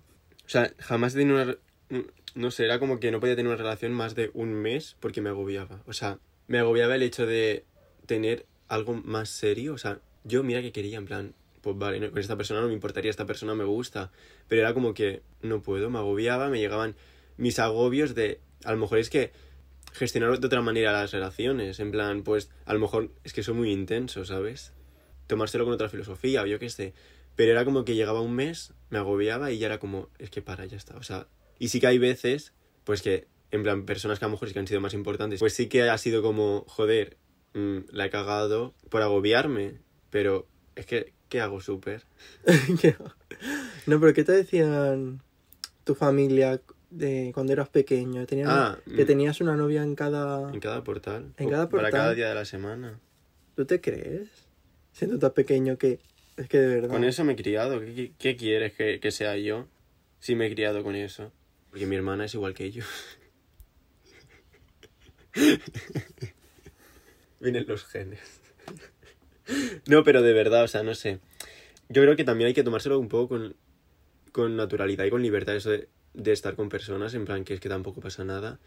O 0.46 0.50
sea, 0.50 0.74
jamás 0.80 1.14
he 1.14 1.18
tenido 1.20 1.42
una. 1.42 1.58
mm, 1.90 2.08
No 2.36 2.52
sé, 2.52 2.64
era 2.66 2.80
como 2.80 3.00
que 3.02 3.12
no 3.12 3.20
podía 3.20 3.36
tener 3.36 3.50
una 3.52 3.62
relación 3.62 3.92
más 3.92 4.16
de 4.16 4.32
un 4.34 4.54
mes 4.54 4.96
porque 5.02 5.20
me 5.22 5.30
agobiaba. 5.30 5.82
O 5.88 5.94
sea, 5.94 6.20
me 6.48 6.58
agobiaba 6.60 6.96
el 6.96 7.04
hecho 7.04 7.26
de 7.26 7.66
tener 8.06 8.46
algo 8.70 8.94
más 8.94 9.28
serio. 9.30 9.74
O 9.74 9.78
sea, 9.78 10.00
yo 10.24 10.44
mira 10.44 10.62
que 10.62 10.72
quería, 10.72 10.98
en 11.00 11.06
plan, 11.06 11.34
pues 11.62 11.78
vale, 11.78 12.10
con 12.10 12.18
esta 12.20 12.38
persona 12.38 12.62
no 12.62 12.68
me 12.70 12.74
importaría, 12.74 13.12
esta 13.12 13.26
persona 13.26 13.56
me 13.56 13.66
gusta. 13.66 14.10
Pero 14.48 14.62
era 14.62 14.74
como 14.74 14.94
que 14.94 15.22
no 15.42 15.62
puedo, 15.62 15.90
me 15.90 15.98
agobiaba, 16.00 16.48
me 16.48 16.60
llegaban 16.60 16.96
mis 17.36 17.60
agobios 17.60 18.16
de. 18.16 18.40
A 18.64 18.72
lo 18.72 18.78
mejor 18.78 19.00
es 19.00 19.10
que 19.10 19.32
gestionar 19.92 20.40
de 20.40 20.48
otra 20.48 20.62
manera 20.62 20.92
las 20.92 21.12
relaciones. 21.12 21.80
En 21.80 21.92
plan, 21.92 22.24
pues 22.24 22.50
a 22.66 22.74
lo 22.74 22.80
mejor 22.80 23.12
es 23.24 23.34
que 23.34 23.44
soy 23.44 23.54
muy 23.54 23.72
intenso, 23.72 24.26
¿sabes? 24.26 24.74
Tomárselo 25.28 25.66
con 25.66 25.74
otra 25.74 25.90
filosofía 25.90 26.44
o 26.44 26.46
yo 26.46 26.60
qué 26.60 26.70
sé. 26.70 26.94
Pero 27.36 27.52
era 27.52 27.66
como 27.66 27.86
que 27.86 27.96
llegaba 27.96 28.22
un 28.22 28.36
mes, 28.36 28.74
me 28.90 28.98
agobiaba 28.98 29.52
y 29.52 29.58
ya 29.58 29.68
era 29.68 29.80
como, 29.80 30.10
es 30.20 30.30
que 30.30 30.42
para, 30.42 30.66
ya 30.66 30.78
está. 30.78 30.98
O 30.98 31.04
sea, 31.04 31.28
y 31.60 31.70
sí 31.70 31.80
que 31.80 31.88
hay 31.88 31.98
veces, 31.98 32.54
pues 32.84 33.02
que, 33.02 33.28
en 33.52 33.64
plan, 33.64 33.86
personas 33.86 34.20
que 34.20 34.26
a 34.26 34.28
lo 34.28 34.34
mejor 34.34 34.48
sí 34.48 34.54
que 34.54 34.60
han 34.60 34.68
sido 34.68 34.82
más 34.82 34.94
importantes, 34.94 35.40
pues 35.40 35.54
sí 35.54 35.68
que 35.68 35.84
ha 35.90 35.98
sido 35.98 36.22
como, 36.22 36.66
joder, 36.68 37.18
mm, 37.54 37.80
la 37.92 38.06
he 38.06 38.10
cagado 38.10 38.74
por 38.90 39.02
agobiarme. 39.02 39.80
Pero 40.10 40.48
es 40.76 40.86
que, 40.86 41.14
¿qué 41.30 41.40
hago 41.40 41.62
súper? 41.62 42.04
no, 43.88 44.00
pero 44.00 44.14
¿qué 44.14 44.24
te 44.24 44.34
decían 44.34 45.22
tu 45.84 45.96
familia 45.96 46.62
de 46.92 47.32
cuando 47.34 47.54
eras 47.54 47.70
pequeño? 47.70 48.26
Tenían, 48.28 48.48
Ah, 48.50 48.80
que 48.86 49.04
mm. 49.04 49.08
tenías 49.08 49.42
una 49.42 49.56
novia 49.58 49.82
en 49.82 49.96
cada... 49.96 50.52
En 50.54 50.60
cada 50.60 50.84
portal. 50.84 51.34
En 51.38 51.50
cada 51.50 51.64
O 51.66 51.70
Para 51.70 51.84
portal. 51.84 51.92
cada 51.92 52.14
día 52.14 52.30
de 52.30 52.36
la 52.36 52.46
semana. 52.46 53.00
¿Tú 53.56 53.66
te 53.66 53.82
crees? 53.82 54.30
Siendo 54.92 55.18
tan 55.18 55.32
pequeño 55.32 55.78
que... 55.78 56.00
Es 56.38 56.48
que 56.48 56.60
de 56.60 56.68
verdad... 56.76 56.90
Con 56.90 57.04
eso 57.04 57.24
me 57.24 57.34
he 57.34 57.36
criado. 57.36 57.80
¿Qué, 57.80 57.94
qué- 57.96 58.14
qué 58.18 58.36
quieres 58.36 58.74
que, 58.74 59.00
que 59.00 59.12
sea 59.12 59.36
yo? 59.38 59.68
Si 60.20 60.36
me 60.36 60.48
he 60.48 60.54
criado 60.54 60.84
con 60.84 60.96
eso. 60.96 61.32
Porque 61.70 61.86
mi 61.88 61.96
hermana 61.96 62.26
es 62.26 62.34
igual 62.36 62.54
que 62.54 62.72
yo. 62.72 62.84
Vienen 67.40 67.66
los 67.68 67.86
genes. 67.86 68.20
No, 69.88 70.04
pero 70.04 70.22
de 70.22 70.34
verdad, 70.34 70.64
o 70.64 70.68
sea, 70.68 70.84
no 70.84 70.96
sé. 70.96 71.20
Yo 71.90 72.02
creo 72.04 72.16
que 72.16 72.24
también 72.24 72.48
hay 72.48 72.54
que 72.54 72.64
tomárselo 72.64 73.00
un 73.00 73.10
poco 73.10 73.30
con, 73.30 73.56
con 74.32 74.56
naturalidad 74.56 75.06
y 75.06 75.10
con 75.10 75.22
libertad. 75.22 75.56
Eso 75.56 75.72
de, 75.72 75.88
de 76.14 76.32
estar 76.32 76.56
con 76.56 76.70
personas, 76.70 77.14
en 77.14 77.26
plan 77.26 77.44
que 77.44 77.54
es 77.54 77.60
que 77.60 77.70
tampoco 77.70 78.02
pasa 78.02 78.24
nada. 78.24 78.60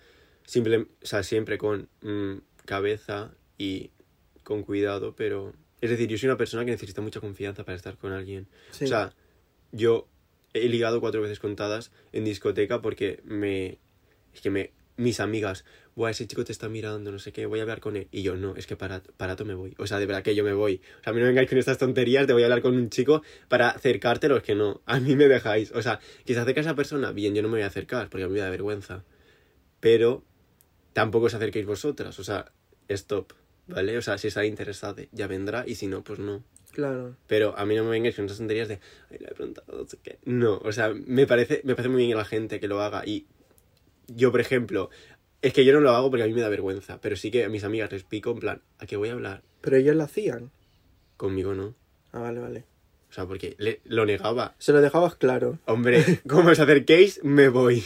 Simple, 0.45 0.79
o 0.79 0.87
sea, 1.03 1.23
siempre 1.23 1.59
con 1.59 1.89
mm, 2.03 2.39
cabeza 2.65 3.33
y 3.59 3.91
con 4.43 4.63
cuidado, 4.63 5.15
pero... 5.17 5.55
Es 5.81 5.91
decir, 5.91 6.09
yo 6.09 6.17
soy 6.17 6.29
una 6.29 6.39
persona 6.39 6.65
que 6.65 6.71
necesita 6.71 7.03
mucha 7.03 7.21
confianza 7.21 7.65
para 7.65 7.77
estar 7.77 7.99
con 7.99 8.13
alguien. 8.13 8.47
Sí. 8.71 8.85
O 8.85 8.89
sea, 8.89 9.13
yo 9.73 10.09
he 10.55 10.69
ligado 10.69 11.01
cuatro 11.01 11.21
veces 11.21 11.41
contadas 11.41 11.91
en 12.13 12.25
discoteca 12.25 12.81
porque 12.81 13.21
me... 13.25 13.79
Es 14.33 14.41
que 14.41 14.51
me... 14.51 14.73
Mis 14.97 15.21
amigas, 15.21 15.65
Buah, 15.97 16.11
ese 16.11 16.27
chico 16.27 16.43
te 16.45 16.51
está 16.51 16.69
mirando, 16.69 17.13
no 17.13 17.21
sé 17.21 17.33
qué, 17.33 17.47
voy 17.47 17.61
a 17.61 17.63
hablar 17.63 17.81
con 17.81 17.97
él. 17.97 18.09
Y 18.11 18.23
yo, 18.23 18.35
no, 18.35 18.57
es 18.57 18.67
que 18.67 18.77
para, 18.77 19.01
parato 19.17 19.45
me 19.45 19.55
voy. 19.55 19.75
O 19.79 19.87
sea, 19.87 20.01
de 20.01 20.07
verdad 20.07 20.23
que 20.25 20.35
yo 20.35 20.43
me 20.43 20.53
voy. 20.53 20.81
O 21.01 21.05
sea, 21.05 21.11
a 21.11 21.15
mí 21.15 21.21
no 21.21 21.27
me 21.27 21.29
vengáis 21.29 21.49
con 21.49 21.59
estas 21.59 21.79
tonterías, 21.79 22.27
te 22.27 22.33
voy 22.33 22.43
a 22.43 22.47
hablar 22.47 22.63
con 22.63 22.75
un 22.75 22.91
chico 22.91 23.23
para 23.49 23.71
acercártelo, 23.71 24.37
es 24.37 24.43
que 24.43 24.57
no. 24.57 24.83
A 24.87 24.99
mí 24.99 25.15
me 25.15 25.29
dejáis. 25.29 25.71
O 25.73 25.83
sea, 25.83 26.01
que 26.25 26.35
se 26.35 26.41
acerca 26.41 26.61
esa 26.61 26.75
persona, 26.75 27.13
bien, 27.13 27.35
yo 27.35 27.43
no 27.43 27.49
me 27.49 27.55
voy 27.55 27.63
a 27.63 27.69
acercar 27.69 28.09
porque 28.11 28.25
a 28.25 28.27
mí 28.27 28.35
me 28.35 28.41
da 28.41 28.51
vergüenza. 28.51 29.05
Pero 29.79 30.25
tampoco 30.95 31.27
os 31.27 31.35
acerquéis 31.35 31.67
vosotras. 31.67 32.19
O 32.19 32.25
sea, 32.25 32.53
stop, 32.89 33.33
¿vale? 33.69 33.97
O 33.97 34.03
sea, 34.03 34.19
si 34.19 34.29
está 34.29 34.45
interesado, 34.45 34.97
ya 35.13 35.29
vendrá 35.29 35.65
y 35.65 35.77
si 35.77 35.87
no, 35.87 36.03
pues 36.03 36.19
no. 36.19 36.43
Claro. 36.73 37.17
Pero 37.29 37.57
a 37.57 37.65
mí 37.67 37.77
no 37.77 37.85
me 37.85 37.91
vengáis 37.91 38.17
con 38.17 38.25
esas 38.25 38.39
tonterías 38.39 38.67
de, 38.67 38.81
ay, 39.13 39.19
le 39.21 39.27
he 39.27 39.35
preguntado, 39.35 39.79
no 39.79 39.89
sé 39.89 39.97
qué. 40.03 40.19
No, 40.25 40.59
o 40.59 40.73
sea, 40.73 40.93
me 40.93 41.25
parece, 41.25 41.61
me 41.63 41.77
parece 41.77 41.89
muy 41.89 42.05
bien 42.05 42.19
la 42.19 42.25
gente 42.25 42.59
que 42.59 42.67
lo 42.67 42.83
haga. 42.83 43.07
Y 43.07 43.27
yo, 44.09 44.31
por 44.31 44.40
ejemplo, 44.40 44.90
es 45.43 45.53
que 45.53 45.64
yo 45.64 45.73
no 45.73 45.81
lo 45.81 45.90
hago 45.90 46.11
porque 46.11 46.25
a 46.25 46.27
mí 46.27 46.33
me 46.33 46.40
da 46.40 46.49
vergüenza. 46.49 46.99
Pero 47.01 47.17
sí 47.17 47.31
que 47.31 47.45
a 47.45 47.49
mis 47.49 47.64
amigas 47.64 47.93
les 47.93 48.05
pico, 48.05 48.31
en 48.31 48.38
plan, 48.40 48.62
¿a 48.79 48.87
qué 48.87 48.97
voy 48.97 49.09
a 49.11 49.12
hablar? 49.12 49.43
Pero 49.61 49.77
ellos 49.77 49.97
lo 49.97 50.05
hacían. 50.05 50.51
Conmigo 51.17 51.55
no. 51.55 51.75
Ah, 52.12 52.21
vale, 52.21 52.40
vale. 52.40 52.64
O 53.11 53.12
sea, 53.14 53.27
porque 53.27 53.55
le- 53.59 53.81
lo 53.85 54.07
negaba. 54.07 54.55
Se 54.59 54.73
lo 54.73 54.81
dejabas 54.81 55.14
claro. 55.14 55.59
Hombre, 55.67 56.03
como 56.29 56.51
os 56.51 56.59
acerquéis, 56.61 57.21
me 57.23 57.49
voy. 57.49 57.85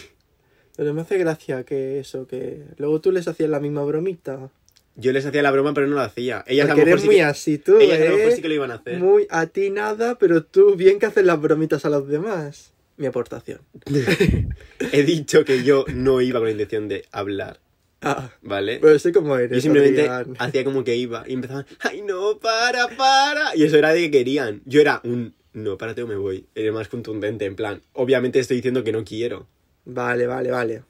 Pero 0.77 0.95
me 0.95 1.01
hace 1.03 1.19
gracia 1.19 1.65
que 1.65 1.99
eso, 1.99 2.27
que 2.27 2.65
luego 2.77 3.01
tú 3.01 3.11
les 3.13 3.27
hacías 3.29 3.51
la 3.51 3.61
misma 3.61 3.83
bromita. 3.85 4.51
Yo 4.95 5.13
les 5.13 5.27
hacía 5.27 5.43
la 5.43 5.51
broma, 5.51 5.75
pero 5.75 5.87
no 5.87 5.95
lo 5.97 6.01
hacía. 6.01 6.45
Ellas 6.47 6.65
a 6.71 6.75
Porque 6.75 6.81
lo 6.81 6.87
mejor 6.87 6.89
eres 6.89 7.01
sí 7.03 7.07
muy 7.07 7.17
que, 7.17 7.23
así 7.23 7.59
tú, 7.59 7.79
ellas 7.79 8.01
a 8.01 8.05
lo 8.05 8.17
mejor 8.17 8.33
¿eh? 8.33 8.37
sí 8.37 8.43
que 8.43 8.49
lo 8.49 8.55
iban 8.55 8.71
a 8.71 8.75
hacer. 8.75 8.99
Muy 8.99 9.27
a 9.31 9.47
ti 9.47 9.71
nada, 9.71 10.19
pero 10.19 10.45
tú 10.45 10.75
bien 10.77 10.99
que 10.99 11.07
haces 11.07 11.25
las 11.25 11.41
bromitas 11.41 11.85
a 11.85 11.91
los 11.91 12.09
demás. 12.09 12.73
Mi 12.99 13.07
aportación. 13.07 13.61
He 14.93 15.03
dicho 15.05 15.45
que 15.45 15.63
yo 15.65 15.85
no 15.95 16.21
iba 16.21 16.39
con 16.41 16.47
la 16.49 16.53
intención 16.53 16.89
de 16.89 17.05
hablar, 17.13 17.61
Ah, 18.01 18.31
¿vale? 18.43 18.79
pero 18.81 18.97
sé 18.99 19.11
cómo 19.13 19.37
eres. 19.37 19.57
Yo 19.57 19.61
simplemente 19.61 20.09
Adrián. 20.09 20.37
hacía 20.39 20.63
como 20.65 20.85
que 20.85 20.95
iba 20.97 21.25
y 21.27 21.33
empezaban, 21.33 21.67
¡ay 21.81 22.03
no, 22.03 22.39
para, 22.39 22.87
para! 22.97 23.57
Y 23.57 23.65
eso 23.65 23.77
era 23.77 23.93
de 23.93 24.03
que 24.03 24.11
querían. 24.11 24.63
Yo 24.67 24.81
era 24.81 25.01
un, 25.05 25.35
no, 25.53 25.79
párate 25.79 26.03
o 26.03 26.07
me 26.07 26.15
voy. 26.17 26.47
Era 26.55 26.71
más 26.73 26.89
contundente, 26.89 27.45
en 27.45 27.57
plan, 27.57 27.83
obviamente 27.95 28.39
estoy 28.39 28.57
diciendo 28.59 28.85
que 28.85 28.93
no 28.93 29.05
quiero. 29.05 29.49
Vale, 29.85 30.27
vale, 30.27 30.51
vale. 30.51 30.83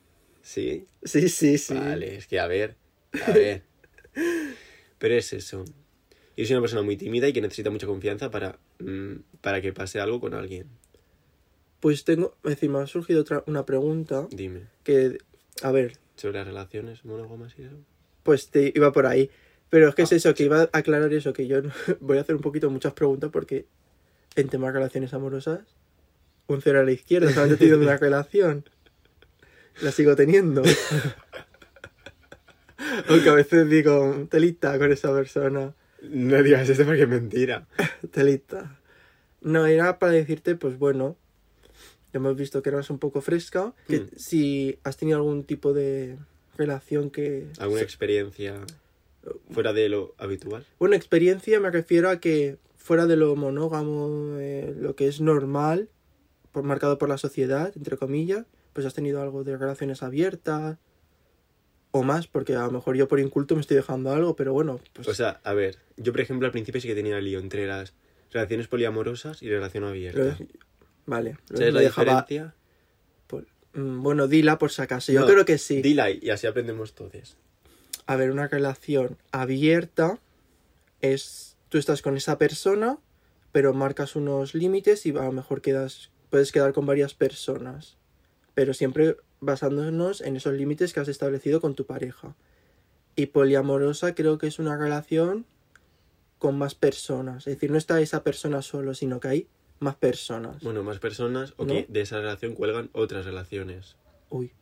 ¿Sí? 0.42 0.87
Sí, 1.03 1.29
sí, 1.29 1.57
sí. 1.57 1.75
Vale, 1.75 2.16
es 2.16 2.27
que 2.27 2.40
a 2.40 2.47
ver, 2.47 2.77
a 3.27 3.33
ver. 3.33 3.62
Pero 4.99 5.14
es 5.14 5.33
eso. 5.33 5.64
Yo 6.37 6.44
soy 6.44 6.55
una 6.55 6.61
persona 6.62 6.83
muy 6.83 6.97
tímida 6.97 7.29
y 7.29 7.33
que 7.33 7.40
necesita 7.40 7.71
mucha 7.71 7.87
confianza 7.87 8.31
para, 8.31 8.59
mm, 8.81 9.14
para 9.40 9.61
que 9.61 9.73
pase 9.73 10.01
algo 10.01 10.21
con 10.21 10.35
alguien. 10.35 10.66
Pues 11.81 12.05
tengo, 12.05 12.35
me 12.43 12.79
ha 12.81 12.87
surgido 12.87 13.21
otra, 13.21 13.45
una 13.47 13.64
pregunta 13.64 14.27
Dime, 14.31 14.62
que, 14.83 15.19
a 15.62 15.71
ver, 15.71 15.93
sobre 16.17 16.38
las 16.38 16.47
relaciones 16.47 17.05
monógamas 17.05 17.55
y 17.59 17.62
eso. 17.62 17.77
pues 18.25 18.49
te 18.51 18.73
iba 18.75 18.93
por 18.93 19.07
ahí. 19.07 19.31
Pero 19.71 19.88
es 19.88 19.95
que 19.95 20.03
es 20.03 20.12
eso, 20.12 20.35
que 20.35 20.45
iba 20.45 20.62
a 20.62 20.69
aclarar 20.73 21.12
eso, 21.12 21.33
que 21.33 21.47
yo 21.47 21.61
voy 22.01 22.19
a 22.19 22.23
hacer 22.23 22.35
un 22.35 22.41
poquito 22.41 22.71
muchas 22.71 22.95
preguntas 22.95 23.31
porque 23.31 23.67
en 24.35 24.49
temas 24.49 24.73
de 24.73 24.79
relaciones 24.81 25.12
amorosas, 25.14 25.61
un 26.47 26.62
cero 26.62 26.81
a 26.81 26.85
la 26.85 26.93
izquierda, 26.93 27.29
solamente 27.31 27.57
he 27.64 27.69
tenido 27.69 27.79
una 27.81 27.97
relación. 27.99 28.64
La 29.83 29.93
sigo 29.93 30.17
teniendo. 30.17 30.62
Aunque 33.09 33.29
a 33.29 33.35
veces 33.35 33.69
digo, 33.69 34.27
telita 34.31 34.79
con 34.79 34.91
esa 34.93 35.12
persona, 35.12 35.75
No 36.03 36.43
digas 36.43 36.69
esto 36.69 36.85
porque 36.85 37.03
es 37.03 37.09
mentira. 37.09 37.67
telita. 38.12 38.79
No, 39.41 39.67
era 39.67 39.99
para 39.99 40.12
decirte, 40.12 40.55
pues 40.57 40.79
bueno, 40.79 41.17
hemos 42.12 42.37
visto 42.37 42.62
que 42.62 42.71
eras 42.71 42.90
un 42.90 42.99
poco 42.99 43.21
fresca, 43.21 43.75
que 43.87 44.01
Mm. 44.01 44.09
si 44.16 44.79
has 44.85 44.97
tenido 44.97 45.18
algún 45.18 45.44
tipo 45.44 45.73
de 45.73 46.16
relación 46.57 47.11
que... 47.11 47.49
¿Alguna 47.59 47.83
experiencia 47.83 48.55
fuera 49.51 49.73
de 49.73 49.88
lo 49.88 50.14
habitual? 50.18 50.64
Bueno, 50.79 50.94
experiencia 50.97 51.61
me 51.61 51.71
refiero 51.71 52.09
a 52.09 52.18
que 52.21 52.57
fuera 52.77 53.07
de 53.07 53.16
lo 53.16 53.37
monógamo, 53.37 54.37
eh, 54.38 54.75
lo 54.79 54.97
que 54.97 55.09
es 55.09 55.21
normal, 55.21 55.88
por, 56.53 56.64
marcado 56.64 56.97
por 56.99 57.09
la 57.09 57.18
sociedad, 57.18 57.73
entre 57.77 57.97
comillas, 57.99 58.47
pues 58.73 58.87
has 58.87 58.94
tenido 58.94 59.21
algo 59.21 59.44
de 59.44 59.57
relaciones 59.57 60.03
abiertas 60.03 60.79
o 61.90 62.03
más, 62.03 62.27
porque 62.27 62.55
a 62.55 62.64
lo 62.66 62.71
mejor 62.71 62.97
yo 62.97 63.09
por 63.09 63.21
inculto 63.21 63.55
me 63.55 63.61
estoy 63.61 63.77
dejando 63.77 64.11
algo, 64.11 64.37
pero 64.37 64.53
bueno, 64.53 64.81
pues 64.92 65.09
O 65.09 65.14
sea, 65.14 65.40
a 65.44 65.53
ver, 65.55 65.77
yo 65.97 66.12
por 66.12 66.21
ejemplo 66.21 66.47
al 66.47 66.53
principio 66.53 66.81
sí 66.81 66.88
que 66.88 66.94
tenía 66.94 67.21
lío 67.21 67.38
entre 67.40 67.66
las 67.66 67.94
relaciones 68.31 68.68
poliamorosas 68.68 69.42
y 69.42 69.49
relación 69.49 69.85
abierta. 69.85 70.37
Vale, 71.09 71.37
lo- 71.49 71.57
¿Sabes 71.59 71.73
lo 71.73 71.81
la 71.81 71.85
dejaba- 71.85 72.21
diferencia? 72.23 72.55
por- 73.27 73.47
mm, 73.75 74.03
bueno, 74.03 74.29
dila 74.29 74.59
por 74.59 74.71
si 74.71 74.83
acaso. 74.83 75.11
Yo 75.12 75.21
No, 75.23 75.27
creo 75.27 75.44
que 75.44 75.59
sí. 75.59 75.83
Dila 75.83 76.11
y 76.11 76.31
así 76.31 76.47
aprendemos 76.47 76.94
todos. 76.94 77.37
A 78.07 78.16
ver, 78.16 78.31
una 78.31 78.47
relación 78.49 79.18
abierta 79.33 80.18
es 81.01 81.57
tú 81.68 81.79
estás 81.79 82.01
con 82.03 82.16
esa 82.16 82.38
persona, 82.38 82.99
pero 83.53 83.75
marcas 83.75 84.16
unos 84.16 84.55
límites 84.55 85.05
y 85.07 85.11
a 85.11 85.25
lo 85.25 85.33
mejor 85.33 85.61
quedas 85.61 86.11
puedes 86.31 86.53
quedar 86.53 86.73
con 86.73 86.85
varias 86.87 87.14
personas, 87.14 87.97
pero 88.55 88.75
siempre 88.75 89.16
basándonos 89.40 90.21
en 90.21 90.37
esos 90.37 90.53
límites 90.55 90.92
que 90.92 91.01
has 91.01 91.09
establecido 91.09 91.61
con 91.61 91.75
tu 91.75 91.87
pareja. 91.87 92.35
Y 93.16 93.27
poliamorosa 93.27 94.14
creo 94.14 94.38
que 94.38 94.47
es 94.47 94.59
una 94.59 94.77
relación 94.77 95.47
con 96.38 96.57
más 96.59 96.75
personas, 96.75 97.47
es 97.47 97.55
decir, 97.57 97.71
no 97.71 97.79
está 97.79 98.01
esa 98.01 98.23
persona 98.23 98.62
solo, 98.62 98.94
sino 98.94 99.21
que 99.21 99.29
hay 99.29 99.49
más 99.81 99.97
personas. 99.97 100.62
Bueno, 100.62 100.83
más 100.83 100.99
personas 100.99 101.55
o 101.57 101.64
¿No? 101.64 101.73
que 101.75 101.87
de 101.88 102.01
esa 102.01 102.19
relación 102.19 102.55
cuelgan 102.55 102.91
otras 102.93 103.25
relaciones. 103.25 103.97
Uy. 104.31 104.53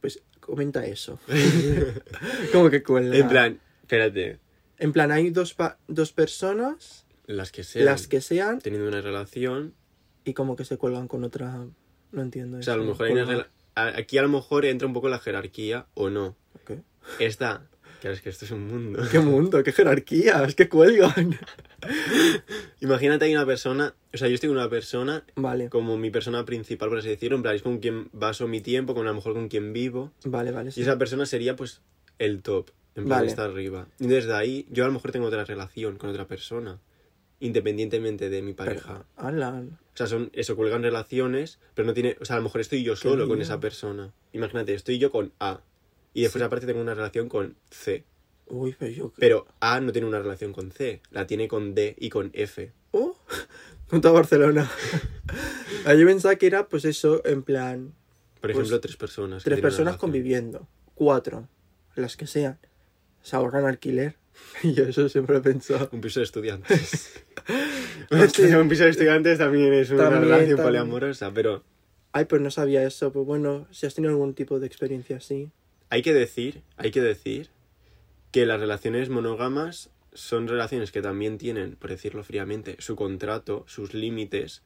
Pues 0.00 0.22
comenta 0.40 0.86
eso. 0.86 1.18
¿Cómo 2.52 2.70
que 2.70 2.82
cuelga? 2.82 3.16
En 3.16 3.28
plan, 3.28 3.60
espérate, 3.82 4.38
En 4.78 4.92
plan, 4.92 5.10
hay 5.12 5.30
dos, 5.30 5.54
pa- 5.54 5.78
dos 5.88 6.12
personas, 6.12 7.04
las 7.26 7.50
que 7.52 7.64
sean 7.64 7.84
las 7.84 8.06
que 8.08 8.20
sean, 8.20 8.60
teniendo 8.60 8.88
una 8.88 9.00
relación, 9.00 9.74
y 10.24 10.34
como 10.34 10.56
que 10.56 10.64
se 10.64 10.76
cuelgan 10.76 11.08
con 11.08 11.24
otra. 11.24 11.66
No 12.12 12.22
entiendo 12.22 12.58
o 12.58 12.62
sea, 12.62 12.74
a 12.74 12.76
lo 12.76 12.84
eso. 12.84 12.92
mejor 12.92 13.06
hay 13.06 13.12
una 13.12 13.48
aquí 13.74 14.18
a 14.18 14.22
lo 14.22 14.28
mejor 14.28 14.64
entra 14.64 14.88
un 14.88 14.94
poco 14.94 15.08
la 15.08 15.18
jerarquía 15.18 15.86
o 15.94 16.10
no. 16.10 16.36
¿Qué? 16.66 16.80
Esta, 17.18 17.66
claro, 18.00 18.14
es 18.14 18.22
que 18.22 18.28
esto 18.30 18.44
es 18.44 18.50
un 18.50 18.66
mundo. 18.66 19.02
¿Qué 19.10 19.18
mundo? 19.20 19.62
¿Qué 19.62 19.72
jerarquía? 19.72 20.44
Es 20.44 20.54
que 20.54 20.68
cuelgan. 20.68 21.38
Imagínate 22.80 23.24
hay 23.24 23.34
una 23.34 23.46
persona, 23.46 23.94
o 24.12 24.16
sea, 24.16 24.28
yo 24.28 24.34
estoy 24.34 24.48
con 24.48 24.58
una 24.58 24.68
persona 24.70 25.24
Vale, 25.36 25.68
como 25.68 25.96
mi 25.96 26.10
persona 26.10 26.44
principal, 26.44 26.88
por 26.88 26.98
así 26.98 27.08
decirlo, 27.08 27.36
en 27.36 27.42
plan, 27.42 27.54
es 27.54 27.62
con 27.62 27.78
quien 27.78 28.08
baso 28.12 28.48
mi 28.48 28.60
tiempo, 28.60 28.94
con 28.94 29.06
a 29.06 29.10
lo 29.10 29.16
mejor 29.16 29.34
con 29.34 29.48
quien 29.48 29.72
vivo. 29.72 30.12
vale, 30.24 30.50
vale. 30.52 30.70
sí. 30.72 30.80
Y 30.80 30.82
esa 30.82 30.98
persona 30.98 31.26
sería 31.26 31.56
pues 31.56 31.80
el 32.18 32.42
top, 32.42 32.70
en 32.96 33.04
plan 33.04 33.20
Vale. 33.20 33.28
está 33.28 33.44
arriba. 33.44 33.86
Y 33.98 34.06
desde 34.06 34.34
ahí 34.34 34.66
yo 34.70 34.84
a 34.84 34.88
lo 34.88 34.92
mejor 34.92 35.12
tengo 35.12 35.26
otra 35.26 35.44
relación 35.44 35.96
con 35.98 36.10
otra 36.10 36.26
persona, 36.26 36.78
independientemente 37.40 38.28
de 38.30 38.42
mi 38.42 38.52
pareja. 38.54 39.04
Ala, 39.16 39.62
O 39.62 39.96
sea, 39.96 40.06
son 40.06 40.30
eso, 40.32 40.56
cuelgan 40.56 40.82
relaciones, 40.82 41.58
pero 41.74 41.86
no 41.86 41.94
tiene, 41.94 42.16
o 42.20 42.24
sea, 42.24 42.36
a 42.36 42.38
lo 42.38 42.44
mejor 42.44 42.60
estoy 42.60 42.82
yo 42.82 42.96
solo 42.96 43.28
con 43.28 43.40
esa 43.40 43.60
persona. 43.60 44.12
Imagínate, 44.32 44.74
estoy 44.74 44.98
yo 44.98 45.10
con 45.10 45.32
A 45.40 45.60
y 46.14 46.22
después 46.22 46.40
Sí. 46.40 46.46
aparte 46.46 46.66
tengo 46.66 46.80
una 46.80 46.94
relación 46.94 47.28
con 47.28 47.56
C. 47.70 48.04
Uy, 48.46 48.74
pero 48.78 48.90
yo. 48.90 49.12
Pero 49.18 49.46
A 49.60 49.80
no 49.80 49.92
tiene 49.92 50.08
una 50.08 50.18
relación 50.20 50.52
con 50.52 50.70
C, 50.72 51.02
la 51.10 51.26
tiene 51.26 51.48
con 51.48 51.74
D 51.74 51.94
y 51.98 52.08
con 52.08 52.30
F. 52.34 52.72
Oh, 52.92 53.16
con 53.88 54.00
toda 54.00 54.14
Barcelona. 54.14 54.70
Ah, 55.84 55.94
yo 55.94 56.06
pensaba 56.06 56.36
que 56.36 56.46
era, 56.46 56.68
pues 56.68 56.84
eso, 56.84 57.22
en 57.26 57.42
plan. 57.42 57.92
Por 58.40 58.52
Pues, 58.52 58.56
ejemplo, 58.56 58.80
tres 58.80 58.96
personas. 58.96 59.42
Tres 59.44 59.60
personas 59.60 59.96
conviviendo. 59.96 60.66
Cuatro. 60.94 61.48
Las 61.94 62.16
que 62.16 62.26
sean. 62.26 62.58
Se 63.22 63.36
ahorran 63.36 63.64
alquiler. 63.66 64.16
Y 64.62 64.72
yo 64.72 64.84
eso 64.84 65.08
siempre 65.08 65.36
he 65.38 65.40
pensado. 65.40 65.88
Un 65.92 66.00
piso 66.00 66.20
de 66.20 66.24
estudiantes. 66.24 67.20
Sí. 68.32 68.42
un 68.54 68.68
piso 68.68 68.84
de 68.84 68.90
estudiantes 68.90 69.38
también 69.38 69.72
es 69.72 69.90
una 69.90 70.04
También, 70.04 70.22
relación 70.24 70.46
también. 70.56 70.64
poliamorosa, 70.66 71.32
pero 71.32 71.62
Ay, 72.12 72.24
pues 72.24 72.40
no 72.40 72.50
sabía 72.50 72.82
eso. 72.84 73.12
Pues 73.12 73.26
bueno, 73.26 73.66
si 73.70 73.86
has 73.86 73.94
tenido 73.94 74.12
algún 74.12 74.34
tipo 74.34 74.58
de 74.60 74.66
experiencia 74.66 75.16
así. 75.18 75.50
Hay 75.90 76.02
que 76.02 76.12
decir, 76.12 76.62
hay 76.76 76.90
que 76.90 77.00
decir 77.00 77.50
que 78.30 78.46
las 78.46 78.60
relaciones 78.60 79.08
monógamas 79.08 79.90
son 80.12 80.48
relaciones 80.48 80.92
que 80.92 81.02
también 81.02 81.38
tienen, 81.38 81.76
por 81.76 81.90
decirlo 81.90 82.24
fríamente, 82.24 82.76
su 82.78 82.96
contrato, 82.96 83.64
sus 83.66 83.94
límites, 83.94 84.62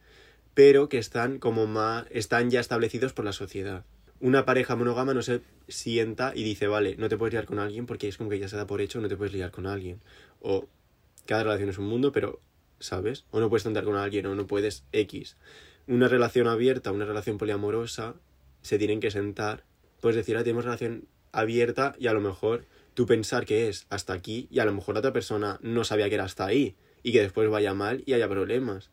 pero 0.54 0.88
que 0.88 0.98
están 0.98 1.38
como 1.38 1.66
más, 1.66 2.06
están 2.10 2.50
ya 2.50 2.60
establecidos 2.60 3.12
por 3.12 3.24
la 3.24 3.32
sociedad. 3.32 3.84
Una 4.20 4.44
pareja 4.44 4.76
monógama 4.76 5.14
no 5.14 5.22
se 5.22 5.42
sienta 5.68 6.32
y 6.34 6.44
dice, 6.44 6.66
vale, 6.66 6.96
no 6.96 7.08
te 7.08 7.16
puedes 7.16 7.32
liar 7.32 7.46
con 7.46 7.58
alguien 7.58 7.86
porque 7.86 8.08
es 8.08 8.16
como 8.16 8.30
que 8.30 8.38
ya 8.38 8.48
se 8.48 8.56
da 8.56 8.66
por 8.66 8.80
hecho, 8.80 9.00
no 9.00 9.08
te 9.08 9.16
puedes 9.16 9.32
liar 9.32 9.50
con 9.50 9.66
alguien. 9.66 10.00
O 10.40 10.68
cada 11.26 11.44
relación 11.44 11.68
es 11.68 11.78
un 11.78 11.86
mundo, 11.86 12.12
pero, 12.12 12.40
¿sabes? 12.78 13.24
O 13.30 13.40
no 13.40 13.48
puedes 13.48 13.66
andar 13.66 13.84
con 13.84 13.96
alguien 13.96 14.26
o 14.26 14.34
no 14.34 14.46
puedes 14.46 14.84
X. 14.92 15.36
Una 15.86 16.08
relación 16.08 16.46
abierta, 16.46 16.92
una 16.92 17.04
relación 17.04 17.38
poliamorosa, 17.38 18.14
se 18.60 18.78
tienen 18.78 19.00
que 19.00 19.10
sentar. 19.10 19.64
Puedes 20.02 20.16
decir, 20.16 20.36
ah, 20.36 20.42
tenemos 20.42 20.64
relación 20.64 21.06
abierta 21.30 21.94
y 21.96 22.08
a 22.08 22.12
lo 22.12 22.20
mejor 22.20 22.66
tú 22.94 23.06
pensar 23.06 23.46
que 23.46 23.68
es 23.68 23.86
hasta 23.88 24.12
aquí 24.12 24.48
y 24.50 24.58
a 24.58 24.64
lo 24.64 24.74
mejor 24.74 24.96
la 24.96 24.98
otra 24.98 25.12
persona 25.12 25.60
no 25.62 25.84
sabía 25.84 26.08
que 26.08 26.16
era 26.16 26.24
hasta 26.24 26.44
ahí 26.44 26.74
y 27.04 27.12
que 27.12 27.22
después 27.22 27.48
vaya 27.48 27.72
mal 27.72 28.02
y 28.04 28.14
haya 28.14 28.28
problemas. 28.28 28.90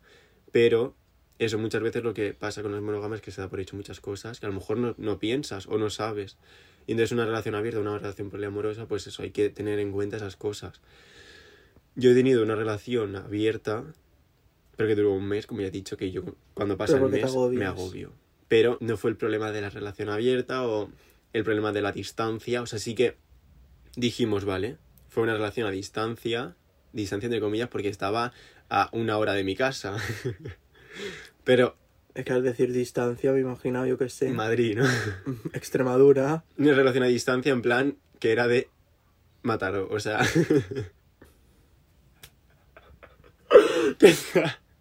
Pero 0.52 0.96
eso 1.40 1.58
muchas 1.58 1.82
veces 1.82 2.04
lo 2.04 2.14
que 2.14 2.36
pasa 2.36 2.62
con 2.62 2.74
las 2.74 2.82
monógamas 2.84 3.18
es 3.18 3.22
que 3.24 3.32
se 3.32 3.42
da 3.42 3.50
por 3.50 3.60
hecho 3.60 3.76
muchas 3.76 4.00
cosas 4.00 4.40
que 4.40 4.46
a 4.46 4.50
lo 4.50 4.54
mejor 4.54 4.78
no, 4.78 4.94
no 5.00 5.18
piensas 5.18 5.66
o 5.66 5.80
no 5.80 5.90
sabes. 5.90 6.38
Y 6.86 6.92
entonces 6.92 7.12
una 7.12 7.26
relación 7.26 7.56
abierta, 7.56 7.80
una 7.80 7.98
relación 7.98 8.30
poliamorosa, 8.30 8.86
pues 8.86 9.08
eso, 9.08 9.24
hay 9.24 9.32
que 9.32 9.50
tener 9.50 9.80
en 9.80 9.92
cuenta 9.92 10.18
esas 10.18 10.36
cosas. 10.36 10.80
Yo 11.96 12.12
he 12.12 12.14
tenido 12.14 12.44
una 12.44 12.54
relación 12.54 13.16
abierta, 13.16 13.84
pero 14.78 14.88
que 14.88 14.96
duró 14.96 15.14
un 15.14 15.28
mes, 15.28 15.48
como 15.48 15.62
ya 15.62 15.68
he 15.70 15.72
dicho, 15.72 15.98
que 15.98 16.12
yo 16.12 16.22
cuando 16.54 16.78
pasa 16.78 16.98
el 16.98 17.10
mes 17.10 17.36
me 17.52 17.66
agobio. 17.66 18.14
Pero 18.50 18.78
no 18.82 18.98
fue 18.98 19.12
el 19.12 19.16
problema 19.16 19.52
de 19.52 19.62
la 19.62 19.70
relación 19.70 20.10
abierta 20.10 20.68
o 20.68 20.92
el 21.32 21.46
problema 21.46 21.72
de 21.72 21.82
la 21.82 21.94
distancia. 21.94 22.62
O 22.62 22.66
sea, 22.66 22.80
sí 22.80 22.96
que 22.96 23.16
dijimos, 23.96 24.44
vale, 24.44 24.78
fue 25.08 25.24
una 25.24 25.34
relación 25.34 25.68
a 25.68 25.72
distancia, 25.72 26.56
distancia 26.92 27.28
entre 27.28 27.40
comillas, 27.40 27.70
porque 27.70 27.88
estaba 27.88 28.34
a 28.70 28.90
una 28.92 29.18
hora 29.18 29.34
de 29.34 29.44
mi 29.44 29.56
casa. 29.56 29.96
pero 31.44 31.78
Es 32.14 32.26
que 32.26 32.34
al 32.34 32.44
decir 32.44 32.74
distancia 32.74 33.32
me 33.32 33.38
he 33.38 33.42
imaginado, 33.42 33.86
yo 33.86 33.98
que 33.98 34.10
sé, 34.10 34.30
Madrid, 34.32 34.78
¿no? 34.78 34.86
Extremadura. 35.54 36.44
Una 36.58 36.74
relación 36.74 37.04
a 37.04 37.08
distancia 37.08 37.54
en 37.54 37.62
plan 37.62 37.98
que 38.20 38.32
era 38.32 38.48
de 38.48 38.68
Mataró, 39.44 39.88
o 39.90 40.00
sea... 40.00 40.20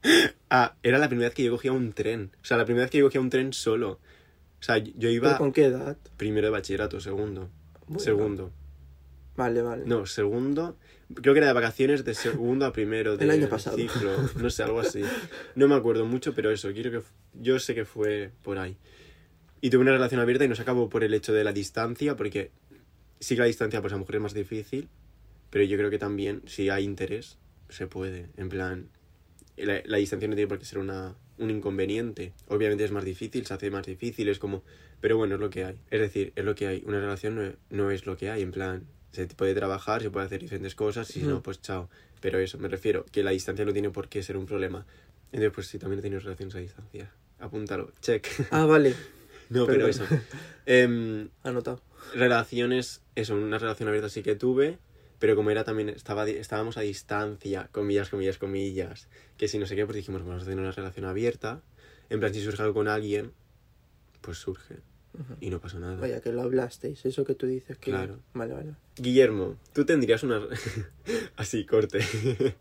Ah, 0.50 0.76
era 0.82 0.96
la 0.98 1.08
primera 1.08 1.28
vez 1.28 1.34
que 1.34 1.44
yo 1.44 1.52
cogía 1.52 1.72
un 1.72 1.92
tren. 1.92 2.30
O 2.40 2.44
sea, 2.44 2.56
la 2.56 2.64
primera 2.64 2.84
vez 2.84 2.90
que 2.90 2.96
yo 2.98 3.04
cogía 3.04 3.20
un 3.20 3.28
tren 3.28 3.52
solo. 3.52 3.92
O 4.60 4.62
sea, 4.62 4.78
yo 4.78 4.92
¿Pero 4.98 5.10
iba 5.10 5.36
con 5.36 5.52
qué 5.52 5.66
edad? 5.66 5.98
primero 6.16 6.46
de 6.46 6.52
bachillerato, 6.52 7.00
segundo. 7.00 7.50
Bueno. 7.86 8.00
Segundo. 8.00 8.50
Vale, 9.36 9.60
vale. 9.60 9.84
No, 9.84 10.06
segundo. 10.06 10.78
Creo 11.14 11.34
que 11.34 11.38
era 11.40 11.48
de 11.48 11.52
vacaciones 11.52 12.04
de 12.04 12.14
segundo 12.14 12.64
a 12.64 12.72
primero 12.72 13.16
de 13.16 13.24
El 13.24 13.30
año 13.30 13.48
pasado. 13.48 13.76
ciclo. 13.76 14.10
No 14.36 14.48
sé, 14.48 14.62
algo 14.62 14.80
así. 14.80 15.02
No 15.54 15.68
me 15.68 15.74
acuerdo 15.74 16.06
mucho, 16.06 16.34
pero 16.34 16.50
eso, 16.50 16.72
quiero 16.72 16.90
que. 16.90 17.02
Yo 17.34 17.58
sé 17.58 17.74
que 17.74 17.84
fue 17.84 18.30
por 18.42 18.58
ahí. 18.58 18.76
Y 19.60 19.68
tuve 19.70 19.82
una 19.82 19.92
relación 19.92 20.20
abierta 20.20 20.44
y 20.44 20.48
no 20.48 20.54
se 20.54 20.62
acabó 20.62 20.88
por 20.88 21.04
el 21.04 21.12
hecho 21.12 21.32
de 21.34 21.44
la 21.44 21.52
distancia, 21.52 22.16
porque 22.16 22.52
sí 23.20 23.34
que 23.34 23.40
la 23.40 23.46
distancia, 23.46 23.80
pues 23.82 23.92
a 23.92 23.96
lo 23.96 24.00
mejor 24.00 24.16
es 24.16 24.22
más 24.22 24.34
difícil, 24.34 24.88
pero 25.50 25.64
yo 25.64 25.76
creo 25.76 25.90
que 25.90 25.98
también, 25.98 26.42
si 26.46 26.70
hay 26.70 26.84
interés, 26.84 27.38
se 27.68 27.86
puede. 27.86 28.30
En 28.36 28.48
plan, 28.48 28.88
la, 29.64 29.82
la 29.84 29.98
distancia 29.98 30.28
no 30.28 30.34
tiene 30.34 30.48
por 30.48 30.58
qué 30.58 30.64
ser 30.64 30.78
una, 30.78 31.14
un 31.38 31.50
inconveniente. 31.50 32.32
Obviamente 32.48 32.84
es 32.84 32.92
más 32.92 33.04
difícil, 33.04 33.46
se 33.46 33.54
hace 33.54 33.70
más 33.70 33.86
difícil, 33.86 34.28
es 34.28 34.38
como. 34.38 34.62
Pero 35.00 35.16
bueno, 35.16 35.36
es 35.36 35.40
lo 35.40 35.50
que 35.50 35.64
hay. 35.64 35.78
Es 35.90 36.00
decir, 36.00 36.32
es 36.36 36.44
lo 36.44 36.54
que 36.54 36.66
hay. 36.66 36.82
Una 36.86 37.00
relación 37.00 37.36
no, 37.36 37.52
no 37.70 37.90
es 37.90 38.06
lo 38.06 38.16
que 38.16 38.30
hay, 38.30 38.42
en 38.42 38.50
plan. 38.50 38.84
Se 39.12 39.26
puede 39.28 39.54
trabajar, 39.54 40.02
se 40.02 40.10
puede 40.10 40.26
hacer 40.26 40.40
diferentes 40.40 40.74
cosas, 40.74 41.08
y 41.10 41.20
si 41.20 41.26
no, 41.26 41.42
pues 41.42 41.60
chao. 41.62 41.88
Pero 42.20 42.38
eso, 42.38 42.58
me 42.58 42.68
refiero, 42.68 43.04
que 43.10 43.22
la 43.22 43.30
distancia 43.30 43.64
no 43.64 43.72
tiene 43.72 43.90
por 43.90 44.08
qué 44.08 44.22
ser 44.22 44.36
un 44.36 44.46
problema. 44.46 44.86
Entonces, 45.32 45.52
pues 45.54 45.66
sí, 45.68 45.78
también 45.78 46.00
he 46.00 46.02
tenido 46.02 46.20
relaciones 46.20 46.54
a 46.56 46.58
distancia. 46.58 47.10
Apúntalo, 47.38 47.92
check. 48.00 48.26
Ah, 48.50 48.66
vale. 48.66 48.94
no, 49.50 49.66
pero 49.66 49.86
eso. 49.86 50.04
Em, 50.66 51.28
Anotado. 51.42 51.80
relaciones, 52.14 53.02
eso, 53.14 53.34
una 53.34 53.58
relación 53.58 53.88
abierta 53.88 54.08
sí 54.08 54.22
que 54.22 54.34
tuve, 54.34 54.78
pero 55.18 55.36
como 55.36 55.50
era 55.50 55.64
también, 55.64 55.88
estaba, 55.88 56.28
estábamos 56.28 56.76
a 56.76 56.82
distancia, 56.82 57.68
comillas, 57.72 58.08
comillas, 58.08 58.38
comillas, 58.38 59.08
que 59.36 59.48
si 59.48 59.58
no 59.58 59.66
sé 59.66 59.76
qué, 59.76 59.84
pues 59.84 59.96
dijimos, 59.96 60.24
vamos 60.24 60.42
a 60.42 60.46
tener 60.46 60.60
una 60.60 60.72
relación 60.72 61.06
abierta, 61.06 61.62
en 62.10 62.20
plan, 62.20 62.32
si 62.32 62.42
surge 62.42 62.62
algo 62.62 62.74
con 62.74 62.88
alguien, 62.88 63.32
pues 64.20 64.38
surge, 64.38 64.76
y 65.40 65.50
no 65.50 65.60
pasa 65.60 65.78
nada. 65.78 65.96
Vaya, 65.96 66.20
que 66.20 66.32
lo 66.32 66.42
hablasteis. 66.42 67.04
Eso 67.04 67.24
que 67.24 67.34
tú 67.34 67.46
dices 67.46 67.76
que... 67.78 67.90
Claro. 67.90 68.20
Vale, 68.34 68.54
vale. 68.54 68.74
Guillermo, 68.96 69.56
tú 69.72 69.84
tendrías 69.84 70.22
una... 70.22 70.40
Así, 71.36 71.64
corte. 71.64 72.00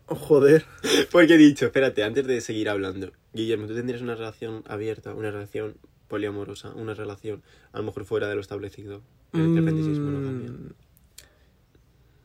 Oh, 0.06 0.14
joder. 0.14 0.64
Porque 1.12 1.34
he 1.34 1.38
dicho, 1.38 1.66
espérate, 1.66 2.02
antes 2.02 2.26
de 2.26 2.40
seguir 2.40 2.68
hablando, 2.68 3.12
Guillermo, 3.32 3.66
tú 3.66 3.74
tendrías 3.74 4.02
una 4.02 4.14
relación 4.14 4.64
abierta, 4.66 5.14
una 5.14 5.30
relación 5.30 5.76
poliamorosa, 6.08 6.70
una 6.70 6.94
relación 6.94 7.42
a 7.72 7.78
lo 7.78 7.84
mejor 7.84 8.04
fuera 8.04 8.28
de 8.28 8.34
lo 8.34 8.40
establecido, 8.40 9.02
monogamia. 9.32 10.50
Mm, 10.50 10.72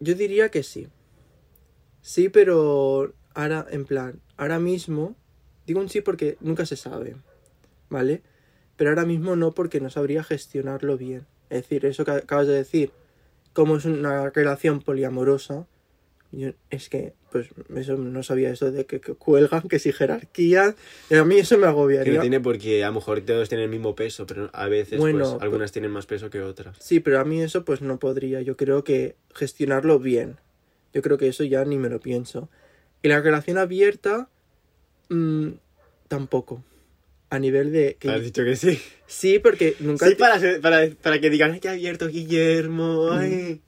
Yo 0.03 0.15
diría 0.15 0.49
que 0.49 0.63
sí. 0.63 0.87
Sí, 2.01 2.29
pero 2.29 3.13
ahora, 3.33 3.65
en 3.69 3.85
plan, 3.85 4.21
ahora 4.37 4.59
mismo, 4.59 5.15
digo 5.65 5.79
un 5.79 5.89
sí 5.89 6.01
porque 6.01 6.37
nunca 6.41 6.65
se 6.65 6.75
sabe, 6.75 7.15
¿vale? 7.89 8.21
pero 8.75 8.89
ahora 8.89 9.05
mismo 9.05 9.35
no 9.35 9.51
porque 9.51 9.79
no 9.79 9.89
sabría 9.89 10.23
gestionarlo 10.23 10.97
bien. 10.97 11.25
Es 11.49 11.63
decir, 11.63 11.85
eso 11.85 12.05
que 12.05 12.11
acabas 12.11 12.47
de 12.47 12.53
decir, 12.53 12.91
como 13.53 13.77
es 13.77 13.85
una 13.85 14.29
relación 14.29 14.81
poliamorosa, 14.81 15.67
yo, 16.35 16.49
es 16.71 16.89
que, 16.89 17.13
pues, 17.31 17.47
eso 17.75 17.95
no 17.95 18.23
sabía 18.23 18.49
eso 18.49 18.71
de 18.71 18.85
que, 18.85 18.99
que 18.99 19.13
cuelgan, 19.13 19.61
que 19.69 19.77
si 19.79 19.91
jerarquía, 19.91 20.75
a 21.11 21.23
mí 21.23 21.37
eso 21.37 21.55
me 21.57 21.63
Que 21.63 21.67
agobiaría. 21.69 22.13
no 22.15 22.21
tiene 22.21 22.39
porque 22.39 22.83
a 22.83 22.87
lo 22.87 22.95
mejor 22.95 23.21
todos 23.21 23.47
tienen 23.49 23.65
el 23.65 23.69
mismo 23.69 23.95
peso, 23.95 24.25
pero 24.25 24.49
a 24.51 24.67
veces 24.67 24.99
Bueno, 24.99 25.19
pues, 25.19 25.29
pues- 25.31 25.43
algunas 25.43 25.71
tienen 25.71 25.91
más 25.91 26.05
peso 26.07 26.29
que 26.29 26.41
otras. 26.41 26.75
Sí, 26.79 26.99
pero 26.99 27.19
a 27.19 27.23
mí 27.25 27.41
eso 27.41 27.63
pues 27.63 27.81
no 27.81 27.99
podría. 27.99 28.41
Yo 28.41 28.57
creo 28.57 28.83
que 28.83 29.15
gestionarlo 29.35 29.99
bien. 29.99 30.37
Yo 30.93 31.01
creo 31.01 31.17
que 31.17 31.27
eso 31.27 31.43
ya 31.43 31.63
ni 31.65 31.77
me 31.77 31.89
lo 31.89 31.99
pienso. 31.99 32.49
Y 33.01 33.07
la 33.09 33.21
relación 33.21 33.57
abierta, 33.57 34.29
mm, 35.09 35.49
tampoco. 36.07 36.63
A 37.29 37.39
nivel 37.39 37.71
de... 37.71 37.95
que- 37.99 38.09
Has 38.09 38.21
dicho 38.23 38.43
que 38.43 38.55
sí. 38.55 38.79
Sí, 39.07 39.39
porque 39.39 39.75
nunca... 39.79 40.05
Sí, 40.07 40.13
te- 40.13 40.19
para, 40.19 40.39
para, 40.61 40.87
para 41.01 41.19
que 41.19 41.29
digan, 41.29 41.51
ay, 41.51 41.59
que 41.59 41.69
abierto 41.69 42.07
Guillermo, 42.07 43.09
ay. 43.11 43.61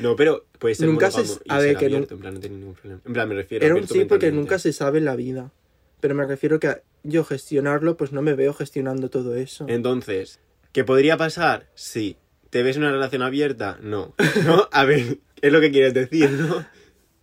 No, 0.00 0.16
pero 0.16 0.46
puede 0.58 0.74
ser 0.74 0.88
Nunca 0.88 1.10
se- 1.10 1.22
y 1.22 1.48
a 1.48 1.58
ver, 1.58 1.76
que 1.76 1.86
abierto, 1.86 2.14
en 2.14 2.20
plan, 2.20 2.34
no 2.34 2.40
tiene 2.40 2.56
ningún 2.56 2.74
problema. 2.74 3.00
En 3.04 3.12
plan, 3.12 3.28
me 3.28 3.34
refiero 3.34 3.64
Era 3.66 3.74
un 3.74 3.86
sí 3.86 4.04
porque 4.04 4.32
nunca 4.32 4.58
se 4.58 4.72
sabe 4.72 4.98
en 4.98 5.04
la 5.04 5.16
vida. 5.16 5.52
Pero 6.00 6.14
me 6.14 6.26
refiero 6.26 6.60
que 6.60 6.68
a- 6.68 6.82
yo 7.02 7.24
gestionarlo, 7.24 7.96
pues 7.96 8.12
no 8.12 8.20
me 8.22 8.34
veo 8.34 8.52
gestionando 8.54 9.08
todo 9.10 9.34
eso. 9.36 9.66
Entonces, 9.68 10.40
¿qué 10.72 10.84
podría 10.84 11.16
pasar? 11.16 11.68
Sí. 11.74 12.16
¿Te 12.50 12.62
ves 12.62 12.76
en 12.76 12.82
una 12.82 12.92
relación 12.92 13.22
abierta? 13.22 13.78
No. 13.82 14.14
¿No? 14.44 14.68
A 14.72 14.84
ver, 14.84 15.18
es 15.40 15.52
lo 15.52 15.60
que 15.60 15.70
quieres 15.70 15.94
decir, 15.94 16.30
¿no? 16.30 16.64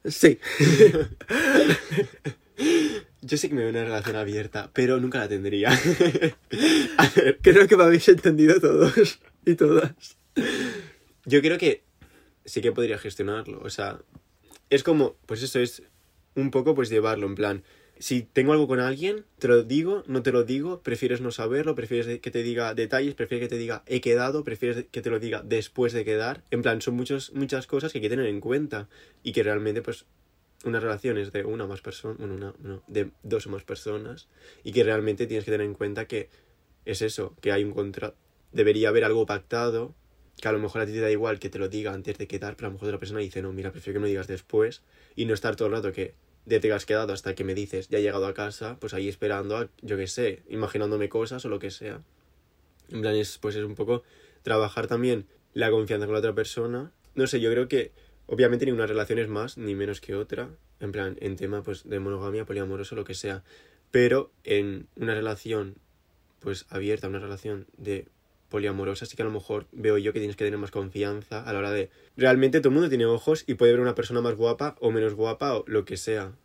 Sí. 0.05 0.37
Yo 3.21 3.37
sé 3.37 3.47
que 3.47 3.55
me 3.55 3.61
veo 3.61 3.69
en 3.69 3.75
una 3.77 3.85
relación 3.85 4.15
abierta, 4.17 4.69
pero 4.73 4.99
nunca 4.99 5.19
la 5.19 5.29
tendría. 5.29 5.69
A 6.97 7.09
ver, 7.15 7.39
Creo 7.41 7.67
que 7.67 7.77
me 7.77 7.83
habéis 7.83 8.07
entendido 8.09 8.59
todos 8.59 9.19
y 9.45 9.55
todas. 9.55 9.91
yo 11.25 11.41
creo 11.41 11.57
que 11.57 11.83
sí 12.45 12.61
que 12.61 12.71
podría 12.71 12.97
gestionarlo. 12.97 13.61
O 13.63 13.69
sea, 13.69 13.99
es 14.69 14.83
como, 14.83 15.15
pues 15.25 15.43
eso 15.43 15.59
es 15.59 15.83
un 16.35 16.51
poco 16.51 16.75
pues 16.75 16.89
llevarlo, 16.89 17.27
en 17.27 17.35
plan, 17.35 17.63
si 17.99 18.23
tengo 18.23 18.53
algo 18.53 18.67
con 18.67 18.79
alguien, 18.79 19.25
te 19.39 19.47
lo 19.47 19.63
digo, 19.63 20.03
no 20.07 20.23
te 20.23 20.31
lo 20.31 20.43
digo, 20.43 20.81
prefieres 20.81 21.21
no 21.21 21.31
saberlo, 21.31 21.75
prefieres 21.75 22.19
que 22.19 22.31
te 22.31 22.43
diga 22.43 22.73
detalles, 22.73 23.13
prefieres 23.13 23.47
que 23.47 23.55
te 23.55 23.59
diga 23.59 23.83
he 23.85 24.01
quedado, 24.01 24.43
prefieres 24.43 24.85
que 24.91 25.01
te 25.01 25.09
lo 25.09 25.19
diga 25.19 25.41
después 25.43 25.93
de 25.93 26.03
quedar. 26.03 26.43
En 26.51 26.61
plan, 26.61 26.81
son 26.81 26.95
muchos, 26.95 27.33
muchas 27.33 27.67
cosas 27.67 27.91
que 27.91 27.99
hay 27.99 28.01
que 28.01 28.09
tener 28.09 28.25
en 28.25 28.41
cuenta 28.41 28.89
y 29.21 29.31
que 29.31 29.43
realmente 29.43 29.81
pues 29.81 30.05
una 30.65 30.79
relación 30.79 31.17
es 31.17 31.31
de 31.31 31.45
una 31.45 31.67
más 31.67 31.81
personas, 31.81 32.17
bueno, 32.17 32.33
una, 32.35 32.53
no, 32.59 32.83
de 32.87 33.11
dos 33.21 33.47
o 33.47 33.51
más 33.51 33.63
personas 33.63 34.27
y 34.63 34.71
que 34.71 34.83
realmente 34.83 35.27
tienes 35.27 35.45
que 35.45 35.51
tener 35.51 35.67
en 35.67 35.73
cuenta 35.73 36.05
que 36.05 36.29
es 36.85 37.01
eso, 37.01 37.35
que 37.41 37.51
hay 37.51 37.63
un 37.63 37.71
contrato, 37.71 38.17
debería 38.51 38.89
haber 38.89 39.03
algo 39.03 39.25
pactado, 39.25 39.93
que 40.39 40.47
a 40.47 40.51
lo 40.51 40.59
mejor 40.59 40.81
a 40.81 40.85
ti 40.85 40.91
te 40.91 40.99
da 40.99 41.11
igual 41.11 41.39
que 41.39 41.49
te 41.49 41.59
lo 41.59 41.69
diga 41.69 41.93
antes 41.93 42.17
de 42.17 42.27
quedar, 42.27 42.55
pero 42.55 42.67
a 42.67 42.69
lo 42.69 42.73
mejor 42.73 42.89
otra 42.89 42.99
persona 42.99 43.19
dice, 43.19 43.41
no, 43.41 43.53
mira, 43.53 43.71
prefiero 43.71 43.95
que 43.95 43.99
me 43.99 44.05
lo 44.07 44.09
digas 44.09 44.27
después 44.27 44.81
y 45.15 45.25
no 45.25 45.33
estar 45.33 45.55
todo 45.55 45.67
el 45.67 45.73
rato 45.73 45.91
que 45.91 46.15
de 46.45 46.59
te 46.59 46.71
has 46.73 46.85
quedado 46.85 47.13
hasta 47.13 47.35
que 47.35 47.43
me 47.43 47.55
dices, 47.55 47.87
ya 47.87 47.99
he 47.99 48.01
llegado 48.01 48.25
a 48.27 48.33
casa, 48.33 48.77
pues 48.79 48.93
ahí 48.93 49.07
esperando 49.07 49.57
a, 49.57 49.69
yo 49.81 49.95
qué 49.97 50.07
sé, 50.07 50.43
imaginándome 50.49 51.07
cosas 51.07 51.45
o 51.45 51.49
lo 51.49 51.59
que 51.59 51.71
sea. 51.71 52.01
En 52.89 53.01
plan, 53.01 53.15
es, 53.15 53.37
pues 53.37 53.55
es 53.55 53.63
un 53.63 53.75
poco 53.75 54.03
trabajar 54.41 54.87
también 54.87 55.25
la 55.53 55.71
confianza 55.71 56.05
con 56.05 56.13
la 56.13 56.19
otra 56.19 56.35
persona. 56.35 56.91
No 57.15 57.27
sé, 57.27 57.39
yo 57.39 57.49
creo 57.51 57.67
que 57.67 57.91
obviamente 58.25 58.65
ni 58.65 58.71
una 58.71 58.87
relación 58.87 59.19
es 59.19 59.29
más 59.29 59.57
ni 59.57 59.75
menos 59.75 60.01
que 60.01 60.15
otra, 60.15 60.49
en 60.79 60.91
plan, 60.91 61.17
en 61.21 61.37
tema 61.37 61.63
pues 61.63 61.87
de 61.87 61.99
monogamia, 61.99 62.45
poliamoroso, 62.45 62.95
lo 62.95 63.05
que 63.05 63.13
sea. 63.13 63.43
Pero 63.91 64.31
en 64.43 64.87
una 64.95 65.13
relación 65.13 65.75
pues 66.39 66.65
abierta, 66.69 67.07
una 67.07 67.19
relación 67.19 67.67
de 67.77 68.07
poliamorosa, 68.53 69.07
sí 69.07 69.15
que 69.15 69.23
a 69.23 69.25
lo 69.25 69.31
mejor 69.31 69.65
veo 69.71 69.97
yo 69.97 70.13
que 70.13 70.19
tienes 70.19 70.35
que 70.35 70.45
tener 70.45 70.59
más 70.59 70.69
confianza 70.69 71.41
a 71.41 71.51
la 71.53 71.57
hora 71.57 71.71
de... 71.71 71.89
Realmente 72.15 72.59
todo 72.59 72.69
el 72.69 72.75
mundo 72.75 72.87
tiene 72.87 73.07
ojos 73.07 73.45
y 73.47 73.55
puede 73.55 73.71
ver 73.71 73.81
una 73.81 73.95
persona 73.95 74.21
más 74.21 74.35
guapa 74.35 74.75
o 74.79 74.91
menos 74.91 75.15
guapa 75.15 75.55
o 75.55 75.63
lo 75.65 75.85
que 75.85 75.97
sea. 75.97 76.35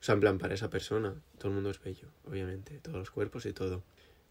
O 0.00 0.04
sea, 0.04 0.14
en 0.14 0.20
plan, 0.20 0.38
para 0.38 0.54
esa 0.54 0.70
persona, 0.70 1.20
todo 1.36 1.48
el 1.48 1.54
mundo 1.54 1.70
es 1.70 1.82
bello, 1.82 2.06
obviamente, 2.24 2.78
todos 2.80 2.98
los 2.98 3.10
cuerpos 3.10 3.44
y 3.44 3.52
todo. 3.52 3.82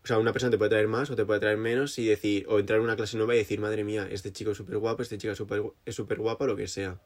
O 0.06 0.08
sea, 0.08 0.20
una 0.20 0.32
persona 0.32 0.52
te 0.52 0.58
puede 0.58 0.70
traer 0.70 0.88
más 0.88 1.12
o 1.12 1.18
te 1.18 1.26
puede 1.26 1.42
traer 1.42 1.58
menos 1.58 2.00
y 2.00 2.06
decir, 2.06 2.46
o 2.48 2.60
entrar 2.60 2.80
en 2.80 2.86
una 2.86 2.96
clase 2.96 3.18
nueva 3.18 3.36
y 3.36 3.40
decir, 3.40 3.60
madre 3.60 3.84
mía, 3.84 4.08
este 4.10 4.32
chico 4.32 4.52
es 4.52 4.58
súper 4.58 4.78
guapo, 4.78 5.02
este 5.02 5.18
chica 5.18 5.34
es 5.34 5.38
súper 5.38 5.64
es 5.84 5.96
súper 5.96 6.20
guapa, 6.20 6.46
lo 6.46 6.56
que 6.56 6.70
sea. 6.70 6.98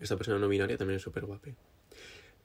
Esta 0.00 0.16
persona 0.16 0.40
no 0.40 0.48
binaria 0.48 0.76
también 0.76 0.96
es 0.96 1.02
súper 1.02 1.24
guapa. 1.24 1.50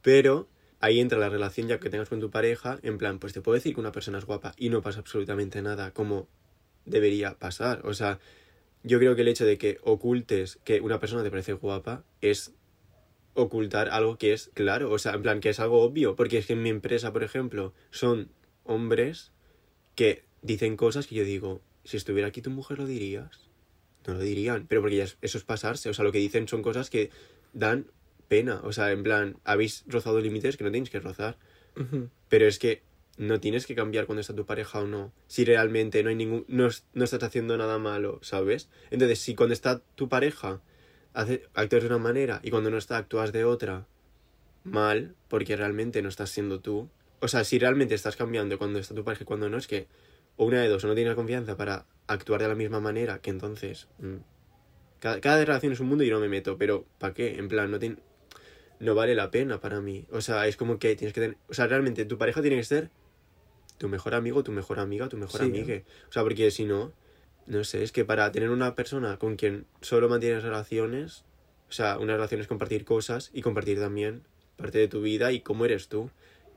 Pero 0.04 0.48
ahí 0.82 1.00
entra 1.00 1.18
la 1.18 1.30
relación 1.30 1.68
ya 1.68 1.80
que 1.80 1.90
tengas 1.90 2.10
con 2.10 2.20
tu 2.20 2.30
pareja, 2.30 2.78
en 2.84 3.00
plan, 3.00 3.18
pues 3.18 3.34
te 3.34 3.42
puedo 3.42 3.56
decir 3.56 3.74
que 3.74 3.80
una 3.80 3.92
persona 3.92 4.20
es 4.20 4.26
guapa 4.26 4.54
y 4.56 4.70
no 4.70 4.84
pasa 4.84 5.00
absolutamente 5.00 5.64
nada 5.64 5.90
como 5.90 6.28
debería 6.86 7.38
pasar. 7.38 7.82
O 7.86 7.94
sea, 7.94 8.20
yo 8.84 9.00
creo 9.00 9.16
que 9.16 9.22
el 9.22 9.28
hecho 9.28 9.46
de 9.46 9.58
que 9.58 9.80
ocultes 9.84 10.60
que 10.64 10.82
una 10.82 11.00
persona 11.00 11.24
te 11.24 11.32
parece 11.32 11.54
guapa 11.54 12.04
es 12.22 12.54
ocultar 13.34 13.90
algo 13.90 14.18
que 14.18 14.34
es 14.34 14.50
claro, 14.54 14.92
o 14.92 14.98
sea, 15.00 15.14
en 15.14 15.22
plan 15.22 15.40
que 15.42 15.50
es 15.50 15.60
algo 15.60 15.82
obvio, 15.82 16.16
porque 16.16 16.38
es 16.38 16.46
que 16.48 16.54
en 16.54 16.64
mi 16.64 16.70
empresa, 16.70 17.12
por 17.12 17.24
ejemplo, 17.24 17.74
son 17.92 18.30
hombres 18.64 19.32
que 19.96 20.24
dicen 20.42 20.78
cosas 20.78 21.08
que 21.08 21.16
yo 21.16 21.24
digo, 21.26 21.62
si 21.84 21.98
estuviera 21.98 22.30
aquí 22.30 22.42
tu 22.42 22.50
mujer 22.50 22.78
lo 22.80 22.86
dirías. 22.86 23.50
No 24.08 24.14
lo 24.14 24.20
dirían, 24.20 24.68
pero 24.68 24.82
porque 24.82 24.98
ya 24.98 25.04
es- 25.04 25.18
eso 25.22 25.38
es 25.38 25.44
pasarse, 25.44 25.90
o 25.90 25.94
sea, 25.94 26.06
lo 26.06 26.12
que 26.12 26.20
dicen 26.20 26.48
son 26.48 26.62
cosas 26.62 26.90
que 26.90 27.10
dan 27.54 27.88
pena, 28.28 28.62
o 28.64 28.72
sea, 28.72 28.92
en 28.92 29.04
plan, 29.04 29.38
habéis 29.44 29.84
rozado 29.88 30.20
límites 30.22 30.58
que 30.58 30.64
no 30.64 30.72
tenéis 30.72 30.90
que 30.90 31.00
rozar, 31.00 31.38
pero 32.30 32.48
es 32.48 32.58
que 32.60 32.84
no 33.18 33.40
tienes 33.40 33.66
que 33.66 33.76
cambiar 33.76 34.06
cuando 34.06 34.22
está 34.22 34.36
tu 34.36 34.46
pareja 34.46 34.80
o 34.80 34.88
no, 34.88 35.14
si 35.28 35.46
realmente 35.46 36.04
no 36.04 36.10
hay 36.10 36.16
ningún 36.16 36.46
no, 36.48 36.68
no 36.94 37.04
estás 37.04 37.24
haciendo 37.24 37.58
nada 37.58 37.78
malo, 37.80 38.20
¿sabes? 38.22 38.70
Entonces, 38.92 39.20
si 39.20 39.36
cuando 39.36 39.54
está 39.54 39.80
tu 39.96 40.10
pareja 40.10 40.62
hace, 41.14 41.44
actúas 41.54 41.84
de 41.84 41.88
una 41.88 41.98
manera 41.98 42.40
y 42.44 42.52
cuando 42.52 42.70
no 42.70 42.78
está 42.78 42.98
actúas 42.98 43.32
de 43.32 43.46
otra 43.46 43.88
mal, 44.64 45.16
porque 45.28 45.56
realmente 45.56 46.02
no 46.02 46.10
estás 46.10 46.30
siendo 46.30 46.60
tú, 46.60 46.90
o 47.22 47.28
sea, 47.28 47.44
si 47.44 47.60
realmente 47.60 47.96
estás 47.96 48.16
cambiando 48.16 48.58
cuando 48.58 48.80
está 48.80 48.94
tu 48.94 49.04
pareja 49.04 49.24
y 49.24 49.26
cuando 49.26 49.50
no, 49.50 49.58
es 49.58 49.68
que 49.68 49.88
o 50.38 50.46
una 50.46 50.62
de 50.62 50.68
dos, 50.68 50.84
o 50.84 50.88
no 50.88 50.96
tienes 50.96 51.12
la 51.12 51.16
confianza 51.16 51.56
para 51.56 51.86
actuar 52.08 52.42
de 52.42 52.50
la 52.50 52.56
misma 52.56 52.82
manera, 52.82 53.20
que 53.20 53.30
entonces 53.30 53.88
mm, 54.00 54.16
cada, 55.00 55.22
cada 55.22 55.46
relación 55.46 55.72
es 55.72 55.80
un 55.80 55.88
mundo 55.88 56.04
y 56.04 56.08
yo 56.08 56.16
no 56.16 56.22
me 56.22 56.30
meto, 56.30 56.58
pero 56.58 56.86
¿para 57.00 57.14
qué? 57.14 57.38
En 57.38 57.48
plan, 57.48 57.72
no 57.72 57.80
tiene 57.80 57.98
no 58.80 58.96
vale 58.96 59.16
la 59.16 59.32
pena 59.32 59.60
para 59.60 59.82
mí. 59.82 60.06
O 60.12 60.22
sea, 60.22 60.48
es 60.48 60.58
como 60.58 60.80
que 60.80 60.96
tienes 60.96 61.14
que 61.14 61.22
tener. 61.22 61.38
O 61.50 61.54
sea, 61.54 61.68
realmente 61.68 62.06
tu 62.06 62.18
pareja 62.18 62.42
tiene 62.42 62.58
que 62.58 62.64
ser 62.64 62.90
tu 63.78 63.90
mejor 63.90 64.16
amigo, 64.16 64.44
tu 64.44 64.52
mejor 64.52 64.80
amiga, 64.80 65.10
tu 65.10 65.18
mejor 65.18 65.42
Sí. 65.42 65.48
amigue. 65.48 65.86
O 66.10 66.12
sea, 66.12 66.24
porque 66.24 66.52
si 66.52 66.66
no, 66.66 66.94
no 67.46 67.64
sé, 67.64 67.84
es 67.84 67.92
que 67.92 68.06
para 68.06 68.32
tener 68.32 68.50
una 68.50 68.76
persona 68.76 69.18
con 69.18 69.36
quien 69.36 69.66
solo 69.82 70.10
mantienes 70.10 70.44
relaciones, 70.44 71.24
o 71.70 71.72
sea, 71.72 72.00
una 72.00 72.14
relación 72.14 72.42
es 72.42 72.48
compartir 72.48 72.86
cosas 72.86 73.32
y 73.34 73.42
compartir 73.42 73.80
también 73.80 74.24
parte 74.58 74.78
de 74.78 74.88
tu 74.88 75.02
vida 75.02 75.32
y 75.32 75.42
cómo 75.42 75.66
eres 75.66 75.90
tú. 75.90 76.10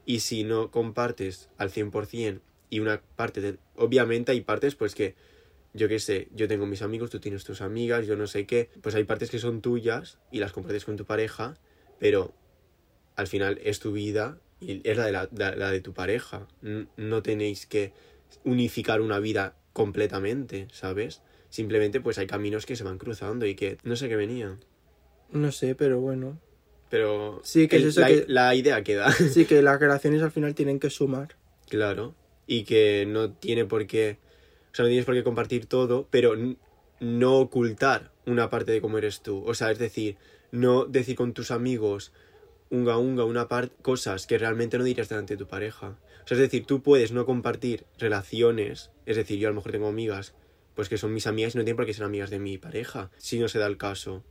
Y 0.06 0.20
si 0.20 0.44
no 0.44 0.70
compartes 0.70 1.50
al 1.58 1.70
100% 1.70 2.40
y 2.70 2.80
una 2.80 3.00
parte 3.16 3.40
de... 3.40 3.58
Obviamente 3.76 4.32
hay 4.32 4.40
partes 4.40 4.74
pues 4.74 4.94
que, 4.94 5.14
yo 5.74 5.88
qué 5.88 5.98
sé, 5.98 6.28
yo 6.34 6.48
tengo 6.48 6.66
mis 6.66 6.82
amigos, 6.82 7.10
tú 7.10 7.20
tienes 7.20 7.44
tus 7.44 7.60
amigas, 7.60 8.06
yo 8.06 8.16
no 8.16 8.26
sé 8.26 8.46
qué, 8.46 8.70
pues 8.80 8.94
hay 8.94 9.04
partes 9.04 9.30
que 9.30 9.38
son 9.38 9.60
tuyas 9.60 10.18
y 10.30 10.38
las 10.38 10.52
compartes 10.52 10.84
con 10.84 10.96
tu 10.96 11.04
pareja, 11.04 11.54
pero 11.98 12.32
al 13.16 13.26
final 13.26 13.58
es 13.62 13.80
tu 13.80 13.92
vida 13.92 14.38
y 14.60 14.80
es 14.88 14.96
la 14.96 15.06
de, 15.06 15.12
la, 15.12 15.28
la- 15.36 15.54
la 15.56 15.70
de 15.70 15.80
tu 15.80 15.92
pareja. 15.94 16.46
No 16.96 17.22
tenéis 17.22 17.66
que 17.66 17.92
unificar 18.44 19.00
una 19.00 19.18
vida 19.20 19.56
completamente, 19.72 20.68
¿sabes? 20.72 21.22
Simplemente 21.50 22.00
pues 22.00 22.18
hay 22.18 22.26
caminos 22.26 22.66
que 22.66 22.76
se 22.76 22.84
van 22.84 22.98
cruzando 22.98 23.46
y 23.46 23.54
que 23.54 23.78
no 23.84 23.96
sé 23.96 24.08
qué 24.08 24.16
venía. 24.16 24.58
No 25.30 25.52
sé, 25.52 25.74
pero 25.74 26.00
bueno. 26.00 26.38
Pero 26.90 27.40
Sí, 27.44 27.68
que 27.68 27.76
es 27.76 27.84
eso 27.84 28.00
la, 28.00 28.06
que- 28.08 28.24
la 28.28 28.54
idea 28.54 28.82
queda, 28.82 29.10
Sí, 29.32 29.44
que 29.44 29.62
las 29.62 29.78
relaciones 29.80 30.22
al 30.22 30.30
final 30.30 30.54
tienen 30.54 30.78
que 30.80 30.90
sumar. 30.90 31.36
claro. 31.68 32.14
Y 32.50 32.64
que 32.64 33.04
no 33.06 33.32
tiene 33.32 33.66
por 33.66 33.86
qué... 33.86 34.16
O 34.72 34.74
sea, 34.74 34.84
no 34.84 34.88
tienes 34.88 35.04
por 35.04 35.14
qué 35.14 35.22
compartir 35.22 35.66
todo, 35.66 36.08
pero 36.10 36.34
no 36.98 37.36
ocultar 37.38 38.10
una 38.24 38.48
parte 38.48 38.72
de 38.72 38.80
cómo 38.80 38.96
eres 38.96 39.20
tú. 39.22 39.44
O 39.46 39.52
sea, 39.52 39.70
es 39.70 39.78
decir, 39.78 40.16
no 40.50 40.86
decir 40.86 41.14
con 41.14 41.34
tus 41.34 41.50
amigos 41.50 42.10
unga 42.70 42.98
unga 42.98 43.24
una 43.24 43.48
parte 43.48 43.74
cosas 43.82 44.26
que 44.26 44.38
realmente 44.38 44.78
no 44.78 44.84
dirías 44.84 45.08
delante 45.08 45.34
de 45.34 45.38
tu 45.38 45.48
pareja. 45.48 45.98
O 46.24 46.28
sea, 46.28 46.36
es 46.36 46.38
decir, 46.38 46.66
tú 46.66 46.82
puedes 46.82 47.12
no 47.12 47.24
compartir 47.26 47.86
relaciones, 47.98 48.90
es 49.06 49.16
decir, 49.16 49.38
yo 49.38 49.48
a 49.48 49.50
lo 49.50 49.56
mejor 49.56 49.72
tengo 49.72 49.88
amigas, 49.88 50.34
pues 50.74 50.88
que 50.88 50.98
son 50.98 51.14
mis 51.14 51.26
amigas 51.26 51.54
y 51.54 51.58
no 51.58 51.64
tienen 51.64 51.76
por 51.76 51.86
qué 51.86 51.94
ser 51.94 52.04
amigas 52.04 52.30
de 52.30 52.38
mi 52.38 52.58
pareja, 52.58 53.10
si 53.16 53.38
no 53.38 53.48
se 53.48 53.58
da 53.58 53.66
el 53.66 53.78
caso. 53.78 54.24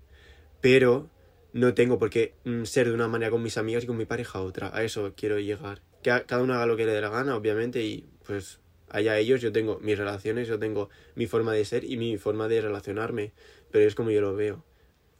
Pero 0.61 1.09
no 1.53 1.73
tengo 1.73 1.97
por 1.97 2.09
qué 2.09 2.35
mm, 2.45 2.63
ser 2.63 2.87
de 2.87 2.93
una 2.93 3.07
manera 3.07 3.31
con 3.31 3.41
mis 3.41 3.57
amigas 3.57 3.83
y 3.83 3.87
con 3.87 3.97
mi 3.97 4.05
pareja 4.05 4.41
otra. 4.41 4.69
A 4.75 4.83
eso 4.83 5.13
quiero 5.15 5.39
llegar. 5.39 5.81
Que 6.03 6.23
cada 6.25 6.43
uno 6.43 6.53
haga 6.53 6.67
lo 6.67 6.77
que 6.77 6.85
le 6.85 6.91
dé 6.91 7.01
la 7.01 7.09
gana, 7.09 7.35
obviamente, 7.35 7.83
y 7.83 8.07
pues 8.25 8.59
allá 8.89 9.17
ellos, 9.17 9.41
yo 9.41 9.51
tengo 9.51 9.79
mis 9.79 9.97
relaciones, 9.97 10.47
yo 10.47 10.59
tengo 10.59 10.89
mi 11.15 11.25
forma 11.25 11.53
de 11.53 11.65
ser 11.65 11.83
y 11.83 11.97
mi 11.97 12.17
forma 12.17 12.47
de 12.47 12.61
relacionarme, 12.61 13.33
pero 13.71 13.85
es 13.85 13.95
como 13.95 14.11
yo 14.11 14.21
lo 14.21 14.35
veo. 14.35 14.63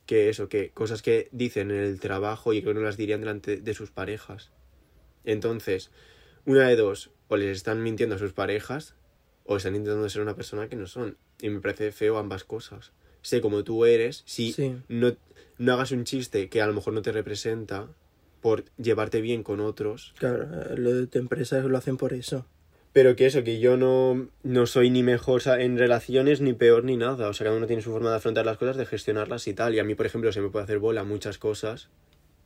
Que 0.08 0.30
eso, 0.30 0.49
que 0.49 0.72
cosas 0.72 1.01
que 1.03 1.30
dicen 1.32 1.70
en 1.70 1.78
el 1.78 1.99
trabajo 1.99 2.53
y 2.53 2.64
que 2.64 2.74
no 2.74 2.80
las 2.82 2.97
dirían 2.97 3.20
delante 3.20 3.58
de 3.58 3.74
sus 3.76 3.91
parejas. 3.91 4.49
Entonces, 5.26 5.91
una 6.45 6.68
de 6.68 6.76
dos, 6.76 7.12
o 7.28 7.38
les 7.38 7.55
están 7.58 7.84
mintiendo 7.84 8.16
a 8.16 8.20
sus 8.20 8.34
parejas, 8.34 8.95
o 9.43 9.58
están 9.58 9.76
intentando 9.76 10.10
ser 10.10 10.22
una 10.22 10.36
persona 10.36 10.68
que 10.70 10.76
no 10.76 10.88
son. 10.88 11.18
Y 11.41 11.49
me 11.49 11.60
parece 11.60 11.91
feo 11.91 12.18
ambas 12.18 12.43
cosas. 12.43 12.91
Sé 13.22 13.41
como 13.41 13.64
tú 13.64 13.86
eres, 13.86 14.24
si 14.26 14.53
Sí. 14.53 14.78
no, 14.88 15.16
no 15.58 15.74
hagas 15.74 15.91
un 15.91 16.05
chiste 16.05 16.49
que 16.49 16.62
a 16.62 16.68
lo 16.68 16.74
mejor 16.74 16.93
no 16.93 17.01
te 17.01 17.12
representa 17.12 17.88
por 18.41 18.64
llevarte 18.78 19.20
bien 19.22 19.43
con 19.43 19.60
otros. 19.60 20.14
Claro, 20.18 20.43
eh, 20.43 20.78
lo 20.78 20.93
de 20.93 21.08
tu 21.08 21.20
empresa 21.20 21.60
lo 21.60 21.78
hacen 21.78 21.97
por 21.97 22.14
eso. 22.14 22.45
Pero 22.98 23.16
que 23.16 23.28
eso, 23.28 23.43
que 23.43 23.60
yo 23.60 23.78
no, 23.78 24.28
no 24.41 24.66
soy 24.66 24.89
ni 24.89 25.04
mejor 25.04 25.43
en 25.60 25.78
relaciones 25.78 26.41
ni 26.41 26.54
peor 26.54 26.84
ni 26.84 26.98
nada. 26.98 27.30
O 27.30 27.34
sea, 27.34 27.45
cada 27.45 27.56
uno 27.56 27.68
tiene 27.68 27.84
su 27.84 27.91
forma 27.91 28.10
de 28.10 28.16
afrontar 28.16 28.43
las 28.43 28.58
cosas, 28.58 28.76
de 28.76 28.88
gestionarlas 28.88 29.48
y 29.48 29.54
tal. 29.54 29.76
Y 29.76 29.80
a 29.80 29.84
mí, 29.84 29.93
por 29.93 30.08
ejemplo, 30.08 30.32
se 30.32 30.41
me 30.41 30.50
puede 30.50 30.64
hacer 30.64 30.80
bola 30.80 31.04
muchas 31.04 31.38
cosas. 31.38 31.89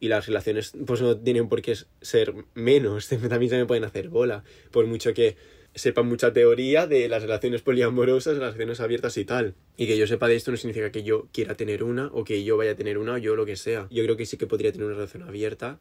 Y 0.02 0.10
las 0.10 0.28
relaciones, 0.28 0.74
pues 0.86 1.02
no 1.02 1.18
tienen 1.18 1.47
por 1.47 1.62
qué 1.62 1.78
ser 2.02 2.34
menos. 2.54 3.08
También 3.30 3.49
se 3.49 3.58
me 3.60 3.66
pueden 3.66 3.86
hacer 3.86 4.10
bola. 4.10 4.43
Por 4.72 4.88
mucho 4.88 5.14
que 5.14 5.38
sepa 5.74 6.02
mucha 6.02 6.34
teoría 6.34 6.86
de 6.86 7.08
las 7.08 7.22
relaciones 7.22 7.62
poliamorosas, 7.62 8.34
las 8.34 8.52
relaciones 8.56 8.82
abiertas 8.82 9.16
y 9.16 9.24
tal. 9.24 9.56
Y 9.78 9.88
que 9.88 9.97
yo 9.97 10.06
sepa 10.06 10.28
de 10.28 10.36
esto 10.36 10.52
no 10.52 10.58
significa 10.58 10.91
que 10.91 11.04
yo 11.04 11.30
quiera 11.32 11.56
tener 11.56 11.82
una, 11.82 12.08
o 12.08 12.26
que 12.26 12.43
yo 12.43 12.58
vaya 12.58 12.72
a 12.72 12.76
tener 12.76 12.97
una, 12.97 13.14
o 13.14 13.18
yo 13.18 13.38
lo 13.38 13.45
que 13.45 13.56
sea. 13.56 13.88
Yo 13.89 14.04
creo 14.04 14.18
que 14.18 14.26
sí 14.26 14.36
que 14.36 14.47
podría 14.47 14.74
tener 14.74 14.88
una 14.88 14.95
relación 14.95 15.24
abierta, 15.24 15.80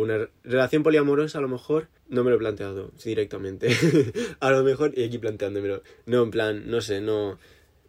una 0.00 0.28
relación 0.44 0.82
poliamorosa 0.82 1.38
a 1.38 1.40
lo 1.40 1.48
mejor 1.48 1.88
no 2.08 2.24
me 2.24 2.30
lo 2.30 2.36
he 2.36 2.38
planteado 2.38 2.90
directamente. 3.04 3.68
A 4.40 4.50
lo 4.50 4.62
mejor 4.62 4.92
y 4.96 5.04
aquí 5.04 5.18
planteándomelo. 5.18 5.82
No 6.06 6.22
en 6.22 6.30
plan 6.30 6.70
no 6.70 6.80
sé 6.80 7.00
no 7.00 7.38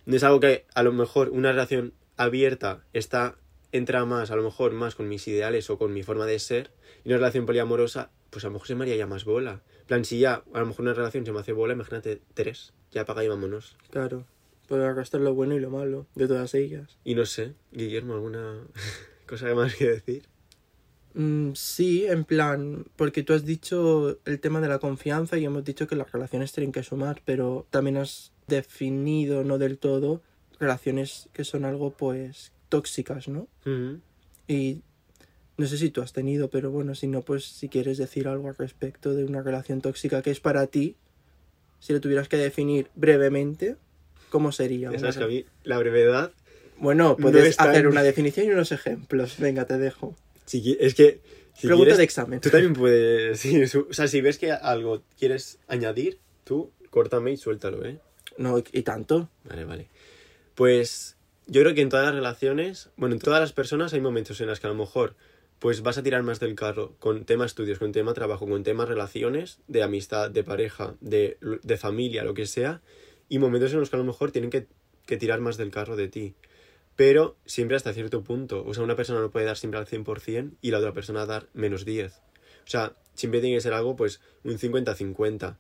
no 0.06 0.16
es 0.16 0.24
algo 0.24 0.40
que 0.40 0.66
a 0.74 0.84
lo 0.84 0.92
mejor 0.92 1.30
una 1.30 1.52
relación 1.52 1.94
abierta 2.18 2.84
está 2.94 3.36
entra 3.72 4.06
más 4.06 4.32
a 4.32 4.36
lo 4.36 4.44
mejor 4.44 4.72
más 4.74 4.96
con 4.96 5.08
mis 5.08 5.28
ideales 5.28 5.70
o 5.70 5.78
con 5.78 5.94
mi 5.94 6.04
forma 6.04 6.26
de 6.26 6.40
ser 6.40 6.72
y 7.06 7.10
una 7.10 7.18
relación 7.18 7.46
poliamorosa 7.46 8.12
pues 8.30 8.44
a 8.44 8.48
lo 8.48 8.54
mejor 8.54 8.68
se 8.68 8.76
me 8.76 8.84
haría 8.84 8.96
ya 8.96 9.08
más 9.08 9.26
bola. 9.26 9.62
Plan 9.88 10.06
si 10.06 10.20
ya 10.20 10.44
a 10.54 10.60
lo 10.60 10.66
mejor 10.66 10.82
una 10.82 10.94
relación 10.94 11.26
se 11.26 11.32
me 11.32 11.40
hace 11.40 11.54
bola 11.54 11.74
imagínate 11.74 12.22
tres 12.34 12.74
ya 12.92 13.02
apaga 13.02 13.24
y 13.24 13.28
vámonos. 13.28 13.78
Claro, 13.92 14.26
para 14.68 14.94
gastar 14.94 15.22
lo 15.22 15.34
bueno 15.34 15.56
y 15.56 15.60
lo 15.60 15.70
malo 15.70 16.08
de 16.16 16.28
todas 16.28 16.54
ellas. 16.56 16.98
y 17.04 17.16
no 17.16 17.26
sé 17.26 17.54
Guillermo 17.72 18.16
alguna 18.16 18.64
cosa 19.28 19.54
más 19.56 19.76
que 19.76 19.88
decir 19.90 20.24
Mm, 21.14 21.54
sí, 21.54 22.06
en 22.06 22.24
plan, 22.24 22.86
porque 22.96 23.24
tú 23.24 23.34
has 23.34 23.46
dicho 23.46 24.20
el 24.26 24.40
tema 24.40 24.62
de 24.62 24.68
la 24.68 24.80
confianza 24.80 25.38
y 25.38 25.46
hemos 25.46 25.64
dicho 25.64 25.88
que 25.88 25.96
las 25.96 26.12
relaciones 26.12 26.52
tienen 26.52 26.72
que 26.72 26.84
sumar, 26.84 27.22
pero 27.26 27.66
también 27.70 27.98
has 27.98 28.32
definido, 28.48 29.44
no 29.44 29.58
del 29.58 29.78
todo, 29.78 30.22
relaciones 30.60 31.30
que 31.34 31.44
son 31.44 31.66
algo 31.66 31.92
pues 31.92 32.52
tóxicas, 32.70 33.28
¿no? 33.28 33.48
Ujú. 33.66 34.00
Y 34.48 34.82
no 35.58 35.68
sé 35.68 35.78
si 35.78 35.90
tú 35.90 36.02
has 36.02 36.14
tenido, 36.14 36.50
pero 36.50 36.72
bueno, 36.72 36.96
si 36.96 37.08
no, 37.08 37.22
pues 37.22 37.46
si 37.46 37.70
quieres 37.70 37.98
decir 37.98 38.28
algo 38.28 38.48
al 38.48 38.56
respecto 38.56 39.14
de 39.14 39.26
una 39.26 39.42
relación 39.42 39.82
tóxica 39.82 40.22
que 40.22 40.32
es 40.32 40.40
para 40.40 40.68
ti, 40.68 40.96
si 41.80 41.94
lo 41.94 42.02
tuvieras 42.02 42.28
que 42.28 42.38
definir 42.38 42.90
brevemente, 42.96 43.78
¿cómo 44.30 44.52
sería? 44.52 44.98
Sabes 44.98 45.18
que 45.18 45.24
a 45.24 45.28
mí 45.28 45.46
la 45.64 45.78
brevedad 45.80 46.32
Bueno, 46.78 47.16
no 47.18 47.18
puedes 47.18 47.60
hacer 47.60 47.88
una 47.88 48.04
definición 48.04 48.48
y 48.48 48.52
unos 48.52 48.72
ejemplos. 48.72 49.38
Venga, 49.40 49.66
te 49.66 49.78
dejo. 49.78 50.16
Si 50.50 50.76
es 50.80 50.96
que 50.96 51.22
si 51.56 51.68
Pregunta 51.68 51.86
quieres- 51.86 51.98
de 51.98 52.04
examen. 52.04 52.40
Tú 52.42 52.50
también 52.50 52.74
puedes. 52.74 53.40
sí, 53.40 53.68
su- 53.68 53.88
o 53.90 53.94
sea, 53.94 54.08
si 54.08 54.22
ves 54.22 54.38
que 54.38 54.52
algo 54.52 55.04
quieres 55.18 55.60
añadir, 55.68 56.20
tú 56.44 56.72
córtame 56.90 57.32
y 57.32 57.38
suéltalo, 57.38 57.86
¿eh? 57.86 58.00
No, 58.38 58.58
y- 58.60 58.82
tanto. 58.84 59.30
Vale, 59.44 59.66
vale. 59.66 59.88
Pues 60.56 61.18
yo 61.48 61.62
creo 61.62 61.74
que 61.74 61.82
en 61.82 61.90
todas 61.90 62.06
las 62.06 62.16
relaciones, 62.16 62.90
bueno, 62.98 63.16
en 63.16 63.22
todas 63.22 63.40
las 63.40 63.54
personas 63.54 63.94
hay 63.94 64.02
momentos 64.02 64.40
en 64.42 64.48
los 64.48 64.60
que 64.60 64.68
a 64.68 64.70
lo 64.70 64.76
mejor 64.76 65.16
pues 65.60 65.82
vas 65.82 65.98
a 65.98 66.04
tirar 66.04 66.24
más 66.24 66.40
del 66.40 66.56
carro 66.56 66.96
con 67.00 67.26
tema 67.26 67.46
estudios, 67.46 67.80
con 67.80 67.92
tema 67.92 68.14
trabajo, 68.14 68.48
con 68.48 68.64
tema 68.64 68.86
relaciones, 68.86 69.60
de 69.68 69.84
amistad, 69.84 70.32
de 70.32 70.44
pareja, 70.46 70.96
de, 71.02 71.38
de 71.64 71.78
familia, 71.78 72.24
lo 72.24 72.34
que 72.34 72.46
sea, 72.46 72.82
y 73.28 73.40
momentos 73.40 73.74
en 73.74 73.82
los 73.82 73.90
que 73.90 73.98
a 73.98 74.00
lo 74.00 74.06
mejor 74.06 74.32
tienen 74.32 74.50
que, 74.52 74.68
que 75.06 75.18
tirar 75.18 75.42
más 75.42 75.58
del 75.58 75.70
carro 75.70 75.98
de 75.98 76.08
ti. 76.08 76.34
Pero 77.00 77.38
siempre 77.46 77.78
hasta 77.78 77.94
cierto 77.94 78.26
punto. 78.26 78.62
O 78.66 78.74
sea, 78.74 78.84
una 78.84 78.98
persona 78.98 79.22
no 79.22 79.32
puede 79.32 79.46
dar 79.46 79.56
siempre 79.56 79.80
al 79.80 79.88
100% 79.88 80.58
y 80.60 80.72
la 80.72 80.80
otra 80.80 80.92
persona 80.92 81.26
dar 81.26 81.48
menos 81.54 81.86
10. 81.86 82.12
O 82.12 82.22
sea, 82.66 82.98
siempre 83.14 83.40
tiene 83.40 83.56
que 83.56 83.62
ser 83.62 83.72
algo, 83.72 83.96
pues, 83.96 84.20
un 84.44 84.58
50-50. 84.58 85.56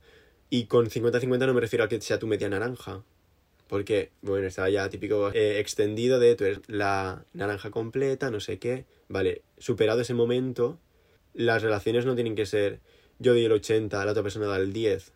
Y 0.49 0.65
con 0.65 0.89
50-50 0.89 1.47
no 1.47 1.53
me 1.53 1.61
refiero 1.61 1.85
a 1.85 1.87
que 1.87 2.01
sea 2.01 2.19
tu 2.19 2.27
media 2.27 2.49
naranja. 2.49 3.05
Porque, 3.69 4.11
bueno, 4.21 4.47
está 4.47 4.69
ya 4.69 4.89
típico 4.89 5.31
eh, 5.31 5.61
extendido 5.61 6.19
de 6.19 6.35
tú 6.35 6.43
eres 6.43 6.59
la 6.67 7.23
naranja 7.31 7.71
completa, 7.71 8.29
no 8.31 8.41
sé 8.41 8.59
qué. 8.59 8.83
Vale, 9.07 9.43
superado 9.57 10.01
ese 10.01 10.13
momento, 10.13 10.77
las 11.33 11.61
relaciones 11.61 12.05
no 12.05 12.15
tienen 12.15 12.35
que 12.35 12.47
ser 12.47 12.81
yo 13.17 13.31
doy 13.31 13.45
el 13.45 13.53
80, 13.53 14.03
la 14.03 14.11
otra 14.11 14.23
persona 14.23 14.47
da 14.47 14.57
el 14.57 14.73
10. 14.73 15.13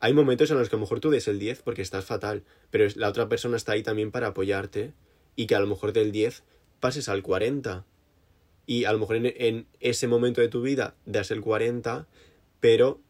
Hay 0.00 0.12
momentos 0.12 0.50
en 0.50 0.58
los 0.58 0.68
que 0.68 0.74
a 0.74 0.78
lo 0.78 0.86
mejor 0.86 0.98
tú 0.98 1.10
des 1.10 1.28
el 1.28 1.38
10 1.38 1.62
porque 1.62 1.82
estás 1.82 2.04
fatal, 2.04 2.42
pero 2.72 2.88
la 2.96 3.08
otra 3.08 3.28
persona 3.28 3.56
está 3.56 3.74
ahí 3.74 3.84
también 3.84 4.10
para 4.10 4.26
apoyarte 4.26 4.92
y 5.36 5.46
que 5.46 5.54
a 5.54 5.60
lo 5.60 5.66
mejor 5.66 5.92
del 5.92 6.10
10 6.10 6.42
pases 6.80 7.08
al 7.08 7.22
40. 7.22 7.84
Y 8.66 8.84
a 8.84 8.92
lo 8.92 8.98
mejor 8.98 9.16
en, 9.16 9.66
ese 9.78 10.08
momento 10.08 10.40
de 10.40 10.48
tu 10.48 10.62
vida 10.62 10.96
das 11.04 11.30
el 11.30 11.40
40, 11.40 12.08
pero 12.58 13.00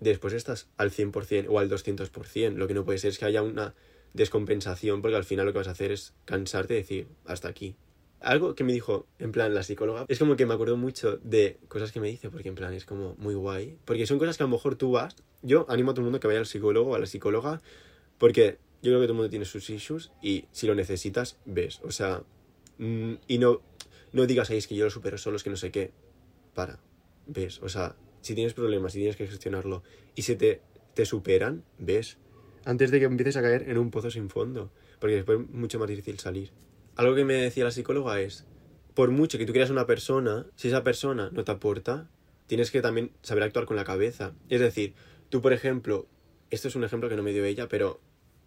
después 0.00 0.32
estás 0.32 0.68
al 0.78 0.90
100% 0.90 1.46
o 1.50 1.58
al 1.58 1.68
200%. 1.68 2.54
Lo 2.54 2.66
que 2.66 2.74
no 2.74 2.84
puede 2.84 2.98
ser 2.98 3.10
es 3.10 3.18
que 3.18 3.26
haya 3.26 3.42
una 3.42 3.74
descompensación 4.14 5.02
porque 5.02 5.16
al 5.16 5.24
final 5.24 5.46
lo 5.46 5.52
que 5.52 5.58
vas 5.58 5.68
a 5.68 5.72
hacer 5.72 5.92
es 5.92 6.14
cansarte 6.24 6.74
y 6.74 6.76
decir 6.78 7.06
hasta 7.26 7.48
aquí. 7.48 7.74
Algo 8.20 8.54
que 8.54 8.62
me 8.62 8.72
dijo, 8.72 9.06
en 9.18 9.32
plan, 9.32 9.52
la 9.52 9.64
psicóloga, 9.64 10.06
es 10.08 10.20
como 10.20 10.36
que 10.36 10.46
me 10.46 10.54
acuerdo 10.54 10.76
mucho 10.76 11.16
de 11.24 11.58
cosas 11.66 11.90
que 11.90 11.98
me 11.98 12.06
dice, 12.06 12.30
porque 12.30 12.48
en 12.48 12.54
plan 12.54 12.72
es 12.72 12.84
como 12.84 13.16
muy 13.18 13.34
guay. 13.34 13.76
Porque 13.84 14.06
son 14.06 14.20
cosas 14.20 14.36
que 14.36 14.44
a 14.44 14.46
lo 14.46 14.52
mejor 14.52 14.76
tú 14.76 14.92
vas. 14.92 15.16
Yo 15.42 15.66
animo 15.68 15.90
a 15.90 15.94
todo 15.94 16.02
el 16.02 16.04
mundo 16.04 16.20
que 16.20 16.28
vaya 16.28 16.38
al 16.38 16.46
psicólogo 16.46 16.92
o 16.92 16.94
a 16.94 17.00
la 17.00 17.06
psicóloga, 17.06 17.60
porque 18.18 18.58
yo 18.82 18.90
creo 18.90 19.00
que 19.00 19.06
todo 19.06 19.12
el 19.12 19.16
mundo 19.16 19.30
tiene 19.30 19.44
sus 19.44 19.70
issues 19.70 20.10
y 20.20 20.46
si 20.50 20.66
lo 20.66 20.74
necesitas, 20.74 21.38
ves. 21.44 21.80
O 21.84 21.92
sea, 21.92 22.22
mm, 22.78 23.14
y 23.28 23.38
no, 23.38 23.62
no 24.12 24.26
digas 24.26 24.50
ahí 24.50 24.58
es 24.58 24.66
que 24.66 24.74
yo 24.74 24.84
lo 24.84 24.90
supero 24.90 25.18
solo, 25.18 25.36
es 25.36 25.44
que 25.44 25.50
no 25.50 25.56
sé 25.56 25.70
qué. 25.70 25.92
Para, 26.54 26.80
ves. 27.26 27.62
O 27.62 27.68
sea, 27.68 27.94
si 28.20 28.34
tienes 28.34 28.54
problemas 28.54 28.94
y 28.94 28.98
tienes 28.98 29.16
que 29.16 29.26
gestionarlo 29.26 29.84
y 30.16 30.22
si 30.22 30.34
te, 30.34 30.60
te 30.94 31.06
superan, 31.06 31.64
ves. 31.78 32.18
Antes 32.64 32.90
de 32.90 32.98
que 32.98 33.06
empieces 33.06 33.36
a 33.36 33.42
caer 33.42 33.68
en 33.68 33.78
un 33.78 33.90
pozo 33.90 34.10
sin 34.10 34.28
fondo, 34.28 34.72
porque 35.00 35.16
después 35.16 35.40
es 35.40 35.48
mucho 35.50 35.78
más 35.78 35.88
difícil 35.88 36.18
salir. 36.18 36.50
Algo 36.96 37.14
que 37.14 37.24
me 37.24 37.34
decía 37.34 37.64
la 37.64 37.70
psicóloga 37.70 38.20
es, 38.20 38.46
por 38.94 39.10
mucho 39.10 39.38
que 39.38 39.46
tú 39.46 39.52
quieras 39.52 39.70
una 39.70 39.86
persona, 39.86 40.46
si 40.56 40.68
esa 40.68 40.82
persona 40.82 41.30
no 41.32 41.44
te 41.44 41.52
aporta, 41.52 42.08
tienes 42.46 42.70
que 42.70 42.82
también 42.82 43.12
saber 43.22 43.44
actuar 43.44 43.64
con 43.64 43.76
la 43.76 43.84
cabeza. 43.84 44.34
Es 44.48 44.60
decir, 44.60 44.94
tú, 45.28 45.40
por 45.40 45.52
ejemplo, 45.52 46.06
esto 46.50 46.68
es 46.68 46.76
un 46.76 46.84
ejemplo 46.84 47.08
que 47.08 47.16
no 47.16 47.22
me 47.22 47.32
dio 47.32 47.44
ella, 47.44 47.68
pero 47.68 48.00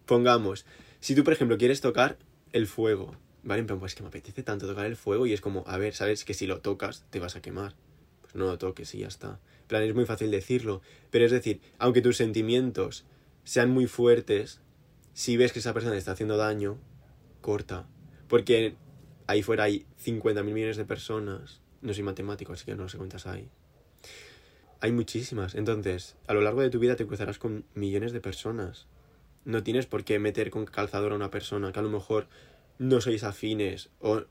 pongamos, 0.06 0.64
si 1.00 1.14
tú, 1.14 1.24
por 1.24 1.32
ejemplo, 1.32 1.58
quieres 1.58 1.80
tocar 1.80 2.16
el 2.52 2.66
fuego, 2.66 3.16
¿vale? 3.42 3.60
En 3.60 3.66
plan, 3.66 3.78
pues 3.78 3.94
que 3.94 4.02
me 4.02 4.08
apetece 4.08 4.42
tanto 4.42 4.66
tocar 4.66 4.86
el 4.86 4.96
fuego 4.96 5.26
y 5.26 5.32
es 5.32 5.40
como, 5.40 5.64
a 5.66 5.76
ver, 5.78 5.94
sabes 5.94 6.24
que 6.24 6.34
si 6.34 6.46
lo 6.46 6.60
tocas 6.60 7.04
te 7.10 7.20
vas 7.20 7.36
a 7.36 7.42
quemar. 7.42 7.74
Pues 8.22 8.34
no 8.34 8.46
lo 8.46 8.58
toques 8.58 8.94
y 8.94 8.98
ya 8.98 9.08
está. 9.08 9.38
En 9.60 9.66
plan, 9.68 9.82
es 9.82 9.94
muy 9.94 10.06
fácil 10.06 10.30
decirlo, 10.30 10.80
pero 11.10 11.24
es 11.24 11.32
decir, 11.32 11.60
aunque 11.78 12.02
tus 12.02 12.16
sentimientos 12.16 13.04
sean 13.44 13.70
muy 13.70 13.86
fuertes, 13.86 14.60
si 15.12 15.36
ves 15.36 15.52
que 15.52 15.58
esa 15.60 15.74
persona 15.74 15.96
está 15.96 16.12
haciendo 16.12 16.36
daño, 16.36 16.78
corta. 17.40 17.86
Porque 18.28 18.74
ahí 19.26 19.42
fuera 19.42 19.64
hay 19.64 19.86
50 19.98 20.42
mil 20.42 20.54
millones 20.54 20.76
de 20.76 20.84
personas. 20.84 21.60
No 21.82 21.94
soy 21.94 22.02
matemático, 22.02 22.52
así 22.52 22.64
que 22.64 22.74
no 22.74 22.88
sé 22.88 22.98
cuántas 22.98 23.26
hay. 23.26 23.48
Hay 24.80 24.92
muchísimas. 24.92 25.54
Entonces, 25.54 26.16
a 26.26 26.34
lo 26.34 26.40
largo 26.40 26.62
de 26.62 26.70
tu 26.70 26.78
vida 26.78 26.96
te 26.96 27.06
cruzarás 27.06 27.38
con 27.38 27.64
millones 27.74 28.12
de 28.12 28.20
personas. 28.20 28.86
No 29.46 29.62
tienes 29.62 29.86
por 29.86 30.04
qué 30.04 30.18
meter 30.18 30.50
con 30.50 30.66
calzador 30.66 31.12
a 31.12 31.16
una 31.16 31.30
persona 31.30 31.72
que 31.72 31.78
a 31.78 31.82
lo 31.82 31.88
mejor 31.88 32.26
no 32.78 33.00
sois 33.00 33.22
afines 33.22 33.90
o 34.00 34.24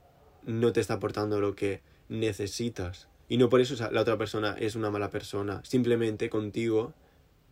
no 0.44 0.74
te 0.74 0.82
está 0.82 0.96
aportando 0.96 1.40
lo 1.40 1.56
que 1.56 1.82
necesitas. 2.10 3.08
Y 3.30 3.38
no 3.38 3.50
por 3.50 3.62
eso 3.62 3.76
la 3.92 4.02
otra 4.02 4.18
persona 4.18 4.56
es 4.60 4.76
una 4.76 4.92
mala 4.92 5.10
persona. 5.10 5.62
Simplemente 5.64 6.30
contigo, 6.30 6.94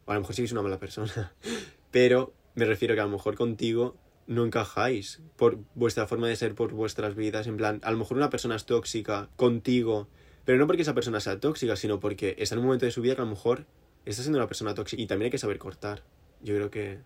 o 0.06 0.12
a 0.12 0.16
lo 0.16 0.20
mejor 0.20 0.36
sí 0.36 0.44
es 0.44 0.52
una 0.52 0.62
mala 0.62 0.78
persona, 0.78 1.34
pero 1.92 2.34
me 2.54 2.66
refiero 2.66 2.96
que 2.96 3.02
a 3.02 3.06
lo 3.06 3.12
mejor 3.12 3.36
contigo 3.36 3.96
no 4.28 4.46
encajáis 4.46 5.22
por 5.38 5.60
vuestra 5.74 6.06
forma 6.06 6.28
de 6.28 6.36
ser, 6.36 6.56
por 6.56 6.74
vuestras 6.74 7.16
vidas. 7.16 7.48
En 7.48 7.56
plan, 7.56 7.80
a 7.84 7.92
lo 7.92 7.98
mejor 7.98 8.18
una 8.18 8.30
persona 8.30 8.58
es 8.58 8.66
tóxica 8.66 9.30
contigo, 9.38 10.10
pero 10.44 10.58
no 10.58 10.68
porque 10.68 10.82
esa 10.82 10.94
persona 10.94 11.22
sea 11.22 11.40
tóxica, 11.40 11.78
sino 11.78 12.02
porque 12.02 12.36
está 12.40 12.56
en 12.56 12.60
un 12.60 12.66
momento 12.66 12.86
de 12.86 12.92
su 12.92 13.02
vida 13.02 13.16
que 13.16 13.22
a 13.22 13.26
lo 13.26 13.32
mejor 13.32 13.66
está 14.06 14.22
siendo 14.22 14.38
una 14.40 14.48
persona 14.48 14.76
tóxica 14.76 15.02
y 15.02 15.08
también 15.08 15.28
hay 15.28 15.32
que 15.32 15.38
saber 15.38 15.60
cortar. 15.60 16.04
Yo 16.42 16.54
creo 16.56 16.70
que 16.70 17.00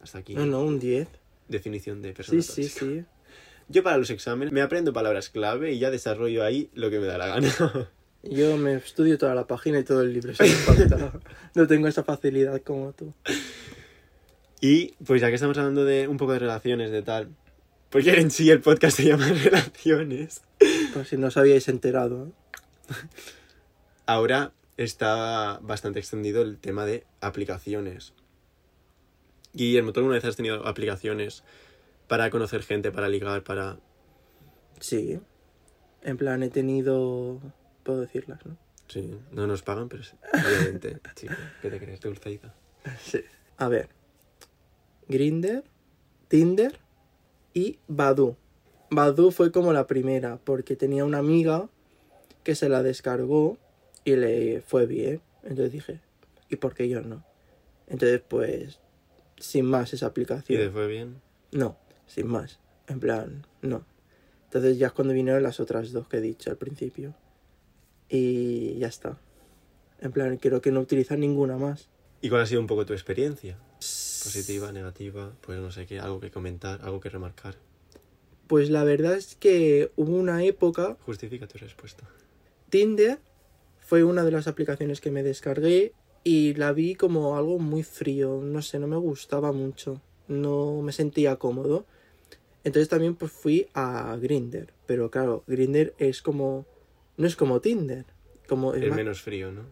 hasta 0.00 0.18
aquí. 0.18 0.34
No, 0.34 0.46
no, 0.46 0.62
un 0.62 0.78
10. 0.80 1.08
Definición 1.48 2.00
de 2.02 2.12
persona 2.12 2.40
Sí, 2.42 2.48
sí, 2.48 2.62
tóxica. 2.62 2.86
sí. 2.86 3.04
Yo 3.68 3.82
para 3.82 3.98
los 3.98 4.10
exámenes 4.10 4.52
me 4.52 4.62
aprendo 4.62 4.92
palabras 4.92 5.30
clave 5.30 5.72
y 5.72 5.78
ya 5.78 5.90
desarrollo 5.90 6.44
ahí 6.44 6.70
lo 6.74 6.90
que 6.90 6.98
me 6.98 7.06
da 7.06 7.18
la 7.18 7.26
gana. 7.28 7.48
Yo 8.22 8.56
me 8.58 8.74
estudio 8.74 9.16
toda 9.16 9.34
la 9.34 9.46
página 9.46 9.78
y 9.78 9.84
todo 9.84 10.02
el 10.02 10.12
libro. 10.12 10.32
No 11.54 11.66
tengo 11.66 11.88
esa 11.88 12.04
facilidad 12.04 12.60
como 12.62 12.92
tú. 12.92 13.14
y 14.60 14.88
pues 15.06 15.22
ya 15.22 15.28
que 15.28 15.36
estamos 15.36 15.56
hablando 15.56 15.84
de 15.86 16.06
un 16.06 16.18
poco 16.18 16.34
de 16.34 16.40
relaciones, 16.40 16.90
de 16.90 17.00
tal. 17.02 17.28
Porque 17.88 18.20
en 18.20 18.30
sí 18.30 18.50
el 18.50 18.60
podcast 18.60 18.96
se 18.98 19.04
llama 19.06 19.26
Relaciones. 19.44 20.42
Por 20.92 21.06
si 21.06 21.16
no 21.16 21.28
os 21.28 21.36
habíais 21.38 21.66
enterado. 21.68 22.26
¿eh? 22.26 22.94
Ahora 24.06 24.52
está 24.76 25.58
bastante 25.62 25.98
extendido 25.98 26.42
el 26.42 26.58
tema 26.58 26.84
de 26.86 27.04
aplicaciones. 27.20 28.12
Guillermo, 29.52 29.92
¿tú 29.92 30.00
alguna 30.00 30.16
vez 30.16 30.24
has 30.24 30.36
tenido 30.36 30.66
aplicaciones 30.66 31.42
para 32.08 32.30
conocer 32.30 32.62
gente, 32.62 32.92
para 32.92 33.08
ligar, 33.08 33.42
para... 33.42 33.78
Sí. 34.80 35.20
En 36.02 36.16
plan, 36.16 36.42
he 36.42 36.48
tenido. 36.48 37.38
Puedo 37.82 38.00
decirlas, 38.00 38.44
¿no? 38.46 38.56
Sí, 38.88 39.18
no 39.30 39.46
nos 39.46 39.62
pagan, 39.62 39.88
pero 39.88 40.02
sí, 40.02 40.16
obviamente, 40.32 40.98
chico, 41.14 41.34
¿qué 41.62 41.70
te 41.70 41.78
crees? 41.78 42.00
Dulceida. 42.00 42.54
Sí. 43.00 43.20
A 43.56 43.68
ver. 43.68 43.88
Grinder, 45.08 45.64
Tinder 46.28 46.78
y 47.54 47.78
Badu. 47.86 48.36
Badu 48.90 49.30
fue 49.30 49.52
como 49.52 49.72
la 49.72 49.86
primera, 49.86 50.38
porque 50.42 50.74
tenía 50.74 51.04
una 51.04 51.18
amiga 51.18 51.68
que 52.42 52.54
se 52.54 52.68
la 52.68 52.82
descargó 52.82 53.58
y 54.04 54.16
le 54.16 54.62
fue 54.62 54.86
bien. 54.86 55.20
Entonces 55.42 55.72
dije, 55.72 56.00
¿y 56.48 56.56
por 56.56 56.74
qué 56.74 56.88
yo 56.88 57.00
no? 57.02 57.24
Entonces, 57.86 58.22
pues, 58.26 58.80
sin 59.40 59.66
más 59.66 59.92
esa 59.92 60.06
¿Y 60.06 60.08
aplicación. 60.08 60.60
te 60.60 60.70
fue 60.70 60.86
bien? 60.86 61.20
No, 61.50 61.76
sin 62.06 62.28
más. 62.28 62.60
En 62.86 63.00
plan, 63.00 63.46
no. 63.62 63.84
Entonces 64.44 64.78
ya 64.78 64.88
es 64.88 64.92
cuando 64.92 65.14
vinieron 65.14 65.42
las 65.42 65.60
otras 65.60 65.92
dos 65.92 66.06
que 66.08 66.18
he 66.18 66.20
dicho 66.20 66.50
al 66.50 66.56
principio. 66.56 67.14
Y 68.08 68.78
ya 68.78 68.88
está. 68.88 69.18
En 70.00 70.12
plan, 70.12 70.36
creo 70.38 70.60
que 70.60 70.72
no 70.72 70.80
utilizan 70.80 71.20
ninguna 71.20 71.56
más. 71.56 71.88
¿Y 72.20 72.28
cuál 72.28 72.42
ha 72.42 72.46
sido 72.46 72.60
un 72.60 72.66
poco 72.66 72.84
tu 72.86 72.92
experiencia? 72.92 73.58
Positiva, 73.78 74.72
negativa, 74.72 75.32
pues 75.40 75.58
no 75.60 75.70
sé 75.70 75.86
qué, 75.86 75.98
algo 75.98 76.20
que 76.20 76.30
comentar, 76.30 76.80
algo 76.82 77.00
que 77.00 77.08
remarcar. 77.08 77.56
Pues 78.46 78.68
la 78.68 78.84
verdad 78.84 79.14
es 79.14 79.36
que 79.36 79.92
hubo 79.96 80.16
una 80.16 80.42
época, 80.44 80.96
Justifica 81.06 81.46
tu 81.46 81.58
respuesta. 81.58 82.04
Tinder 82.68 83.20
fue 83.78 84.04
una 84.04 84.24
de 84.24 84.32
las 84.32 84.48
aplicaciones 84.48 85.00
que 85.00 85.10
me 85.10 85.22
descargué 85.22 85.94
y 86.24 86.54
la 86.54 86.72
vi 86.72 86.94
como 86.94 87.36
algo 87.36 87.58
muy 87.58 87.82
frío, 87.82 88.40
no 88.42 88.62
sé, 88.62 88.78
no 88.78 88.86
me 88.86 88.96
gustaba 88.96 89.52
mucho, 89.52 90.00
no 90.28 90.82
me 90.82 90.92
sentía 90.92 91.36
cómodo. 91.36 91.84
Entonces 92.62 92.88
también 92.88 93.14
pues 93.14 93.32
fui 93.32 93.66
a 93.74 94.16
Grinder, 94.20 94.72
pero 94.86 95.10
claro, 95.10 95.42
Grinder 95.46 95.94
es 95.98 96.20
como 96.22 96.66
no 97.16 97.26
es 97.26 97.36
como 97.36 97.60
Tinder, 97.60 98.04
como 98.48 98.74
es, 98.74 98.86
más, 98.88 98.96
menos 98.96 99.20
frío, 99.22 99.50
¿no? 99.52 99.62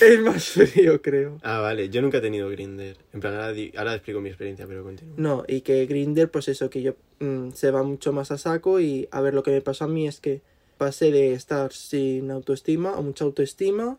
es 0.00 0.20
más 0.20 0.48
frío, 0.48 1.00
creo. 1.02 1.38
Ah, 1.42 1.60
vale, 1.60 1.88
yo 1.88 2.02
nunca 2.02 2.18
he 2.18 2.20
tenido 2.20 2.48
Grinder. 2.50 2.96
En 3.12 3.20
plan, 3.20 3.34
ahora, 3.34 3.52
di- 3.52 3.72
ahora 3.76 3.94
explico 3.94 4.20
mi 4.20 4.28
experiencia, 4.28 4.66
pero 4.66 4.82
continúo. 4.82 5.14
No, 5.16 5.44
y 5.48 5.62
que 5.62 5.86
Grinder, 5.86 6.30
pues 6.30 6.48
eso, 6.48 6.68
que 6.70 6.82
yo 6.82 6.96
mm, 7.20 7.50
se 7.52 7.70
va 7.70 7.82
mucho 7.82 8.12
más 8.12 8.30
a 8.30 8.38
saco 8.38 8.80
y 8.80 9.08
a 9.10 9.20
ver, 9.20 9.32
lo 9.34 9.42
que 9.42 9.50
me 9.52 9.60
pasó 9.62 9.84
a 9.84 9.88
mí 9.88 10.06
es 10.06 10.20
que 10.20 10.42
pasé 10.76 11.10
de 11.10 11.32
estar 11.32 11.72
sin 11.72 12.30
autoestima 12.30 12.94
a 12.94 13.00
mucha 13.00 13.24
autoestima. 13.24 13.98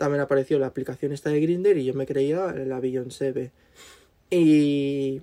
También 0.00 0.22
apareció 0.22 0.58
la 0.58 0.68
aplicación 0.68 1.12
esta 1.12 1.28
de 1.28 1.42
Grinder 1.42 1.76
y 1.76 1.84
yo 1.84 1.92
me 1.92 2.06
creía 2.06 2.54
la 2.54 2.80
Beyoncé 2.80 3.32
B. 3.32 3.50
Y 4.30 5.20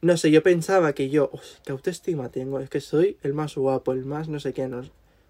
no 0.00 0.16
sé, 0.16 0.30
yo 0.30 0.42
pensaba 0.42 0.94
que 0.94 1.10
yo, 1.10 1.28
"Uf, 1.34 1.58
qué 1.66 1.72
autoestima 1.72 2.30
tengo, 2.30 2.60
es 2.60 2.70
que 2.70 2.80
soy 2.80 3.18
el 3.22 3.34
más 3.34 3.56
guapo, 3.56 3.92
el 3.92 4.06
más 4.06 4.26
no 4.30 4.40
sé 4.40 4.54
qué, 4.54 4.68
no, 4.68 4.80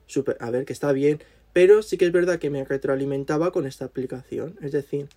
super, 0.07 0.37
a 0.39 0.53
ver, 0.53 0.67
que 0.67 0.73
está 0.73 0.93
bien, 0.93 1.21
pero 1.53 1.83
sí 1.83 1.99
que 1.99 2.05
es 2.07 2.13
verdad 2.13 2.39
que 2.39 2.49
me 2.49 2.65
retroalimentaba 2.65 3.51
con 3.51 3.67
esta 3.67 3.87
aplicación, 3.87 4.57
es 4.63 4.71
decir, 4.71 5.09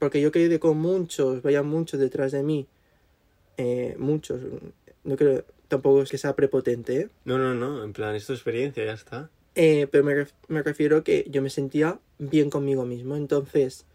porque 0.00 0.20
yo 0.20 0.32
quedé 0.32 0.58
con 0.58 0.76
muchos, 0.76 1.42
vaya 1.42 1.62
muchos 1.62 2.00
detrás 2.00 2.32
de 2.32 2.42
mí, 2.42 2.66
eh, 3.56 3.94
muchos, 4.00 4.40
no 5.04 5.14
creo, 5.14 5.44
tampoco 5.68 6.02
es 6.02 6.10
que 6.10 6.18
sea 6.18 6.34
prepotente, 6.34 7.02
¿eh? 7.02 7.08
No, 7.24 7.38
no, 7.38 7.54
no, 7.54 7.84
en 7.84 7.92
plan, 7.92 8.16
es 8.16 8.26
tu 8.26 8.32
experiencia, 8.32 8.84
ya 8.84 8.94
está. 8.94 9.30
Eh, 9.56 9.88
pero 9.90 10.04
me, 10.04 10.14
ref- 10.14 10.34
me 10.48 10.62
refiero 10.62 11.02
que 11.02 11.26
yo 11.28 11.40
me 11.42 11.50
sentía 11.50 11.98
bien 12.18 12.50
conmigo 12.50 12.84
mismo. 12.84 13.16
Entonces, 13.16 13.86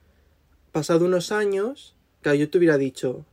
pasado 0.71 1.05
unos 1.05 1.31
años, 1.31 1.95
claro, 2.21 2.37
yo 2.37 2.49
te 2.49 2.57
hubiera 2.57 2.77
dicho, 2.77 3.25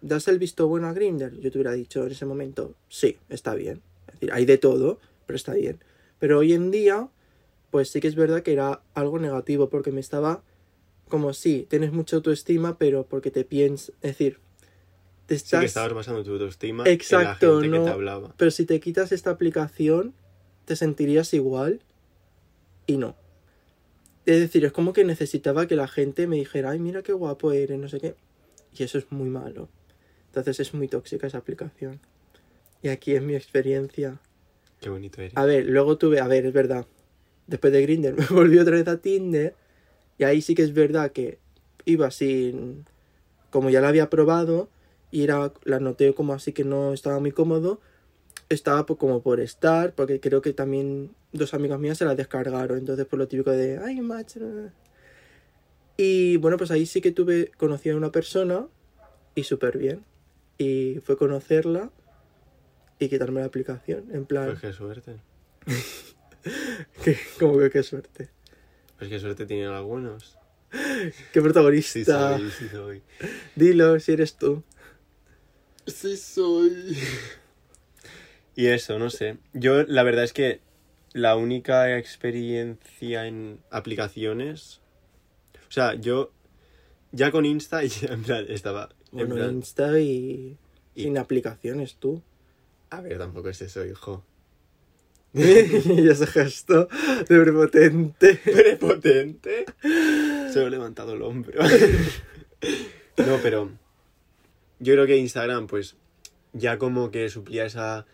¿das 0.00 0.26
el 0.28 0.38
visto 0.38 0.66
bueno 0.68 0.88
a 0.88 0.92
Grindr? 0.92 1.32
Yo 1.40 1.50
te 1.50 1.58
hubiera 1.58 1.72
dicho 1.72 2.04
en 2.04 2.12
ese 2.12 2.26
momento, 2.26 2.74
sí, 2.88 3.16
está 3.28 3.54
bien. 3.54 3.82
Es 4.08 4.14
decir, 4.14 4.32
hay 4.32 4.44
de 4.46 4.58
todo, 4.58 4.98
pero 5.26 5.36
está 5.36 5.54
bien. 5.54 5.78
Pero 6.18 6.40
hoy 6.40 6.52
en 6.54 6.70
día, 6.72 7.08
pues 7.70 7.88
sí 7.90 8.00
que 8.00 8.08
es 8.08 8.16
verdad 8.16 8.42
que 8.42 8.52
era 8.52 8.82
algo 8.94 9.18
negativo, 9.20 9.68
porque 9.70 9.92
me 9.92 10.00
estaba 10.00 10.42
como, 11.08 11.32
sí, 11.32 11.66
tienes 11.70 11.92
mucha 11.92 12.16
autoestima, 12.16 12.78
pero 12.78 13.04
porque 13.06 13.30
te 13.30 13.44
piensas, 13.44 13.90
es 14.02 14.10
decir, 14.18 14.38
te 15.26 15.36
Sí 15.36 15.44
estás... 15.44 15.60
que 15.60 15.66
estabas 15.66 15.92
basando 15.92 16.24
tu 16.24 16.32
autoestima 16.32 16.82
Exacto, 16.88 17.46
en 17.46 17.54
la 17.54 17.60
gente 17.62 17.76
no- 17.78 17.82
que 17.84 17.88
te 17.90 17.94
hablaba. 17.94 18.34
Pero 18.36 18.50
si 18.50 18.64
te 18.66 18.80
quitas 18.80 19.12
esta 19.12 19.30
aplicación, 19.30 20.14
te 20.70 20.76
sentirías 20.76 21.34
igual 21.34 21.80
y 22.86 22.96
no. 22.96 23.16
Es 24.24 24.38
decir, 24.38 24.64
es 24.64 24.70
como 24.70 24.92
que 24.92 25.02
necesitaba 25.02 25.66
que 25.66 25.74
la 25.74 25.88
gente 25.88 26.28
me 26.28 26.36
dijera, 26.36 26.70
ay, 26.70 26.78
mira 26.78 27.02
qué 27.02 27.12
guapo 27.12 27.50
eres, 27.50 27.76
no 27.76 27.88
sé 27.88 27.98
qué. 27.98 28.14
Y 28.78 28.84
eso 28.84 28.96
es 28.96 29.10
muy 29.10 29.28
malo. 29.28 29.68
Entonces 30.26 30.60
es 30.60 30.72
muy 30.72 30.86
tóxica 30.86 31.26
esa 31.26 31.38
aplicación. 31.38 31.98
Y 32.82 32.88
aquí 32.88 33.16
es 33.16 33.22
mi 33.22 33.34
experiencia. 33.34 34.20
Qué 34.80 34.90
bonito 34.90 35.20
eres. 35.20 35.36
A 35.36 35.44
ver, 35.44 35.66
luego 35.66 35.98
tuve, 35.98 36.20
a 36.20 36.28
ver, 36.28 36.46
es 36.46 36.52
verdad. 36.52 36.86
Después 37.48 37.72
de 37.72 37.82
Grindr 37.82 38.14
me 38.16 38.26
volví 38.26 38.56
otra 38.60 38.76
vez 38.76 38.86
a 38.86 38.98
Tinder. 38.98 39.56
Y 40.18 40.22
ahí 40.22 40.40
sí 40.40 40.54
que 40.54 40.62
es 40.62 40.72
verdad 40.72 41.10
que 41.10 41.40
iba 41.84 42.12
sin. 42.12 42.86
Como 43.50 43.70
ya 43.70 43.80
la 43.80 43.88
había 43.88 44.08
probado. 44.08 44.70
Y 45.10 45.24
era, 45.24 45.52
la 45.64 45.80
noté 45.80 46.14
como 46.14 46.32
así 46.32 46.52
que 46.52 46.62
no 46.62 46.92
estaba 46.92 47.18
muy 47.18 47.32
cómodo. 47.32 47.80
Estaba 48.50 48.84
pues, 48.84 48.98
como 48.98 49.22
por 49.22 49.40
estar. 49.40 49.94
Porque 49.94 50.20
creo 50.20 50.42
que 50.42 50.52
también 50.52 51.14
dos 51.32 51.54
amigas 51.54 51.80
mías 51.80 51.96
se 51.96 52.04
la 52.04 52.14
descargaron. 52.14 52.76
Entonces, 52.76 53.06
por 53.06 53.18
lo 53.18 53.26
típico 53.26 53.50
de. 53.50 53.78
Ay, 53.78 54.02
macho. 54.02 54.40
Y 55.96 56.36
bueno, 56.36 56.58
pues 56.58 56.70
ahí 56.70 56.84
sí 56.84 57.00
que 57.00 57.12
tuve. 57.12 57.50
Conocí 57.56 57.88
a 57.88 57.96
una 57.96 58.12
persona. 58.12 58.66
Y 59.34 59.44
súper 59.44 59.78
bien. 59.78 60.04
Y 60.58 61.00
fue 61.02 61.16
conocerla. 61.16 61.90
Y 62.98 63.08
quitarme 63.08 63.40
la 63.40 63.46
aplicación. 63.46 64.04
En 64.12 64.26
plan. 64.26 64.46
Pues 64.46 64.60
qué 64.60 64.72
suerte. 64.74 65.16
Que, 67.04 67.18
como 67.38 67.58
que 67.58 67.70
qué 67.70 67.82
suerte. 67.82 68.30
Pues 68.98 69.10
qué 69.10 69.20
suerte 69.20 69.44
tienen 69.44 69.68
algunos. 69.68 70.38
Qué 71.32 71.42
protagonista. 71.42 72.38
Sí 72.38 72.44
soy, 72.44 72.50
sí 72.50 72.68
soy. 72.68 73.02
Dilo 73.56 73.98
si 73.98 74.12
eres 74.12 74.36
tú. 74.36 74.62
Sí 75.86 76.16
soy. 76.16 76.96
Y 78.56 78.66
eso, 78.66 78.98
no 78.98 79.10
sé. 79.10 79.38
Yo 79.52 79.82
la 79.84 80.02
verdad 80.02 80.24
es 80.24 80.32
que 80.32 80.60
la 81.12 81.36
única 81.36 81.96
experiencia 81.98 83.26
en 83.26 83.60
aplicaciones... 83.70 84.80
O 85.68 85.72
sea, 85.72 85.94
yo 85.94 86.32
ya 87.12 87.30
con 87.30 87.44
Insta 87.44 87.82
ya 87.84 88.08
en 88.12 88.22
plan 88.22 88.44
estaba... 88.48 88.88
En 89.12 89.18
Bueno, 89.18 89.34
plan, 89.36 89.50
Insta 89.56 89.98
y, 90.00 90.56
Y- 90.94 91.02
sin 91.04 91.18
aplicaciones 91.18 91.96
tú. 91.96 92.22
a 92.90 93.00
ver, 93.00 93.18
tampoco 93.18 93.48
es 93.48 93.60
eso, 93.62 93.84
hijo. 93.86 94.24
y 95.32 96.08
ese 96.08 96.26
gesto 96.26 96.88
de 97.28 97.40
prepotente. 97.40 98.34
Prepotente. 98.44 99.64
Solo 100.52 100.66
he 100.66 100.70
levantado 100.70 101.14
el 101.14 101.22
hombro. 101.22 101.60
no, 103.16 103.38
pero 103.42 103.70
yo 104.80 104.94
creo 104.94 105.06
que 105.06 105.16
Instagram, 105.18 105.66
pues, 105.68 105.96
ya 106.52 106.78
como 106.78 107.10
que 107.12 107.28
suplía 107.28 107.64
esa 107.64 108.06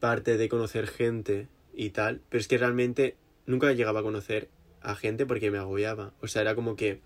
parte 0.00 0.36
de 0.36 0.48
conocer 0.48 0.86
gente 0.88 1.48
y 1.72 1.90
tal, 1.90 2.20
pero 2.28 2.40
es 2.40 2.48
que 2.48 2.58
realmente 2.58 3.16
nunca 3.46 3.72
llegaba 3.72 4.00
a 4.00 4.02
conocer 4.02 4.48
a 4.80 4.96
gente 4.96 5.26
porque 5.26 5.50
me 5.50 5.58
agobiaba. 5.58 6.12
O 6.20 6.26
sea, 6.26 6.42
era 6.42 6.54
como 6.54 6.74
que 6.74 7.00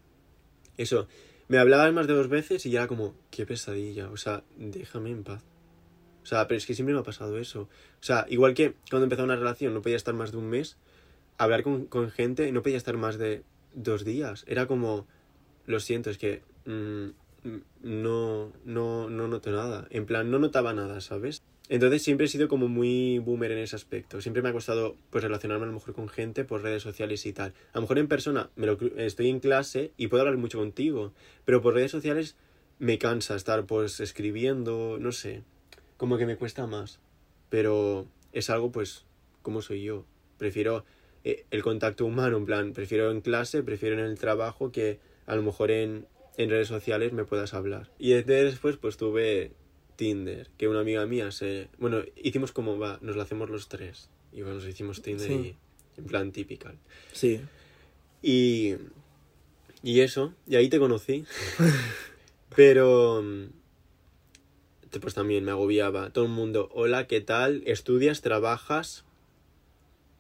eso, 0.77 1.09
me 1.49 1.59
hablaban 1.59 1.95
más 1.95 2.07
de 2.07 2.15
dos 2.15 2.29
veces 2.29 2.65
y 2.67 2.71
ya 2.71 2.81
era 2.81 2.89
como, 2.89 3.15
qué 3.31 3.47
pesadilla. 3.47 4.11
O 4.11 4.17
sea, 4.17 4.45
déjame 4.57 5.11
en 5.11 5.25
paz. 5.25 5.45
O 6.23 6.27
sea, 6.27 6.49
pero 6.49 6.57
es 6.57 6.67
que 6.67 6.75
siempre 6.75 6.95
me 6.95 7.01
ha 7.01 7.05
pasado 7.05 7.39
eso. 7.39 7.63
O 7.63 8.03
sea, 8.03 8.27
igual 8.29 8.55
que 8.55 8.75
cuando 8.89 9.05
empezaba 9.05 9.27
una 9.27 9.37
relación 9.37 9.75
no 9.75 9.83
podía 9.83 9.97
estar 9.97 10.15
más 10.15 10.33
de 10.33 10.39
un 10.39 10.49
mes, 10.49 10.79
hablar 11.37 11.63
con, 11.63 11.87
con 11.87 12.11
gente 12.11 12.51
no 12.53 12.63
podía 12.63 12.79
estar 12.79 12.97
más 12.97 13.19
de 13.19 13.43
dos 13.75 14.05
días. 14.05 14.45
Era 14.49 14.67
como, 14.67 15.07
lo 15.67 15.81
siento, 15.81 16.11
es 16.11 16.19
que 16.19 16.43
mm, 16.65 17.49
mm, 17.49 17.63
no, 17.83 18.53
no, 18.65 19.11
no 19.11 19.29
noto 19.29 19.51
nada. 19.51 19.87
En 19.91 20.07
plan, 20.07 20.31
no 20.31 20.39
notaba 20.39 20.73
nada, 20.73 21.01
¿sabes? 21.01 21.43
Entonces 21.69 22.03
siempre 22.03 22.27
he 22.27 22.29
sido 22.29 22.47
como 22.47 22.69
muy 22.69 23.19
boomer 23.19 23.53
en 23.53 23.59
ese 23.59 23.77
aspecto. 23.77 24.21
Siempre 24.21 24.43
me 24.43 24.51
ha 24.51 24.53
costado 24.53 24.97
pues 25.11 25.25
relacionarme 25.25 25.65
a 25.65 25.69
lo 25.69 25.73
mejor 25.73 25.95
con 25.95 26.09
gente 26.09 26.45
por 26.45 26.63
redes 26.63 26.83
sociales 26.83 27.25
y 27.25 27.33
tal. 27.33 27.55
A 27.73 27.79
lo 27.79 27.83
mejor 27.83 27.99
en 27.99 28.09
persona 28.09 28.51
me 28.55 28.67
lo, 28.67 28.79
estoy 28.97 29.31
en 29.31 29.41
clase 29.41 29.93
y 29.97 30.09
puedo 30.09 30.23
hablar 30.23 30.37
mucho 30.37 30.59
contigo, 30.59 31.15
pero 31.47 31.63
por 31.63 31.75
redes 31.75 31.91
sociales 31.91 32.37
me 32.79 32.99
cansa 32.99 33.35
estar 33.35 33.65
pues 33.65 34.01
escribiendo, 34.01 34.99
no 35.01 35.13
sé, 35.13 35.43
como 35.97 36.19
que 36.19 36.27
me 36.27 36.37
cuesta 36.37 36.67
más. 36.67 37.01
Pero 37.49 38.07
es 38.33 38.51
algo 38.51 38.71
pues 38.71 39.07
como 39.41 39.63
soy 39.63 39.85
yo. 39.85 40.05
Prefiero 40.37 40.85
eh, 41.23 41.47
el 41.51 41.63
contacto 41.63 42.05
humano, 42.05 42.37
en 42.37 42.45
plan, 42.45 42.73
prefiero 42.75 43.11
en 43.11 43.23
clase, 43.23 43.63
prefiero 43.63 43.99
en 43.99 44.05
el 44.05 44.19
trabajo 44.19 44.71
que 44.71 44.99
a 45.25 45.35
lo 45.35 45.43
mejor 45.43 45.71
en, 45.71 46.07
en 46.37 46.51
redes 46.51 46.69
sociales 46.69 47.15
me 47.15 47.25
puedas 47.25 47.55
hablar. 47.55 47.91
Y 47.99 48.11
desde 48.11 48.45
después 48.45 48.77
pues 48.77 48.99
tuve 48.99 49.53
Tinder, 49.97 50.49
que 50.59 50.69
una 50.69 50.81
amiga 50.81 51.07
mía 51.07 51.31
se... 51.31 51.69
Bueno, 51.79 52.03
hicimos 52.17 52.53
como 52.53 52.79
va, 52.79 52.99
nos 53.03 53.17
lo 53.17 53.23
hacemos 53.23 53.51
los 53.51 53.69
tres. 53.69 54.09
Y 54.33 54.43
bueno, 54.43 54.57
nos 54.57 54.67
hicimos 54.67 55.03
Tinder 55.03 55.27
Sí. 55.27 55.35
y 55.97 56.01
en 56.01 56.07
plan 56.07 56.33
típical. 56.33 56.77
Sí. 57.13 57.41
Y, 58.23 58.75
y 59.83 60.01
eso, 60.01 60.35
y 60.47 60.57
ahí 60.57 60.69
te 60.69 60.79
conocí. 60.79 61.25
Pero, 62.57 63.23
pues 65.01 65.15
también 65.15 65.45
me 65.45 65.51
agobiaba. 65.51 66.11
Todo 66.11 66.25
el 66.25 66.31
mundo, 66.31 66.71
hola, 66.73 67.07
¿qué 67.07 67.21
tal? 67.21 67.63
¿Estudias? 67.67 68.21
¿Trabajas? 68.21 69.05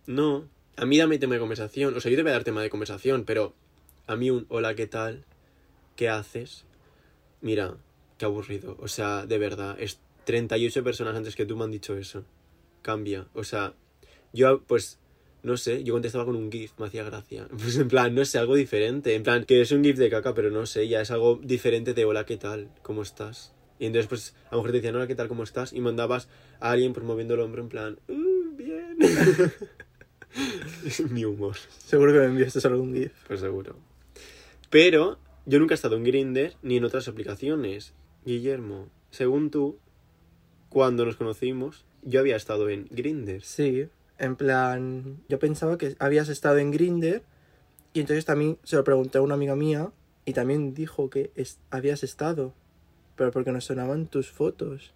No. 0.07 0.49
A 0.77 0.87
mí 0.87 0.99
dame 0.99 1.19
tema 1.19 1.35
de 1.35 1.41
conversación. 1.41 1.95
O 1.97 2.01
sea, 2.01 2.11
yo 2.11 2.17
te 2.17 2.23
voy 2.23 2.31
a 2.31 2.35
dar 2.35 2.45
tema 2.45 2.63
de 2.63 2.71
conversación, 2.71 3.25
pero 3.25 3.55
a 4.07 4.17
mí 4.17 4.31
un 4.31 4.47
hola, 4.49 4.75
¿qué 4.75 4.87
tal? 4.89 5.25
¿Qué 5.97 6.09
haces? 6.09 6.65
Mira, 7.41 7.77
qué 8.19 8.25
aburrido. 8.25 8.77
O 8.81 8.89
sea, 8.89 9.27
de 9.27 9.39
verdad, 9.39 9.77
es 9.79 10.01
38 10.25 10.83
personas 10.85 11.17
antes 11.17 11.37
que 11.37 11.47
tú 11.47 11.57
me 11.57 11.65
han 11.65 11.71
dicho 11.71 11.97
eso. 11.97 12.25
Cambia. 12.83 13.27
O 13.35 13.45
sea, 13.45 13.75
yo 14.33 14.63
pues 14.63 14.99
no 15.43 15.59
sé, 15.59 15.85
yo 15.85 15.93
contestaba 15.93 16.25
con 16.25 16.37
un 16.37 16.51
GIF, 16.51 16.73
me 16.79 16.87
hacía 16.87 17.05
gracia. 17.05 17.47
Pues 17.59 17.77
en 17.77 17.89
plan, 17.89 18.15
no 18.15 18.25
sé, 18.25 18.39
algo 18.39 18.55
diferente. 18.55 19.15
En 19.15 19.23
plan, 19.23 19.45
que 19.45 19.61
es 19.61 19.71
un 19.73 19.85
GIF 19.85 19.99
de 19.99 20.09
caca, 20.11 20.33
pero 20.35 20.51
no 20.51 20.65
sé, 20.67 20.89
ya 20.89 21.01
es 21.03 21.11
algo 21.11 21.39
diferente 21.43 21.93
de 21.95 22.05
hola, 22.07 22.25
¿qué 22.25 22.37
tal? 22.39 22.71
¿Cómo 22.83 23.03
estás? 23.03 23.53
Y 23.79 23.87
entonces, 23.87 24.09
pues, 24.09 24.35
a 24.51 24.53
lo 24.53 24.59
mejor 24.59 24.71
te 24.71 24.77
decían, 24.79 24.95
hola, 24.97 25.07
¿qué 25.07 25.15
tal? 25.17 25.29
¿Cómo 25.29 25.43
estás? 25.43 25.73
Y 25.73 25.81
mandabas 25.81 26.29
a 26.61 26.71
alguien 26.71 26.93
pues 26.95 27.05
moviendo 27.05 27.35
el 27.35 27.41
hombro 27.41 27.61
en 27.63 27.69
plan, 27.69 27.99
"Uh, 28.09 28.57
bien. 28.57 28.97
es 30.87 31.01
mi 31.11 31.25
humor, 31.25 31.57
Seguro 31.79 32.13
que 32.13 32.19
me 32.21 32.25
enviaste 32.27 32.67
algún 32.67 32.95
GIF. 32.95 33.13
pues 33.27 33.41
seguro. 33.41 33.77
Pero 34.71 35.19
yo 35.47 35.59
nunca 35.59 35.75
he 35.75 35.77
estado 35.77 35.97
en 35.97 36.05
Grinder 36.05 36.55
ni 36.63 36.77
en 36.79 36.85
otras 36.85 37.07
aplicaciones. 37.09 37.93
Guillermo, 38.25 38.89
según 39.11 39.51
tú, 39.51 39.79
cuando 40.69 41.05
nos 41.05 41.17
conocimos, 41.17 41.85
yo 42.03 42.21
había 42.21 42.37
estado 42.37 42.69
en 42.69 42.87
Grinder. 42.91 43.43
Sí, 43.43 43.89
en 44.19 44.37
plan, 44.37 45.19
yo 45.29 45.39
pensaba 45.39 45.79
que 45.79 45.97
habías 45.99 46.29
estado 46.29 46.59
en 46.59 46.71
Grinder 46.71 47.23
y 47.93 48.01
entonces 48.01 48.25
también 48.25 48.59
se 48.65 48.77
lo 48.77 48.85
pregunté 48.85 49.19
a 49.19 49.23
una 49.23 49.35
amiga 49.35 49.57
mía 49.57 49.91
y 50.25 50.33
también 50.33 50.75
dijo 50.75 51.11
que 51.11 51.31
es- 51.37 51.59
habías 51.71 52.03
estado, 52.03 52.55
pero 53.17 53.31
porque 53.31 53.53
nos 53.53 53.65
sonaban 53.67 54.07
tus 54.07 54.31
fotos. 54.31 54.93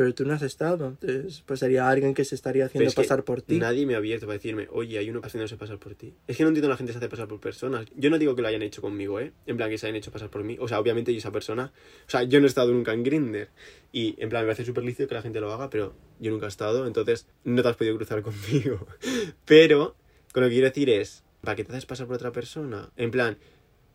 Pero 0.00 0.14
tú 0.14 0.24
no 0.24 0.32
has 0.32 0.40
estado, 0.40 0.86
entonces 0.86 1.42
pues 1.44 1.60
sería 1.60 1.86
alguien 1.86 2.14
que 2.14 2.24
se 2.24 2.34
estaría 2.34 2.64
haciendo 2.64 2.90
pasar 2.92 3.22
por 3.22 3.42
ti. 3.42 3.58
Nadie 3.58 3.84
me 3.84 3.92
ha 3.92 3.98
abierto 3.98 4.24
para 4.24 4.38
decirme, 4.38 4.66
oye, 4.70 4.96
hay 4.96 5.10
uno 5.10 5.20
haciéndose 5.22 5.58
pasar 5.58 5.76
por 5.76 5.94
ti. 5.94 6.14
Es 6.26 6.38
que 6.38 6.42
no 6.42 6.48
entiendo 6.48 6.70
la 6.70 6.78
gente 6.78 6.92
se 6.92 6.98
hace 6.98 7.10
pasar 7.10 7.28
por 7.28 7.38
personas. 7.38 7.84
Yo 7.94 8.08
no 8.08 8.18
digo 8.18 8.34
que 8.34 8.40
lo 8.40 8.48
hayan 8.48 8.62
hecho 8.62 8.80
conmigo, 8.80 9.20
¿eh? 9.20 9.34
En 9.44 9.58
plan, 9.58 9.68
que 9.68 9.76
se 9.76 9.84
hayan 9.84 9.96
hecho 9.96 10.10
pasar 10.10 10.30
por 10.30 10.42
mí. 10.42 10.56
O 10.58 10.68
sea, 10.68 10.80
obviamente 10.80 11.12
yo 11.12 11.18
esa 11.18 11.32
persona... 11.32 11.70
O 12.06 12.10
sea, 12.10 12.22
yo 12.22 12.40
no 12.40 12.46
he 12.46 12.48
estado 12.48 12.72
nunca 12.72 12.94
en 12.94 13.02
Grinder. 13.02 13.50
Y 13.92 14.14
en 14.16 14.30
plan, 14.30 14.44
me 14.44 14.46
parece 14.46 14.64
súper 14.64 14.84
licio 14.84 15.06
que 15.06 15.14
la 15.14 15.20
gente 15.20 15.38
lo 15.38 15.52
haga, 15.52 15.68
pero 15.68 15.92
yo 16.18 16.30
nunca 16.30 16.46
he 16.46 16.48
estado, 16.48 16.86
entonces 16.86 17.26
no 17.44 17.62
te 17.62 17.68
has 17.68 17.76
podido 17.76 17.94
cruzar 17.96 18.22
conmigo. 18.22 18.86
Pero, 19.44 19.96
con 20.32 20.44
lo 20.44 20.48
que 20.48 20.54
quiero 20.54 20.68
decir 20.68 20.88
es, 20.88 21.24
¿para 21.42 21.56
qué 21.56 21.64
te 21.64 21.72
haces 21.72 21.84
pasar 21.84 22.06
por 22.06 22.16
otra 22.16 22.32
persona? 22.32 22.88
En 22.96 23.10
plan, 23.10 23.36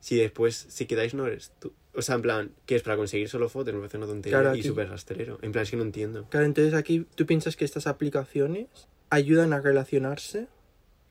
si 0.06 0.18
después, 0.18 0.68
si 0.70 0.86
quedáis 0.86 1.16
no 1.16 1.26
eres 1.26 1.52
tú. 1.60 1.74
O 1.96 2.04
sea, 2.04 2.14
en 2.14 2.22
plan, 2.22 2.52
que 2.68 2.76
es 2.76 2.84
para 2.84 2.96
conseguir 2.96 3.28
solo 3.28 3.50
fotos, 3.50 3.74
me 3.74 3.80
parece 3.80 3.98
una 3.98 4.06
tontería 4.06 4.40
Claro, 4.40 4.56
y 4.56 4.60
aquí- 4.60 4.68
súper 4.68 4.88
rastrero. 4.88 5.40
En 5.42 5.52
plan, 5.52 5.64
es 5.64 5.72
que 5.72 5.78
no 5.78 5.82
entiendo. 5.82 6.28
Claro, 6.30 6.46
entonces 6.46 6.76
aquí 6.76 7.08
tú 7.16 7.26
piensas 7.26 7.56
que 7.56 7.66
estas 7.66 7.88
aplicaciones 7.88 8.68
ayudan 9.10 9.52
a 9.52 9.62
relacionarse 9.62 10.46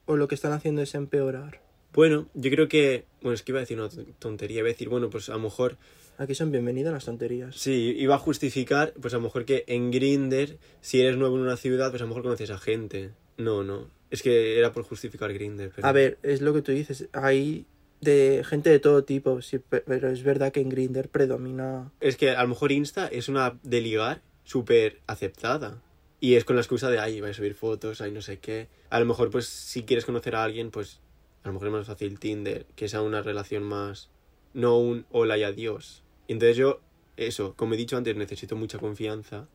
o 0.07 0.17
lo 0.17 0.29
que 0.29 0.37
están 0.37 0.53
haciendo 0.53 0.81
es 0.81 0.95
empeorar. 0.95 1.61
Bueno, 1.93 2.29
yo 2.35 2.53
creo 2.53 2.69
que. 2.69 3.05
Bueno, 3.21 3.35
es 3.35 3.43
que 3.43 3.51
iba 3.51 3.59
a 3.59 3.63
decir 3.63 3.81
una 3.81 3.89
tontería. 4.21 4.59
Iba 4.61 4.69
a 4.69 4.71
decir, 4.71 4.89
bueno, 4.89 5.11
pues 5.11 5.29
a 5.29 5.33
lo 5.33 5.41
mejor. 5.41 5.77
Aquí 6.17 6.37
son 6.37 6.53
bienvenidas 6.53 6.93
las 6.93 7.05
tonterías. 7.05 7.57
Sí, 7.57 7.97
iba 7.99 8.15
a 8.15 8.19
justificar, 8.21 8.93
pues 9.03 9.13
a 9.13 9.17
lo 9.17 9.25
mejor 9.25 9.45
que 9.45 9.65
en 9.67 9.91
Grinder, 9.91 10.57
si 10.81 11.01
eres 11.01 11.17
nuevo 11.17 11.35
en 11.35 11.43
una 11.43 11.57
ciudad, 11.57 11.91
pues 11.91 12.01
a 12.01 12.05
lo 12.05 12.11
mejor 12.11 12.23
conoces 12.23 12.51
a 12.53 12.59
gente. 12.59 13.11
No, 13.39 13.65
no. 13.65 13.91
Es 14.13 14.23
que 14.23 14.57
era 14.57 14.73
por 14.73 14.85
justificar 14.85 15.33
Grinder. 15.33 15.73
Pero... 15.75 15.85
A 15.85 15.91
ver, 15.91 16.19
es 16.23 16.43
lo 16.43 16.55
que 16.55 16.63
tú 16.63 16.71
dices, 16.71 17.09
hay 17.13 17.67
de 18.01 18.45
gente 18.47 18.71
de 18.71 18.79
todo 18.81 19.05
tipo, 19.05 19.41
sí, 19.43 19.59
pe- 19.59 19.81
pero 19.87 20.11
es 20.11 20.23
verdad 20.23 20.53
que 20.53 20.61
en 20.61 20.69
Grinder 20.69 21.09
predomina 21.09 21.91
Es 22.01 22.17
que 22.17 22.31
a 22.31 22.43
lo 22.43 22.49
mejor 22.49 22.73
Insta 22.73 23.07
es 23.09 23.29
una 23.29 23.59
de 23.63 23.81
ligar 23.81 24.23
súper 24.45 25.01
aceptada. 25.07 25.81
Y 26.21 26.35
es 26.37 26.45
con 26.45 26.57
la 26.57 26.63
excusa 26.63 26.91
de, 26.91 26.99
ay, 26.99 27.21
voy 27.21 27.31
a 27.31 27.35
subir 27.35 27.55
fotos, 27.55 28.01
ay, 28.01 28.11
no 28.11 28.23
sé 28.23 28.39
qué. 28.39 28.69
A 28.91 28.99
lo 29.01 29.07
mejor, 29.07 29.31
pues, 29.31 29.47
si 29.47 29.83
quieres 29.83 30.05
conocer 30.07 30.35
a 30.37 30.43
alguien, 30.45 30.71
pues, 30.71 31.01
a 31.43 31.49
lo 31.49 31.55
mejor 31.55 31.69
es 31.69 31.75
más 31.75 31.87
fácil 31.87 32.19
Tinder, 32.19 32.67
que 32.77 32.89
sea 32.89 33.03
una 33.03 33.21
relación 33.21 33.63
más, 33.63 34.09
no 34.55 34.79
un 34.79 35.05
hola 35.11 35.37
y 35.37 35.43
adiós. 35.43 36.03
Entonces 36.29 36.57
yo, 36.57 36.81
eso, 37.19 37.55
como 37.57 37.75
he 37.75 37.77
dicho 37.77 37.97
antes, 37.99 38.17
necesito 38.17 38.57
mucha 38.57 38.79
confianza. 38.79 39.49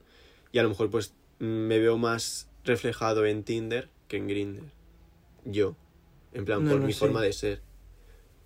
Y 0.51 0.59
a 0.59 0.63
lo 0.63 0.69
mejor, 0.69 0.89
pues, 0.91 1.13
me 1.39 1.79
veo 1.79 1.97
más 1.97 2.47
reflejado 2.65 3.25
en 3.25 3.43
Tinder 3.43 3.89
que 4.07 4.17
en 4.17 4.27
Grindr. 4.27 4.63
Yo. 5.45 5.75
En 6.33 6.45
plan, 6.45 6.63
No, 6.63 6.71
por 6.71 6.81
no 6.81 6.85
mi 6.85 6.93
sé. 6.93 6.99
forma 6.99 7.21
de 7.21 7.33
ser. 7.33 7.61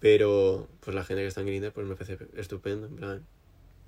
Pero, 0.04 0.68
pues 0.82 0.93
la 0.93 1.06
gente 1.06 1.22
que 1.24 1.28
está 1.28 1.39
en 1.39 1.47
Grindr, 1.47 1.72
pues 1.72 1.88
me 1.88 1.95
parece 1.95 2.18
estupendo, 2.36 2.88
en 2.88 2.95
plan. 2.97 3.26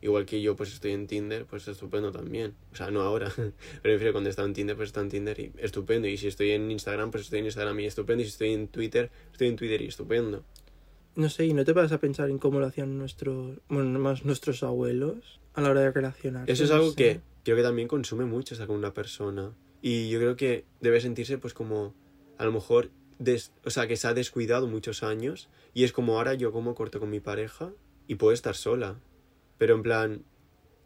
Igual 0.01 0.25
que 0.25 0.41
yo, 0.41 0.55
pues 0.55 0.71
estoy 0.71 0.91
en 0.93 1.07
Tinder, 1.07 1.43
pues 1.45 1.67
estupendo 1.67 2.09
también. 2.13 2.53
O 2.71 2.75
sea, 2.77 2.89
no 2.89 3.01
ahora. 3.01 3.29
Pero 3.35 3.51
prefiero 3.81 4.13
cuando 4.13 4.29
he 4.29 4.31
estado 4.31 4.47
en 4.47 4.53
Tinder, 4.53 4.77
pues 4.77 4.87
está 4.87 5.01
en 5.01 5.09
Tinder 5.09 5.37
y 5.37 5.51
estupendo. 5.57 6.07
Y 6.07 6.15
si 6.15 6.27
estoy 6.27 6.51
en 6.51 6.71
Instagram, 6.71 7.11
pues 7.11 7.23
estoy 7.25 7.39
en 7.39 7.45
Instagram 7.45 7.77
y 7.81 7.85
estupendo. 7.87 8.21
Y 8.21 8.25
si 8.27 8.31
estoy 8.31 8.53
en 8.53 8.69
Twitter, 8.69 9.11
estoy 9.33 9.49
en 9.49 9.57
Twitter 9.57 9.81
y 9.81 9.87
estupendo. 9.87 10.45
No 11.15 11.27
sé, 11.29 11.47
¿y 11.47 11.53
no 11.53 11.65
te 11.65 11.73
vas 11.73 11.91
a 11.91 11.97
pensar 11.99 12.29
en 12.29 12.37
cómo 12.39 12.61
lo 12.61 12.65
hacían 12.67 12.97
nuestros, 12.97 13.57
bueno, 13.67 13.99
más 13.99 14.23
nuestros 14.23 14.63
abuelos 14.63 15.41
a 15.53 15.59
la 15.59 15.71
hora 15.71 15.81
de 15.81 15.91
relacionarse? 15.91 16.49
Eso 16.49 16.63
es 16.63 16.69
No 16.69 16.75
algo 16.77 16.91
sé. 16.91 16.95
que 16.95 17.19
creo 17.43 17.57
que 17.57 17.63
también 17.63 17.89
consume 17.89 18.23
mucho 18.23 18.53
estar 18.53 18.67
con 18.67 18.77
una 18.77 18.93
persona. 18.93 19.51
Y 19.81 20.07
yo 20.09 20.19
creo 20.19 20.37
que 20.37 20.63
debe 20.79 21.01
sentirse 21.01 21.37
pues 21.37 21.53
como 21.53 21.93
a 22.37 22.45
lo 22.45 22.53
mejor 22.53 22.89
des- 23.19 23.51
o 23.63 23.69
sea, 23.69 23.87
que 23.87 23.97
se 23.97 24.07
ha 24.07 24.13
descuidado 24.13 24.67
muchos 24.67 25.03
años 25.03 25.49
y 25.73 25.83
es 25.83 25.91
como 25.91 26.17
ahora 26.17 26.33
yo 26.33 26.51
como 26.51 26.75
corto 26.75 26.99
con 26.99 27.09
mi 27.09 27.19
pareja 27.19 27.71
y 28.07 28.15
puedo 28.15 28.33
estar 28.33 28.55
sola. 28.55 28.99
Pero 29.57 29.75
en 29.75 29.83
plan 29.83 30.23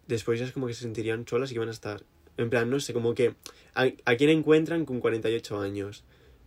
después 0.07 0.39
ya 0.39 0.45
es 0.45 0.51
como 0.51 0.67
que 0.67 0.73
se 0.73 0.81
sentirían 0.83 1.25
solas 1.27 1.51
y 1.51 1.53
que 1.53 1.59
van 1.59 1.69
a 1.69 1.73
estar 1.73 2.03
en 2.37 2.49
plan, 2.49 2.69
no 2.69 2.79
sé, 2.79 2.93
como 2.93 3.13
que 3.15 3.35
a, 3.75 3.89
a 4.05 4.15
quién 4.15 4.29
encuentran 4.29 4.85
con 4.85 4.99
48 5.01 5.59
años. 5.59 6.03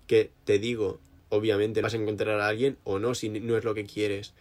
Que 0.06 0.30
te 0.44 0.58
digo, 0.58 1.00
obviamente 1.28 1.80
vas 1.82 1.94
a 1.94 1.98
encontrar 1.98 2.40
a 2.40 2.48
alguien 2.48 2.78
o 2.84 2.98
no 2.98 3.14
si 3.14 3.28
no 3.28 3.56
es 3.56 3.64
lo 3.64 3.74
que 3.74 3.84
quieres, 3.84 4.34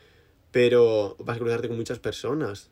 pero 0.51 1.15
vas 1.19 1.37
a 1.37 1.39
cruzarte 1.39 1.67
con 1.67 1.77
muchas 1.77 1.99
personas 1.99 2.69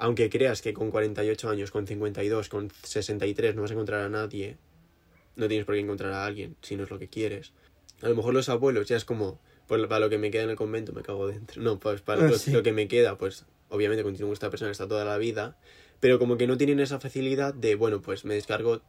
aunque 0.00 0.30
creas 0.30 0.62
que 0.62 0.72
con 0.72 0.90
48 0.92 1.50
años, 1.50 1.72
con 1.72 1.84
52, 1.86 2.48
con 2.48 2.70
63 2.84 3.56
no 3.56 3.62
vas 3.62 3.72
a 3.72 3.74
encontrar 3.74 4.02
a 4.02 4.08
nadie, 4.08 4.56
no 5.34 5.48
tienes 5.48 5.66
por 5.66 5.74
qué 5.74 5.80
encontrar 5.80 6.12
a 6.12 6.24
alguien 6.24 6.54
si 6.62 6.76
no 6.76 6.84
es 6.84 6.90
lo 6.90 7.00
que 7.00 7.08
quieres. 7.08 7.52
A 8.02 8.08
lo 8.08 8.14
mejor 8.14 8.34
los 8.34 8.48
abuelos 8.48 8.86
ya 8.88 8.96
es 8.96 9.04
como, 9.04 9.40
pues 9.66 9.84
para 9.86 10.00
lo 10.00 10.08
que 10.10 10.18
me 10.18 10.30
queda 10.30 10.44
en 10.44 10.50
el 10.50 10.56
convento 10.56 10.92
me 10.92 11.02
cago 11.02 11.26
dentro. 11.26 11.60
No, 11.62 11.78
pues 11.80 12.00
para 12.00 12.24
Ah, 12.26 12.28
lo, 12.30 12.36
sí. 12.36 12.52
lo 12.52 12.62
que 12.62 12.72
me 12.72 12.88
queda, 12.88 13.18
pues 13.18 13.44
obviamente 13.70 14.02
continúo 14.02 14.28
con 14.28 14.32
esta 14.34 14.50
persona 14.50 14.70
está 14.70 14.86
toda 14.88 15.04
la 15.04 15.18
vida, 15.18 15.56
pero 16.00 16.18
como 16.18 16.36
que 16.36 16.46
no 16.46 16.56
tienen 16.56 16.80
esa 16.80 17.00
facilidad 17.00 17.54
de, 17.54 17.74
bueno, 17.74 18.00
pues 18.00 18.24
me 18.24 18.34
descargo 18.34 18.80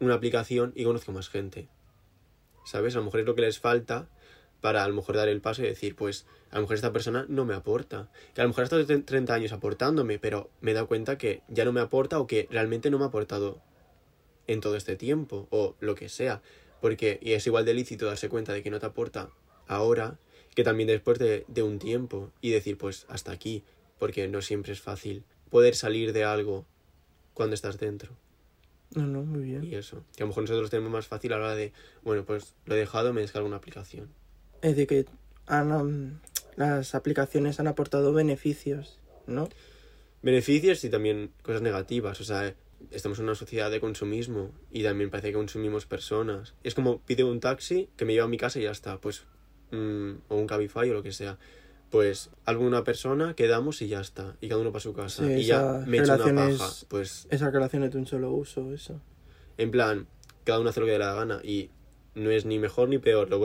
una 0.00 0.14
aplicación 0.14 0.72
y 0.76 0.84
conozco 0.84 1.12
más 1.12 1.28
gente. 1.28 1.68
¿Sabes? 2.64 2.94
A 2.94 2.98
lo 2.98 3.06
mejor 3.06 3.20
es 3.20 3.26
lo 3.26 3.34
que 3.34 3.42
les 3.42 3.58
falta 3.58 4.08
para 4.60 4.84
a 4.84 4.88
lo 4.88 4.94
mejor 4.94 5.16
dar 5.16 5.28
el 5.28 5.40
paso 5.40 5.62
y 5.62 5.66
decir, 5.66 5.94
pues 5.96 6.26
a 6.50 6.56
lo 6.56 6.62
mejor 6.62 6.76
esta 6.76 6.92
persona 6.92 7.24
no 7.28 7.44
me 7.44 7.54
aporta. 7.54 8.10
Que 8.34 8.40
a 8.42 8.44
lo 8.44 8.48
mejor 8.48 8.62
ha 8.62 8.64
estado 8.64 8.84
tre- 8.86 9.04
30 9.04 9.32
años 9.34 9.52
aportándome, 9.52 10.18
pero 10.18 10.50
me 10.60 10.72
he 10.72 10.74
dado 10.74 10.88
cuenta 10.88 11.16
que 11.16 11.42
ya 11.48 11.64
no 11.64 11.72
me 11.72 11.80
aporta 11.80 12.18
o 12.18 12.26
que 12.26 12.48
realmente 12.50 12.90
no 12.90 12.98
me 12.98 13.04
ha 13.04 13.08
aportado 13.08 13.60
en 14.46 14.60
todo 14.60 14.76
este 14.76 14.96
tiempo 14.96 15.46
o 15.50 15.74
lo 15.80 15.94
que 15.94 16.08
sea. 16.08 16.42
Porque 16.80 17.18
y 17.22 17.32
es 17.32 17.46
igual 17.46 17.64
de 17.64 17.74
lícito 17.74 18.06
darse 18.06 18.28
cuenta 18.28 18.52
de 18.52 18.62
que 18.62 18.70
no 18.70 18.78
te 18.78 18.86
aporta 18.86 19.30
ahora 19.66 20.18
que 20.54 20.64
también 20.64 20.88
después 20.88 21.18
de, 21.18 21.44
de 21.46 21.62
un 21.62 21.78
tiempo 21.78 22.32
y 22.40 22.50
decir, 22.50 22.78
pues 22.78 23.06
hasta 23.08 23.30
aquí, 23.32 23.62
porque 23.98 24.26
no 24.28 24.42
siempre 24.42 24.72
es 24.72 24.80
fácil 24.80 25.24
poder 25.50 25.74
salir 25.74 26.12
de 26.12 26.24
algo 26.24 26.66
cuando 27.34 27.54
estás 27.54 27.78
dentro. 27.78 28.10
No, 28.94 29.06
no, 29.06 29.22
muy 29.22 29.42
bien. 29.42 29.64
Y 29.64 29.74
eso, 29.74 30.02
que 30.16 30.22
a 30.22 30.26
lo 30.26 30.28
mejor 30.28 30.44
nosotros 30.44 30.70
tenemos 30.70 30.90
más 30.90 31.06
fácil 31.06 31.32
a 31.32 31.38
la 31.38 31.44
hora 31.44 31.54
de, 31.54 31.72
bueno, 32.02 32.24
pues 32.24 32.54
lo 32.64 32.74
he 32.74 32.78
dejado, 32.78 33.12
me 33.12 33.20
descargo 33.20 33.46
una 33.46 33.58
aplicación. 33.58 34.08
Es 34.62 34.76
de 34.76 34.86
que 34.86 35.06
han, 35.46 36.20
las 36.56 36.94
aplicaciones 36.94 37.60
han 37.60 37.68
aportado 37.68 38.12
beneficios, 38.12 38.98
¿no? 39.26 39.48
beneficios 40.22 40.82
y 40.84 40.90
también 40.90 41.30
cosas 41.42 41.62
negativas. 41.62 42.20
O 42.20 42.24
sea, 42.24 42.54
estamos 42.90 43.18
en 43.18 43.24
una 43.24 43.34
sociedad 43.34 43.70
de 43.70 43.80
consumismo 43.80 44.52
y 44.70 44.82
también 44.82 45.10
parece 45.10 45.28
que 45.28 45.34
consumimos 45.34 45.86
personas. 45.86 46.54
Es 46.62 46.74
como 46.74 47.00
pide 47.00 47.24
un 47.24 47.40
taxi 47.40 47.88
que 47.96 48.04
me 48.04 48.12
lleva 48.12 48.26
a 48.26 48.28
mi 48.28 48.38
casa 48.38 48.58
y 48.58 48.62
ya 48.62 48.70
está, 48.70 48.98
pues, 48.98 49.24
mm, 49.70 50.12
o 50.28 50.36
un 50.36 50.46
Cabify 50.46 50.88
o 50.90 50.94
lo 50.94 51.02
que 51.02 51.12
sea. 51.12 51.38
Pues 51.90 52.30
alguna 52.44 52.84
persona, 52.84 53.34
quedamos 53.34 53.80
y 53.80 53.88
ya 53.88 54.00
está. 54.00 54.36
Y 54.40 54.48
cada 54.48 54.60
uno 54.60 54.72
para 54.72 54.80
su 54.80 54.92
casa. 54.92 55.24
Sí, 55.24 55.32
y 55.32 55.44
ya 55.44 55.82
me 55.86 55.98
echo 55.98 56.14
una 56.14 56.34
paja. 56.34 56.70
Pues, 56.88 57.26
Esa 57.30 57.50
relación 57.50 57.88
de 57.88 57.96
un 57.96 58.06
solo 58.06 58.30
uso, 58.30 58.72
eso. 58.74 59.00
en 59.56 59.70
plan, 59.70 60.06
cada 60.44 60.60
uno 60.60 60.68
hace 60.70 60.80
lo 60.80 60.86
que 60.86 60.92
le 60.92 60.98
da 60.98 61.14
la 61.14 61.14
gana 61.14 61.40
y 61.42 61.70
no 62.14 62.30
es 62.30 62.44
ni 62.44 62.58
mejor 62.58 62.88
ni 62.88 62.98
peor. 62.98 63.30
Lo 63.30 63.40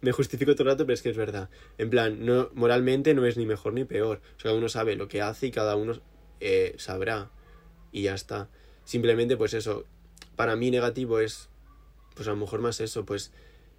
me 0.00 0.12
justifico 0.12 0.54
todo 0.54 0.64
el 0.64 0.70
rato, 0.70 0.86
pero 0.86 0.94
es 0.94 1.02
que 1.02 1.10
es 1.10 1.16
verdad. 1.16 1.50
En 1.78 1.90
plan, 1.90 2.24
no, 2.24 2.50
moralmente 2.54 3.14
no 3.14 3.26
es 3.26 3.36
ni 3.36 3.46
mejor 3.46 3.72
ni 3.74 3.84
peor. 3.84 4.20
O 4.36 4.40
sea, 4.40 4.50
cada 4.50 4.54
uno 4.54 4.68
sabe 4.68 4.96
lo 4.96 5.08
que 5.08 5.22
hace 5.22 5.46
y 5.46 5.50
cada 5.50 5.76
uno 5.76 6.00
eh, 6.40 6.74
sabrá. 6.78 7.30
Y 7.92 8.02
ya 8.02 8.14
está. 8.14 8.48
Simplemente, 8.84 9.36
pues 9.36 9.54
eso, 9.54 9.84
para 10.36 10.56
mí 10.56 10.70
negativo 10.70 11.20
es, 11.20 11.48
pues 12.14 12.26
a 12.28 12.32
lo 12.32 12.36
mejor 12.36 12.60
más 12.60 12.80
eso, 12.80 13.04
pues 13.04 13.32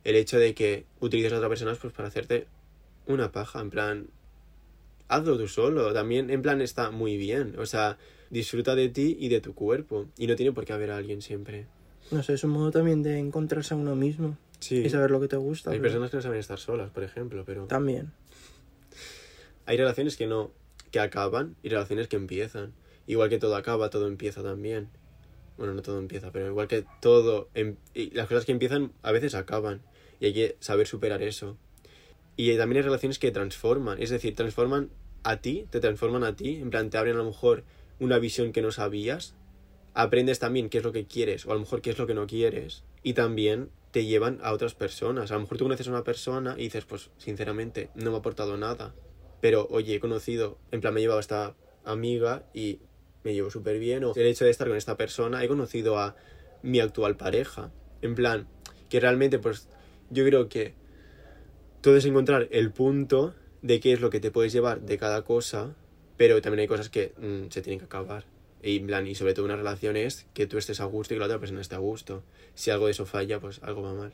el 0.03 0.15
hecho 0.15 0.37
de 0.39 0.53
que 0.53 0.85
utilices 0.99 1.33
a 1.33 1.37
otra 1.37 1.49
persona 1.49 1.75
pues 1.75 1.93
para 1.93 2.07
hacerte 2.07 2.47
una 3.05 3.31
paja, 3.31 3.59
en 3.59 3.69
plan, 3.69 4.07
hazlo 5.07 5.37
tú 5.37 5.47
solo. 5.47 5.91
También, 5.93 6.29
en 6.29 6.41
plan, 6.41 6.61
está 6.61 6.91
muy 6.91 7.17
bien. 7.17 7.55
O 7.57 7.65
sea, 7.65 7.97
disfruta 8.29 8.75
de 8.75 8.89
ti 8.89 9.17
y 9.19 9.29
de 9.29 9.41
tu 9.41 9.53
cuerpo. 9.53 10.05
Y 10.17 10.27
no 10.27 10.35
tiene 10.35 10.51
por 10.51 10.65
qué 10.65 10.73
haber 10.73 10.91
a 10.91 10.97
alguien 10.97 11.21
siempre. 11.21 11.65
No 12.11 12.23
sé, 12.23 12.33
es 12.33 12.43
un 12.43 12.51
modo 12.51 12.71
también 12.71 13.03
de 13.03 13.17
encontrarse 13.19 13.73
a 13.73 13.77
uno 13.77 13.95
mismo 13.95 14.37
Sí. 14.59 14.77
y 14.77 14.89
saber 14.89 15.09
lo 15.11 15.19
que 15.19 15.27
te 15.27 15.37
gusta. 15.37 15.71
Hay 15.71 15.77
pero 15.77 15.83
personas 15.89 16.11
que 16.11 16.17
no 16.17 16.23
saben 16.23 16.39
estar 16.39 16.59
solas, 16.59 16.89
por 16.91 17.03
ejemplo, 17.03 17.43
pero 17.45 17.65
También. 17.65 18.11
hay 19.65 19.77
relaciones 19.77 20.17
que 20.17 20.27
no, 20.27 20.51
que 20.91 20.99
acaban 20.99 21.55
y 21.63 21.69
relaciones 21.69 22.07
que 22.07 22.15
empiezan. 22.15 22.73
Igual 23.09 23.29
que 23.29 23.39
todo 23.39 23.55
acaba, 23.55 23.89
todo 23.89 24.05
empieza 24.07 24.43
también. 24.43 24.87
Bueno, 25.57 25.73
no 25.73 25.81
todo 25.81 25.97
empieza, 25.97 26.31
pero 26.31 26.45
igual 26.45 26.67
que 26.67 26.85
todo, 27.01 27.49
em- 27.55 27.75
y 27.95 28.11
las 28.11 28.27
cosas 28.27 28.45
que 28.45 28.51
empiezan 28.51 28.91
a 29.01 29.11
veces 29.11 29.33
acaban. 29.33 29.81
Y 30.19 30.27
hay 30.27 30.33
que 30.35 30.55
saber 30.59 30.85
superar 30.85 31.23
eso. 31.23 31.57
Y 32.37 32.55
también 32.55 32.77
hay 32.77 32.83
relaciones 32.83 33.17
que 33.17 33.31
transforman, 33.31 33.99
es 33.99 34.11
decir, 34.11 34.35
transforman 34.35 34.91
a 35.23 35.37
ti, 35.37 35.65
te 35.71 35.79
transforman 35.79 36.23
a 36.23 36.35
ti, 36.35 36.57
en 36.57 36.69
plan 36.69 36.91
te 36.91 36.99
abren 36.99 37.15
a 37.15 37.17
lo 37.17 37.25
mejor 37.25 37.63
una 37.99 38.19
visión 38.19 38.51
que 38.51 38.61
no 38.61 38.71
sabías, 38.71 39.33
aprendes 39.95 40.37
también 40.37 40.69
qué 40.69 40.77
es 40.77 40.83
lo 40.83 40.91
que 40.91 41.05
quieres 41.07 41.47
o 41.47 41.51
a 41.51 41.55
lo 41.55 41.61
mejor 41.61 41.81
qué 41.81 41.89
es 41.89 41.97
lo 41.97 42.05
que 42.05 42.13
no 42.13 42.27
quieres 42.27 42.83
y 43.01 43.13
también 43.13 43.69
te 43.91 44.05
llevan 44.05 44.37
a 44.43 44.53
otras 44.53 44.75
personas. 44.75 45.31
A 45.31 45.33
lo 45.33 45.41
mejor 45.41 45.57
tú 45.57 45.65
conoces 45.65 45.87
a 45.87 45.91
una 45.91 46.03
persona 46.03 46.53
y 46.59 46.65
dices, 46.65 46.85
pues 46.85 47.09
sinceramente, 47.17 47.89
no 47.95 48.11
me 48.11 48.17
ha 48.17 48.19
aportado 48.19 48.55
nada, 48.55 48.93
pero 49.41 49.67
oye, 49.71 49.95
he 49.95 49.99
conocido, 49.99 50.59
en 50.71 50.79
plan 50.81 50.93
me 50.93 50.99
he 50.99 51.03
llevado 51.03 51.17
a 51.17 51.21
esta 51.21 51.55
amiga 51.85 52.43
y 52.53 52.77
me 53.23 53.33
llevo 53.33 53.49
súper 53.49 53.79
bien, 53.79 54.03
o 54.03 54.13
el 54.15 54.27
hecho 54.27 54.45
de 54.45 54.51
estar 54.51 54.67
con 54.67 54.77
esta 54.77 54.97
persona, 54.97 55.43
he 55.43 55.47
conocido 55.47 55.97
a 55.97 56.15
mi 56.61 56.79
actual 56.79 57.15
pareja, 57.15 57.71
en 58.01 58.15
plan, 58.15 58.47
que 58.89 58.99
realmente 58.99 59.39
pues 59.39 59.67
yo 60.09 60.25
creo 60.25 60.49
que 60.49 60.73
todo 61.81 61.95
es 61.97 62.05
encontrar 62.05 62.47
el 62.51 62.71
punto 62.71 63.33
de 63.61 63.79
qué 63.79 63.93
es 63.93 64.01
lo 64.01 64.09
que 64.09 64.19
te 64.19 64.31
puedes 64.31 64.53
llevar 64.53 64.81
de 64.81 64.97
cada 64.97 65.23
cosa, 65.23 65.75
pero 66.17 66.41
también 66.41 66.61
hay 66.61 66.67
cosas 66.67 66.89
que 66.89 67.13
mm, 67.17 67.49
se 67.49 67.61
tienen 67.61 67.79
que 67.79 67.85
acabar. 67.85 68.25
Y, 68.61 68.77
en 68.77 68.87
plan, 68.87 69.07
y 69.07 69.15
sobre 69.15 69.33
todo 69.33 69.45
una 69.45 69.55
relación 69.55 69.95
es 69.95 70.25
que 70.33 70.47
tú 70.47 70.57
estés 70.57 70.81
a 70.81 70.85
gusto 70.85 71.13
y 71.13 71.15
que 71.15 71.19
la 71.19 71.25
otra 71.27 71.39
persona 71.39 71.61
esté 71.61 71.75
a 71.75 71.79
gusto. 71.79 72.23
Si 72.55 72.71
algo 72.71 72.87
de 72.87 72.91
eso 72.91 73.05
falla, 73.05 73.39
pues 73.39 73.61
algo 73.63 73.81
va 73.81 73.93
mal. 73.93 74.13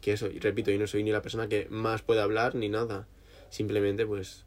Que 0.00 0.12
eso, 0.12 0.26
y 0.26 0.40
repito, 0.40 0.70
yo 0.70 0.78
no 0.78 0.86
soy 0.86 1.04
ni 1.04 1.12
la 1.12 1.22
persona 1.22 1.48
que 1.48 1.68
más 1.70 2.02
puede 2.02 2.20
hablar 2.20 2.54
ni 2.54 2.68
nada. 2.68 3.06
Simplemente, 3.50 4.04
pues... 4.06 4.44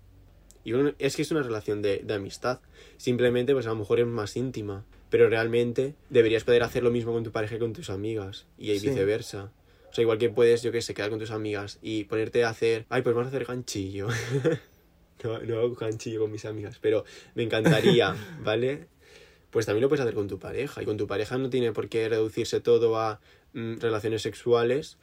Y 0.67 0.73
es 0.99 1.15
que 1.15 1.21
es 1.21 1.31
una 1.31 1.43
relación 1.43 1.81
de, 1.81 2.01
de 2.03 2.13
amistad. 2.13 2.59
Simplemente, 2.97 3.53
pues 3.53 3.65
a 3.67 3.69
lo 3.69 3.77
mejor 3.77 4.01
es 4.01 4.05
más 4.05 4.35
íntima. 4.35 4.83
Pero 5.09 5.29
realmente 5.29 5.95
deberías 6.09 6.43
poder 6.43 6.61
hacer 6.61 6.83
lo 6.83 6.91
mismo 6.91 7.13
con 7.13 7.23
tu 7.23 7.31
pareja 7.31 7.55
que 7.55 7.59
con 7.59 7.71
tus 7.71 7.89
amigas. 7.89 8.47
Y 8.57 8.77
Sí. 8.77 8.89
viceversa. 8.89 9.53
O 9.89 9.93
sea, 9.93 10.01
igual 10.01 10.17
que 10.17 10.29
puedes, 10.29 10.63
yo 10.63 10.73
qué 10.73 10.81
sé, 10.81 10.93
quedar 10.93 11.09
con 11.09 11.19
tus 11.19 11.31
amigas 11.31 11.79
y 11.81 12.03
ponerte 12.03 12.43
a 12.43 12.49
hacer... 12.49 12.85
Ay, 12.89 13.01
pues 13.01 13.15
vamos 13.15 13.27
a 13.31 13.33
hacer 13.33 13.47
ganchillo. 13.47 14.09
no, 15.23 15.39
no 15.39 15.57
hago 15.59 15.73
ganchillo 15.75 16.19
con 16.19 16.31
mis 16.31 16.43
amigas, 16.43 16.79
pero 16.81 17.05
me 17.33 17.43
encantaría, 17.43 18.13
¿vale? 18.43 18.87
Pues 19.51 19.65
también 19.67 19.83
lo 19.83 19.87
puedes 19.87 20.01
hacer 20.01 20.15
con 20.15 20.27
tu 20.27 20.37
pareja. 20.37 20.81
Y 20.83 20.85
con 20.85 20.97
tu 20.97 21.07
pareja 21.07 21.37
no 21.37 21.49
tiene 21.49 21.71
por 21.71 21.87
qué 21.87 22.09
reducirse 22.09 22.59
todo 22.59 22.97
a 22.99 23.21
mm, 23.53 23.77
relaciones 23.79 24.21
sexuales. 24.21 24.97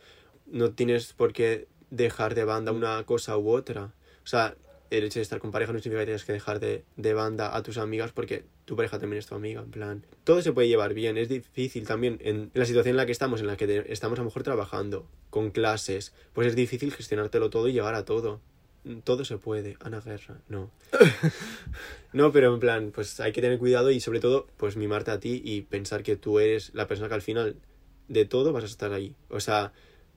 No 0.45 0.73
tienes 0.73 1.15
por 1.15 1.33
qué 1.33 1.69
dejar 1.89 2.35
de 2.35 2.45
banda 2.45 2.71
una 2.71 3.03
cosa 3.05 3.39
u 3.39 3.49
otra. 3.49 3.95
O 4.23 4.27
sea, 4.27 4.57
el 4.99 5.05
hecho 5.05 5.19
de 5.19 5.23
estar 5.23 5.39
con 5.41 5.51
pareja 5.51 5.73
no 5.73 5.79
significa 5.79 6.01
que 6.03 6.07
tengas 6.07 6.25
que 6.25 6.33
dejar 6.33 6.61
de, 6.61 6.85
de 6.97 7.15
banda 7.15 7.57
a 7.57 7.63
tus 7.63 7.79
amigas 7.79 8.13
porque 8.13 8.45
tu 8.65 8.77
pareja 8.77 8.99
también 8.99 9.19
es 9.19 9.27
tu 9.27 9.35
amiga, 9.35 9.61
en 9.63 9.71
plan. 9.71 10.07
Todo 10.25 10.41
se 10.43 10.53
puede 10.53 10.69
llevar 10.69 10.95
bien, 10.95 11.17
es 11.17 11.29
difícil 11.29 11.87
también 11.87 12.19
en 12.23 12.51
la 12.55 12.65
situación 12.67 12.93
en 12.93 12.97
la 12.99 13.07
que 13.07 13.13
estamos, 13.13 13.41
en 13.41 13.47
la 13.47 13.57
que 13.57 13.67
te- 13.67 13.93
estamos 13.93 14.19
a 14.19 14.23
lo 14.23 14.27
mejor 14.27 14.43
trabajando, 14.43 15.07
con 15.31 15.51
clases, 15.51 16.13
pues 16.33 16.47
es 16.49 16.57
difícil 16.57 16.93
gestionártelo 16.93 17.51
todo 17.51 17.69
y 17.69 17.73
llegar 17.73 17.95
a 17.95 18.05
todo. 18.05 18.41
Todo 19.05 19.25
se 19.25 19.39
puede, 19.39 19.77
Ana 19.81 20.01
Guerra, 20.01 20.41
no. 20.49 20.71
No, 22.13 22.31
pero 22.33 22.55
en 22.55 22.61
plan, 22.61 22.93
pues 22.95 23.19
hay 23.21 23.33
que 23.33 23.41
tener 23.41 23.59
cuidado 23.59 23.91
y 23.91 24.01
sobre 24.01 24.21
todo, 24.21 24.47
pues 24.57 24.77
mimarte 24.77 25.11
a 25.11 25.19
ti 25.21 25.41
y 25.45 25.63
pensar 25.63 26.03
que 26.03 26.17
tú 26.17 26.39
eres 26.39 26.71
la 26.75 26.87
persona 26.87 27.09
que 27.09 27.15
al 27.15 27.23
final 27.23 27.57
de 28.09 28.25
todo 28.25 28.53
vas 28.53 28.63
a 28.65 28.67
estar 28.69 28.93
ahí. 28.93 29.17
O 29.31 29.41
sea, 29.41 29.73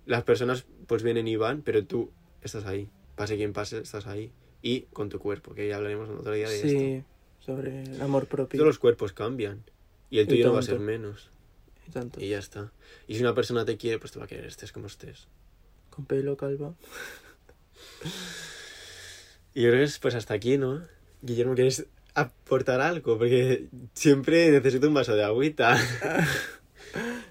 las 0.05 0.23
personas 0.23 0.65
pues 0.85 1.01
vienen 1.03 1.27
y 1.27 1.35
van, 1.37 1.61
pero 1.63 1.83
tú 1.85 2.11
estás 2.41 2.65
ahí. 2.65 2.89
Pase 3.15 3.35
quien 3.35 3.53
pase, 3.53 3.79
estás 3.79 4.05
ahí. 4.05 4.31
Y 4.67 4.81
con 4.91 5.07
tu 5.07 5.17
cuerpo, 5.17 5.55
que 5.55 5.65
ya 5.65 5.77
hablaremos 5.77 6.09
en 6.09 6.17
otro 6.17 6.33
día 6.33 6.49
de 6.49 6.55
esto. 6.55 6.67
Sí, 6.67 7.03
sobre 7.39 7.83
el 7.83 8.01
amor 8.01 8.25
propio. 8.27 8.57
Todos 8.57 8.67
los 8.67 8.79
cuerpos 8.79 9.13
cambian. 9.13 9.63
Y 10.09 10.19
el 10.19 10.25
Y 10.25 10.27
tuyo 10.27 10.47
no 10.47 10.53
va 10.55 10.59
a 10.59 10.63
ser 10.63 10.81
menos. 10.81 11.29
Y 11.87 11.91
tanto. 11.91 12.19
Y 12.19 12.27
ya 12.27 12.39
está. 12.39 12.73
Y 13.07 13.15
si 13.15 13.21
una 13.21 13.33
persona 13.33 13.63
te 13.63 13.77
quiere, 13.77 13.97
pues 13.97 14.11
te 14.11 14.19
va 14.19 14.25
a 14.25 14.27
querer, 14.27 14.45
estés 14.45 14.73
como 14.73 14.87
estés. 14.87 15.29
Con 15.89 16.03
pelo, 16.03 16.35
calva. 16.35 16.73
Y 19.53 19.61
yo 19.61 19.69
creo 19.69 19.79
que 19.79 19.83
es 19.83 19.99
pues 19.99 20.15
hasta 20.15 20.33
aquí, 20.33 20.57
¿no? 20.57 20.81
Guillermo, 21.21 21.55
¿quieres 21.55 21.85
aportar 22.13 22.81
algo? 22.81 23.17
Porque 23.17 23.67
siempre 23.93 24.51
necesito 24.51 24.89
un 24.89 24.95
vaso 24.95 25.15
de 25.15 25.23
agüita. 25.23 25.77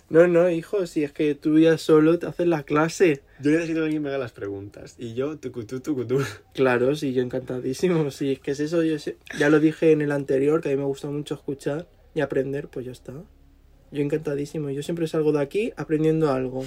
No, 0.09 0.27
no, 0.29 0.49
hijo, 0.51 0.87
si 0.87 1.03
es 1.03 1.13
que 1.13 1.35
tú 1.35 1.59
ya 1.59 1.79
solo 1.79 2.19
te 2.19 2.27
haces 2.27 2.47
la 2.47 2.63
clase. 2.63 3.23
Yo 3.41 3.51
necesito 3.51 3.81
que 3.81 3.85
alguien 3.87 4.03
me 4.03 4.09
haga 4.11 4.19
las 4.19 4.33
preguntas. 4.33 4.95
Y 4.99 5.15
yo, 5.15 5.37
tucutú, 5.39 5.81
tucutú. 5.81 6.21
Claro, 6.55 6.95
sí, 6.95 7.13
yo 7.13 7.23
encantadísimo. 7.23 8.11
Si 8.11 8.33
es 8.33 8.39
que 8.41 8.53
es 8.53 8.61
eso, 8.61 8.83
yo 8.85 8.99
sé- 8.99 9.17
ya 9.39 9.49
lo 9.51 9.59
dije 9.61 9.91
en 9.93 10.03
el 10.03 10.13
anterior, 10.13 10.61
que 10.61 10.69
a 10.69 10.73
mí 10.73 10.79
me 10.79 10.85
gusta 10.85 11.09
mucho 11.11 11.35
escuchar 11.35 11.89
y 12.15 12.21
aprender, 12.21 12.69
pues 12.69 12.87
ya 12.87 12.93
está. 12.93 13.13
Yo 13.91 14.03
encantadísimo. 14.03 14.71
Yo 14.71 14.83
siempre 14.83 15.07
salgo 15.09 15.33
de 15.33 15.41
aquí 15.41 15.73
aprendiendo 15.77 16.31
algo. 16.31 16.65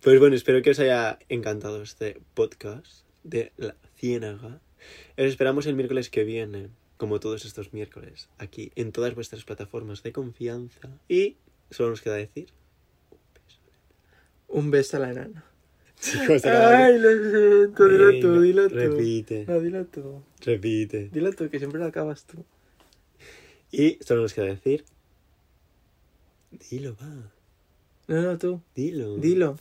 Pues 0.00 0.18
bueno, 0.20 0.36
espero 0.36 0.60
que 0.62 0.70
os 0.70 0.78
haya 0.80 1.18
encantado 1.28 1.82
este 1.82 2.20
podcast 2.34 3.06
de 3.22 3.52
La 3.56 3.74
Ciénaga. 3.96 4.60
Os 5.16 5.24
esperamos 5.24 5.66
el 5.66 5.76
miércoles 5.76 6.10
que 6.10 6.24
viene, 6.24 6.68
como 6.98 7.20
todos 7.20 7.44
estos 7.46 7.72
miércoles, 7.72 8.28
aquí 8.38 8.70
en 8.74 8.92
todas 8.92 9.14
vuestras 9.14 9.44
plataformas 9.44 10.02
de 10.02 10.12
confianza. 10.12 10.90
Y 11.08 11.36
solo 11.70 11.90
nos 11.90 12.00
queda 12.02 12.14
decir... 12.16 12.46
Un 14.48 14.70
beso 14.70 14.96
a 14.98 15.00
la 15.00 15.10
enana. 15.10 15.44
Chicos, 16.00 16.44
Ay, 16.44 16.98
lo 16.98 17.10
siento, 17.10 17.88
dilo 17.88 18.20
tú, 18.20 18.28
Venga, 18.28 18.42
dilo 18.42 18.68
tú. 18.68 18.74
Repite, 18.74 19.44
No, 19.48 19.60
dilo 19.60 19.84
tú. 19.86 20.22
repite. 20.42 21.08
Dilo 21.12 21.32
tú, 21.32 21.48
que 21.50 21.58
siempre 21.58 21.80
lo 21.80 21.86
acabas 21.86 22.24
tú. 22.24 22.44
Y 23.72 23.98
solo 24.04 24.22
nos 24.22 24.32
queda 24.34 24.46
decir... 24.46 24.84
Dilo, 26.70 26.94
va. 27.00 27.32
No, 28.06 28.22
no, 28.22 28.38
tú. 28.38 28.62
Dilo. 28.76 29.16
Dilo. 29.16 29.58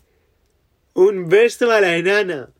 Un 0.93 1.27
beso 1.27 1.71
a 1.71 1.81
la 1.81 1.97
enana. 1.97 2.51